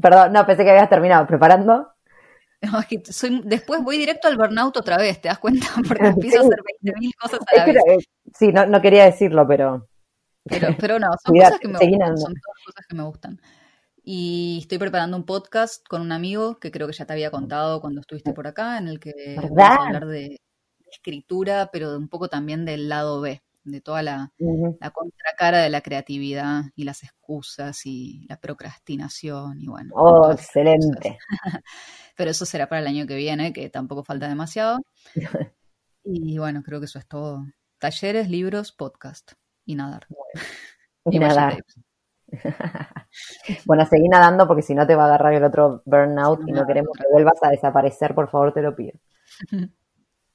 Perdón, 0.00 0.32
no, 0.32 0.46
pensé 0.46 0.64
que 0.64 0.70
habías 0.70 0.88
terminado. 0.88 1.26
¿Preparando? 1.26 1.92
No, 2.72 2.80
es 2.80 2.86
que 2.86 3.12
soy, 3.12 3.40
después 3.44 3.82
voy 3.82 3.98
directo 3.98 4.26
al 4.26 4.36
burnout 4.36 4.76
otra 4.76 4.96
vez, 4.96 5.20
¿te 5.20 5.28
das 5.28 5.38
cuenta? 5.38 5.66
Porque 5.88 6.06
empiezo 6.08 6.38
a 6.38 6.40
hacer 6.40 6.58
20.000 6.82 7.12
cosas 7.20 7.40
a 7.46 7.56
la 7.56 7.64
vez. 7.66 7.76
eh, 7.86 7.98
sí, 8.34 8.52
no, 8.52 8.66
no 8.66 8.80
quería 8.80 9.04
decirlo, 9.04 9.46
pero 9.46 9.88
Pero, 10.44 10.68
pero 10.78 10.98
no, 10.98 11.08
son 11.24 11.32
Cuidado, 11.32 11.50
cosas 11.50 11.60
que 11.60 11.68
me 11.68 11.78
gustan, 11.78 12.18
son 12.18 12.34
todas 12.34 12.58
cosas 12.66 12.86
que 12.88 12.96
me 12.96 13.02
gustan. 13.04 13.40
Y 14.02 14.58
estoy 14.62 14.78
preparando 14.78 15.16
un 15.16 15.24
podcast 15.24 15.86
con 15.86 16.00
un 16.00 16.12
amigo 16.12 16.58
que 16.58 16.70
creo 16.70 16.86
que 16.86 16.94
ya 16.94 17.04
te 17.04 17.12
había 17.12 17.30
contado 17.30 17.80
cuando 17.80 18.00
estuviste 18.00 18.32
por 18.32 18.46
acá, 18.46 18.78
en 18.78 18.88
el 18.88 18.98
que 18.98 19.36
vamos 19.36 19.78
a 19.78 19.86
hablar 19.86 20.06
de 20.06 20.40
escritura, 20.90 21.68
pero 21.72 21.96
un 21.96 22.08
poco 22.08 22.28
también 22.28 22.64
del 22.64 22.88
lado 22.88 23.20
B, 23.20 23.42
de 23.70 23.80
toda 23.80 24.02
la, 24.02 24.32
contracara 24.92 25.58
de 25.58 25.70
la 25.70 25.80
creatividad 25.80 26.64
y 26.74 26.84
las 26.84 27.02
excusas 27.02 27.84
y 27.86 28.26
la 28.28 28.38
procrastinación 28.40 29.60
y 29.60 29.68
bueno. 29.68 29.90
Oh, 29.94 30.32
excelente. 30.32 31.18
Pero 32.16 32.30
eso 32.30 32.44
será 32.44 32.68
para 32.68 32.80
el 32.80 32.86
año 32.86 33.06
que 33.06 33.16
viene, 33.16 33.52
que 33.52 33.70
tampoco 33.70 34.04
falta 34.04 34.28
demasiado. 34.28 34.78
Y 36.10 36.38
bueno, 36.38 36.62
creo 36.62 36.80
que 36.80 36.86
eso 36.86 36.98
es 36.98 37.06
todo. 37.06 37.44
Talleres, 37.78 38.30
libros, 38.30 38.72
podcast 38.72 39.32
y 39.66 39.74
nadar. 39.74 40.06
Y 41.10 41.18
nadar. 41.18 41.62
Bueno, 43.64 43.86
seguí 43.86 44.08
nadando 44.08 44.46
porque 44.46 44.62
si 44.62 44.74
no 44.74 44.86
te 44.86 44.94
va 44.94 45.04
a 45.04 45.06
agarrar 45.06 45.32
el 45.34 45.44
otro 45.44 45.82
burnout 45.86 46.40
Sí, 46.44 46.50
y 46.50 46.52
no, 46.52 46.66
queremos 46.66 46.96
que 46.96 47.04
vuelvas 47.10 47.42
a 47.42 47.48
desaparecer, 47.48 48.14
por 48.14 48.28
favor, 48.28 48.52
te 48.52 48.62
lo 48.62 48.76
pido. 48.76 48.92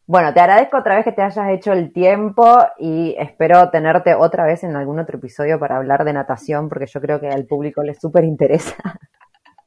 Bueno, 0.05 0.33
te 0.33 0.41
agradezco 0.41 0.77
otra 0.77 0.95
vez 0.95 1.05
que 1.05 1.13
te 1.13 1.21
hayas 1.21 1.49
hecho 1.49 1.71
el 1.71 1.93
tiempo 1.93 2.57
y 2.77 3.15
espero 3.17 3.69
tenerte 3.69 4.13
otra 4.15 4.43
vez 4.45 4.63
en 4.63 4.75
algún 4.75 4.99
otro 4.99 5.17
episodio 5.17 5.59
para 5.59 5.77
hablar 5.77 6.03
de 6.03 6.11
natación 6.13 6.67
porque 6.67 6.87
yo 6.87 6.99
creo 6.99 7.21
que 7.21 7.29
al 7.29 7.45
público 7.45 7.81
le 7.83 7.93
súper 7.95 8.25
interesa. 8.25 8.75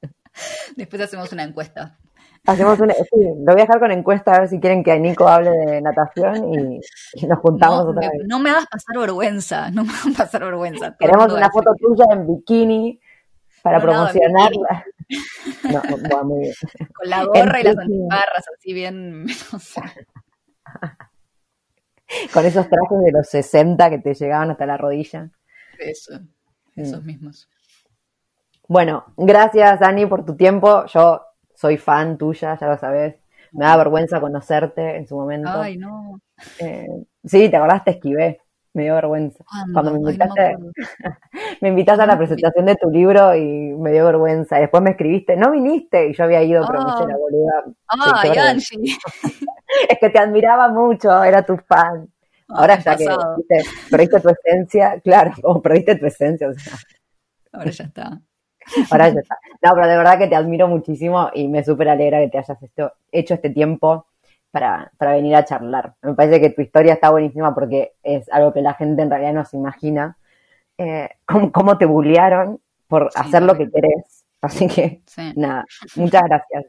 Después 0.76 1.00
hacemos 1.02 1.32
una 1.32 1.42
encuesta. 1.44 1.96
Hacemos 2.46 2.78
una, 2.78 2.92
sí, 2.94 3.02
lo 3.44 3.52
voy 3.52 3.62
a 3.62 3.64
dejar 3.64 3.80
con 3.80 3.90
encuesta 3.90 4.34
a 4.34 4.40
ver 4.40 4.48
si 4.48 4.60
quieren 4.60 4.84
que 4.84 5.00
Nico 5.00 5.26
hable 5.26 5.50
de 5.50 5.80
natación 5.80 6.52
y, 6.54 6.80
y 7.14 7.26
nos 7.26 7.38
juntamos 7.40 7.84
No 7.86 7.90
otra 7.90 8.02
me, 8.02 8.18
vez. 8.18 8.28
no 8.28 8.38
me 8.38 8.50
hagas 8.50 8.66
pasar 8.66 8.98
vergüenza, 8.98 9.70
no 9.70 9.84
me 9.84 9.90
hagas 9.90 10.14
pasar 10.16 10.44
vergüenza. 10.44 10.94
Queremos 10.98 11.32
una 11.32 11.50
foto 11.50 11.72
que- 11.72 11.84
tuya 11.86 12.04
en 12.12 12.26
bikini 12.26 13.00
para 13.62 13.78
No, 13.78 13.84
promocionarla. 13.84 14.84
No, 15.72 15.80
bueno, 15.88 16.24
muy 16.24 16.40
bien. 16.40 16.54
Con 16.94 17.08
la 17.10 17.24
gorra 17.24 17.60
y 17.60 17.62
las 17.62 17.78
antiparras, 17.78 18.44
así 18.56 18.72
bien. 18.72 19.24
no 19.52 19.58
sé. 19.60 19.80
Con 22.32 22.46
esos 22.46 22.68
trajes 22.68 22.98
de 23.04 23.12
los 23.12 23.28
60 23.28 23.90
que 23.90 23.98
te 23.98 24.14
llegaban 24.14 24.50
hasta 24.50 24.66
la 24.66 24.76
rodilla. 24.76 25.30
Eso, 25.78 26.20
esos 26.76 27.04
mismos. 27.04 27.48
Bueno, 28.68 29.04
gracias 29.16 29.80
Dani 29.80 30.06
por 30.06 30.24
tu 30.24 30.36
tiempo. 30.36 30.86
Yo 30.86 31.22
soy 31.54 31.76
fan 31.76 32.16
tuya, 32.18 32.58
ya 32.58 32.68
lo 32.68 32.78
sabes. 32.78 33.16
Me 33.52 33.64
da 33.64 33.76
vergüenza 33.76 34.20
conocerte 34.20 34.96
en 34.96 35.06
su 35.06 35.16
momento. 35.16 35.50
Ay, 35.50 35.76
no. 35.78 36.20
Eh, 36.58 36.86
sí, 37.24 37.48
te 37.48 37.56
acordás, 37.56 37.84
te 37.84 37.92
esquivé. 37.92 38.40
Me 38.76 38.82
dio 38.82 38.94
vergüenza. 38.94 39.42
¿Cuándo? 39.48 39.72
Cuando 39.72 39.90
me 39.92 39.96
Ay, 39.96 40.02
no 40.02 40.04
me 40.04 40.10
invitaste, 40.12 40.56
me 41.62 41.68
invitaste 41.70 42.02
a 42.02 42.06
la 42.06 42.18
presentación 42.18 42.66
de 42.66 42.76
tu 42.76 42.90
libro 42.90 43.34
y 43.34 43.72
me 43.74 43.90
dio 43.90 44.04
vergüenza. 44.04 44.58
Después 44.58 44.82
me 44.82 44.90
escribiste, 44.90 45.34
no 45.34 45.50
viniste, 45.50 46.08
y 46.10 46.12
yo 46.12 46.24
había 46.24 46.42
ido, 46.42 46.62
pero 46.66 46.82
me 46.84 46.90
hice 46.90 47.04
Ah. 47.04 47.06
la 47.08 47.16
boluda. 47.16 47.52
Ay, 47.88 48.30
qué 48.30 48.38
vergüenza. 48.38 48.74
Angie. 48.74 48.96
Es 49.90 49.98
que 49.98 50.10
te 50.10 50.18
admiraba 50.18 50.68
mucho, 50.68 51.24
era 51.24 51.42
tu 51.42 51.56
fan. 51.56 52.06
Ahora 52.48 52.78
ya 52.78 52.96
que 52.96 53.06
viste, 53.36 53.70
perdiste 53.90 54.20
tu 54.20 54.28
esencia, 54.28 55.00
claro, 55.04 55.32
como 55.42 55.60
perdiste 55.62 55.96
tu 55.96 56.06
esencia, 56.06 56.48
o 56.48 56.52
sea, 56.52 56.74
Ahora 57.52 57.70
ya 57.70 57.84
está. 57.84 58.20
ahora 58.90 59.08
ya 59.08 59.20
está. 59.20 59.38
No, 59.62 59.72
pero 59.74 59.86
de 59.88 59.96
verdad 59.96 60.18
que 60.18 60.26
te 60.28 60.36
admiro 60.36 60.68
muchísimo 60.68 61.30
y 61.34 61.48
me 61.48 61.64
súper 61.64 61.88
alegra 61.88 62.20
que 62.20 62.28
te 62.28 62.38
hayas 62.38 62.58
hecho 63.10 63.34
este 63.34 63.50
tiempo 63.50 64.06
para, 64.56 64.90
para 64.96 65.12
venir 65.12 65.36
a 65.36 65.44
charlar. 65.44 65.94
Me 66.00 66.14
parece 66.14 66.40
que 66.40 66.48
tu 66.48 66.62
historia 66.62 66.94
está 66.94 67.10
buenísima 67.10 67.54
porque 67.54 67.92
es 68.02 68.26
algo 68.32 68.54
que 68.54 68.62
la 68.62 68.72
gente 68.72 69.02
en 69.02 69.10
realidad 69.10 69.34
no 69.34 69.44
se 69.44 69.58
imagina. 69.58 70.16
Eh, 70.78 71.10
cómo, 71.26 71.52
cómo 71.52 71.76
te 71.76 71.84
bullearon 71.84 72.58
por 72.88 73.10
Sí. 73.12 73.18
hacer 73.20 73.42
lo 73.42 73.54
que 73.54 73.70
querés. 73.70 74.24
Así 74.40 74.66
que, 74.66 75.02
Sí. 75.06 75.32
nada, 75.36 75.66
muchas 75.96 76.22
gracias. 76.22 76.64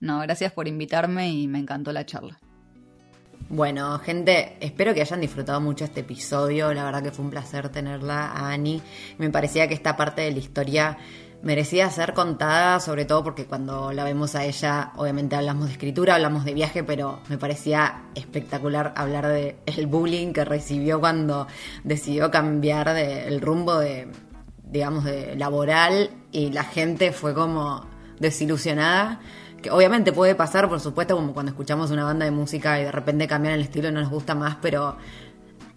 No, 0.00 0.20
gracias 0.20 0.50
por 0.52 0.66
invitarme 0.66 1.28
y 1.28 1.46
me 1.46 1.58
encantó 1.58 1.92
la 1.92 2.06
charla. 2.06 2.38
Bueno, 3.50 3.98
gente, 3.98 4.56
espero 4.60 4.94
que 4.94 5.00
hayan 5.02 5.20
disfrutado 5.20 5.60
mucho 5.60 5.84
este 5.84 6.00
episodio. 6.00 6.72
La 6.72 6.84
verdad 6.84 7.02
que 7.02 7.10
fue 7.10 7.24
un 7.24 7.30
placer 7.30 7.68
tenerla 7.68 8.26
a 8.28 8.50
Ani. 8.50 8.80
Me 9.18 9.28
parecía 9.30 9.68
que 9.68 9.74
esta 9.74 9.94
parte 9.96 10.22
de 10.22 10.30
la 10.32 10.38
historia 10.38 10.96
merecía 11.42 11.88
ser 11.90 12.14
contada, 12.14 12.80
sobre 12.80 13.04
todo 13.04 13.22
porque 13.22 13.46
cuando 13.46 13.92
la 13.92 14.04
vemos 14.04 14.34
a 14.34 14.44
ella, 14.44 14.92
obviamente 14.96 15.36
hablamos 15.36 15.66
de 15.66 15.72
escritura, 15.72 16.16
hablamos 16.16 16.44
de 16.44 16.54
viaje, 16.54 16.82
pero 16.84 17.20
me 17.28 17.38
parecía 17.38 18.02
espectacular 18.14 18.92
hablar 18.96 19.26
de 19.28 19.56
el 19.66 19.86
bullying 19.86 20.32
que 20.32 20.44
recibió 20.44 20.98
cuando 21.00 21.46
decidió 21.84 22.30
cambiar 22.30 22.92
de- 22.92 23.28
el 23.28 23.40
rumbo 23.40 23.78
de, 23.78 24.08
digamos, 24.64 25.04
de 25.04 25.36
laboral 25.36 26.10
y 26.32 26.50
la 26.50 26.64
gente 26.64 27.12
fue 27.12 27.34
como 27.34 27.86
desilusionada. 28.18 29.20
Que 29.62 29.72
obviamente 29.72 30.12
puede 30.12 30.36
pasar, 30.36 30.68
por 30.68 30.78
supuesto, 30.78 31.16
como 31.16 31.32
cuando 31.32 31.50
escuchamos 31.50 31.90
una 31.90 32.04
banda 32.04 32.24
de 32.24 32.30
música 32.30 32.80
y 32.80 32.84
de 32.84 32.92
repente 32.92 33.26
cambian 33.26 33.54
el 33.54 33.62
estilo 33.62 33.88
y 33.88 33.92
no 33.92 34.00
nos 34.00 34.08
gusta 34.10 34.36
más, 34.36 34.56
pero 34.62 34.96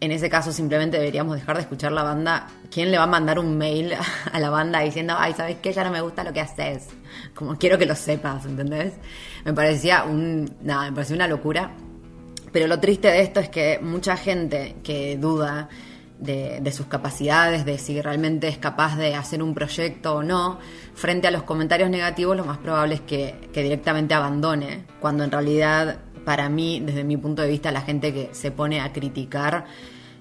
en 0.02 0.12
ese 0.12 0.30
caso 0.30 0.52
simplemente 0.52 0.98
deberíamos 0.98 1.36
dejar 1.36 1.56
de 1.58 1.62
escuchar 1.62 1.92
la 1.92 2.02
banda. 2.02 2.48
¿Quién 2.72 2.90
le 2.90 2.98
va 2.98 3.04
a 3.04 3.08
mandar 3.08 3.38
un 3.38 3.56
mail 3.56 3.94
a 4.32 4.40
la 4.40 4.50
banda 4.50 4.80
diciendo, 4.80 5.14
ay, 5.16 5.34
¿sabes 5.34 5.58
qué? 5.62 5.72
Ya 5.72 5.84
no 5.84 5.92
me 5.92 6.02
gusta 6.02 6.24
lo 6.24 6.34
que 6.34 6.42
haces? 6.42 6.88
Como 7.36 7.56
quiero 7.56 7.78
que 7.78 7.86
lo 7.86 7.96
sepas, 7.96 8.46
¿entendés? 8.46 8.94
Me 9.46 9.54
parecía 9.54 10.04
un, 10.04 10.56
nada, 10.64 10.90
me 10.90 10.94
parecía 10.94 11.16
una 11.16 11.28
locura. 11.28 11.72
Pero 12.52 12.66
lo 12.66 12.80
triste 12.80 13.10
de 13.10 13.22
esto 13.22 13.40
es 13.40 13.50
que 13.50 13.80
mucha 13.80 14.18
gente 14.18 14.76
que 14.84 15.18
duda 15.18 15.70
de, 16.18 16.60
de 16.62 16.72
sus 16.72 16.88
capacidades, 16.88 17.64
de 17.64 17.78
si 17.78 18.02
realmente 18.02 18.48
es 18.48 18.58
capaz 18.58 18.98
de 18.98 19.14
hacer 19.14 19.44
un 19.44 19.54
proyecto 19.54 20.16
o 20.16 20.24
no, 20.24 20.58
frente 20.96 21.28
a 21.28 21.32
los 21.32 21.44
comentarios 21.44 21.92
negativos, 21.92 22.36
lo 22.36 22.44
más 22.44 22.58
probable 22.58 22.96
es 22.96 23.02
que, 23.02 23.50
que 23.54 23.62
directamente 23.62 24.16
abandone, 24.16 24.86
cuando 25.00 25.24
en 25.24 25.32
realidad, 25.32 26.00
para 26.26 26.50
mí, 26.50 26.82
desde 26.84 27.04
mi 27.04 27.18
punto 27.18 27.44
de 27.44 27.50
vista, 27.50 27.72
la 27.72 27.82
gente 27.82 28.12
que 28.12 28.30
se 28.34 28.50
pone 28.50 28.82
a 28.82 28.92
criticar 28.92 29.66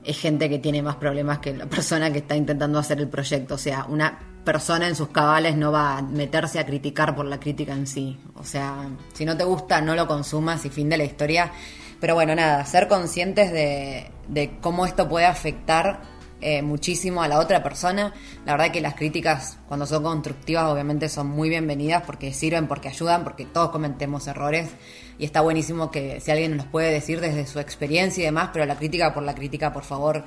es 0.05 0.19
gente 0.19 0.49
que 0.49 0.59
tiene 0.59 0.83
más 0.83 0.97
problemas 0.97 1.39
que 1.39 1.55
la 1.55 1.67
persona 1.69 2.13
que 2.13 2.19
está 2.19 2.37
intentando 2.37 2.79
hacer 2.79 2.99
el 2.99 3.09
proyecto. 3.09 3.55
O 3.55 3.59
sea, 3.59 3.87
una 3.89 4.19
persona 4.45 4.89
en 4.89 4.97
sus 4.97 5.09
cabales 5.09 5.57
no 5.57 5.71
va 5.71 5.99
a 5.99 6.03
meterse 6.03 6.59
a 6.59 6.67
criticar 6.67 7.15
por 7.15 7.27
la 7.27 7.39
crítica 7.39 7.73
en 7.73 7.87
sí. 7.87 8.19
O 8.35 8.45
sea, 8.45 8.89
si 9.13 9.25
no 9.25 9.37
te 9.37 9.45
gusta, 9.45 9.81
no 9.81 9.95
lo 9.95 10.07
consumas 10.07 10.65
y 10.65 10.71
fin 10.71 10.89
de 10.89 10.99
la 10.99 11.05
historia. 11.05 11.53
Pero 12.01 12.15
bueno, 12.15 12.35
nada, 12.35 12.65
ser 12.65 12.89
conscientes 12.89 13.53
de, 13.53 14.11
de 14.29 14.59
cómo 14.61 14.87
esto 14.87 15.09
puede 15.09 15.27
afectar 15.27 16.01
eh, 16.41 16.63
muchísimo 16.63 17.23
a 17.23 17.29
la 17.29 17.39
otra 17.39 17.63
persona. 17.63 18.13
La 18.45 18.53
verdad 18.53 18.73
que 18.73 18.81
las 18.81 18.95
críticas, 18.95 19.59
cuando 19.69 19.87
son 19.87 20.03
constructivas, 20.03 20.65
obviamente 20.65 21.09
son 21.09 21.29
muy 21.29 21.49
bienvenidas 21.49 22.03
porque 22.05 22.33
sirven, 22.33 22.67
porque 22.67 22.89
ayudan, 22.89 23.25
porque 23.25 23.45
todos 23.45 23.71
cometemos 23.71 24.27
errores. 24.27 24.71
Y 25.19 25.25
está 25.25 25.41
buenísimo 25.41 25.91
que 25.91 26.21
si 26.21 26.31
alguien 26.31 26.57
nos 26.57 26.67
puede 26.67 26.91
decir 26.91 27.21
desde 27.21 27.47
su 27.47 27.61
experiencia 27.61 28.23
y 28.23 28.25
demás, 28.25 28.51
pero 28.53 28.65
la 28.65 28.77
crítica 28.77 29.13
por 29.13 29.23
la 29.23 29.35
crítica, 29.35 29.73
por 29.73 29.85
favor, 29.85 30.25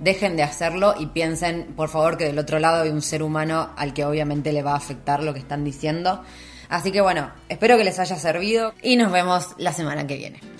dejen 0.00 0.36
de 0.36 0.42
hacerlo 0.42 0.94
y 0.98 1.06
piensen, 1.06 1.74
por 1.76 1.88
favor, 1.88 2.16
que 2.16 2.24
del 2.24 2.38
otro 2.38 2.58
lado 2.58 2.82
hay 2.82 2.90
un 2.90 3.02
ser 3.02 3.22
humano 3.22 3.70
al 3.76 3.94
que 3.94 4.04
obviamente 4.04 4.52
le 4.52 4.62
va 4.62 4.72
a 4.72 4.76
afectar 4.76 5.22
lo 5.22 5.32
que 5.32 5.40
están 5.40 5.64
diciendo. 5.64 6.22
Así 6.68 6.92
que 6.92 7.00
bueno, 7.00 7.30
espero 7.48 7.76
que 7.76 7.84
les 7.84 7.98
haya 7.98 8.16
servido 8.16 8.74
y 8.82 8.96
nos 8.96 9.12
vemos 9.12 9.54
la 9.58 9.72
semana 9.72 10.06
que 10.06 10.16
viene. 10.16 10.59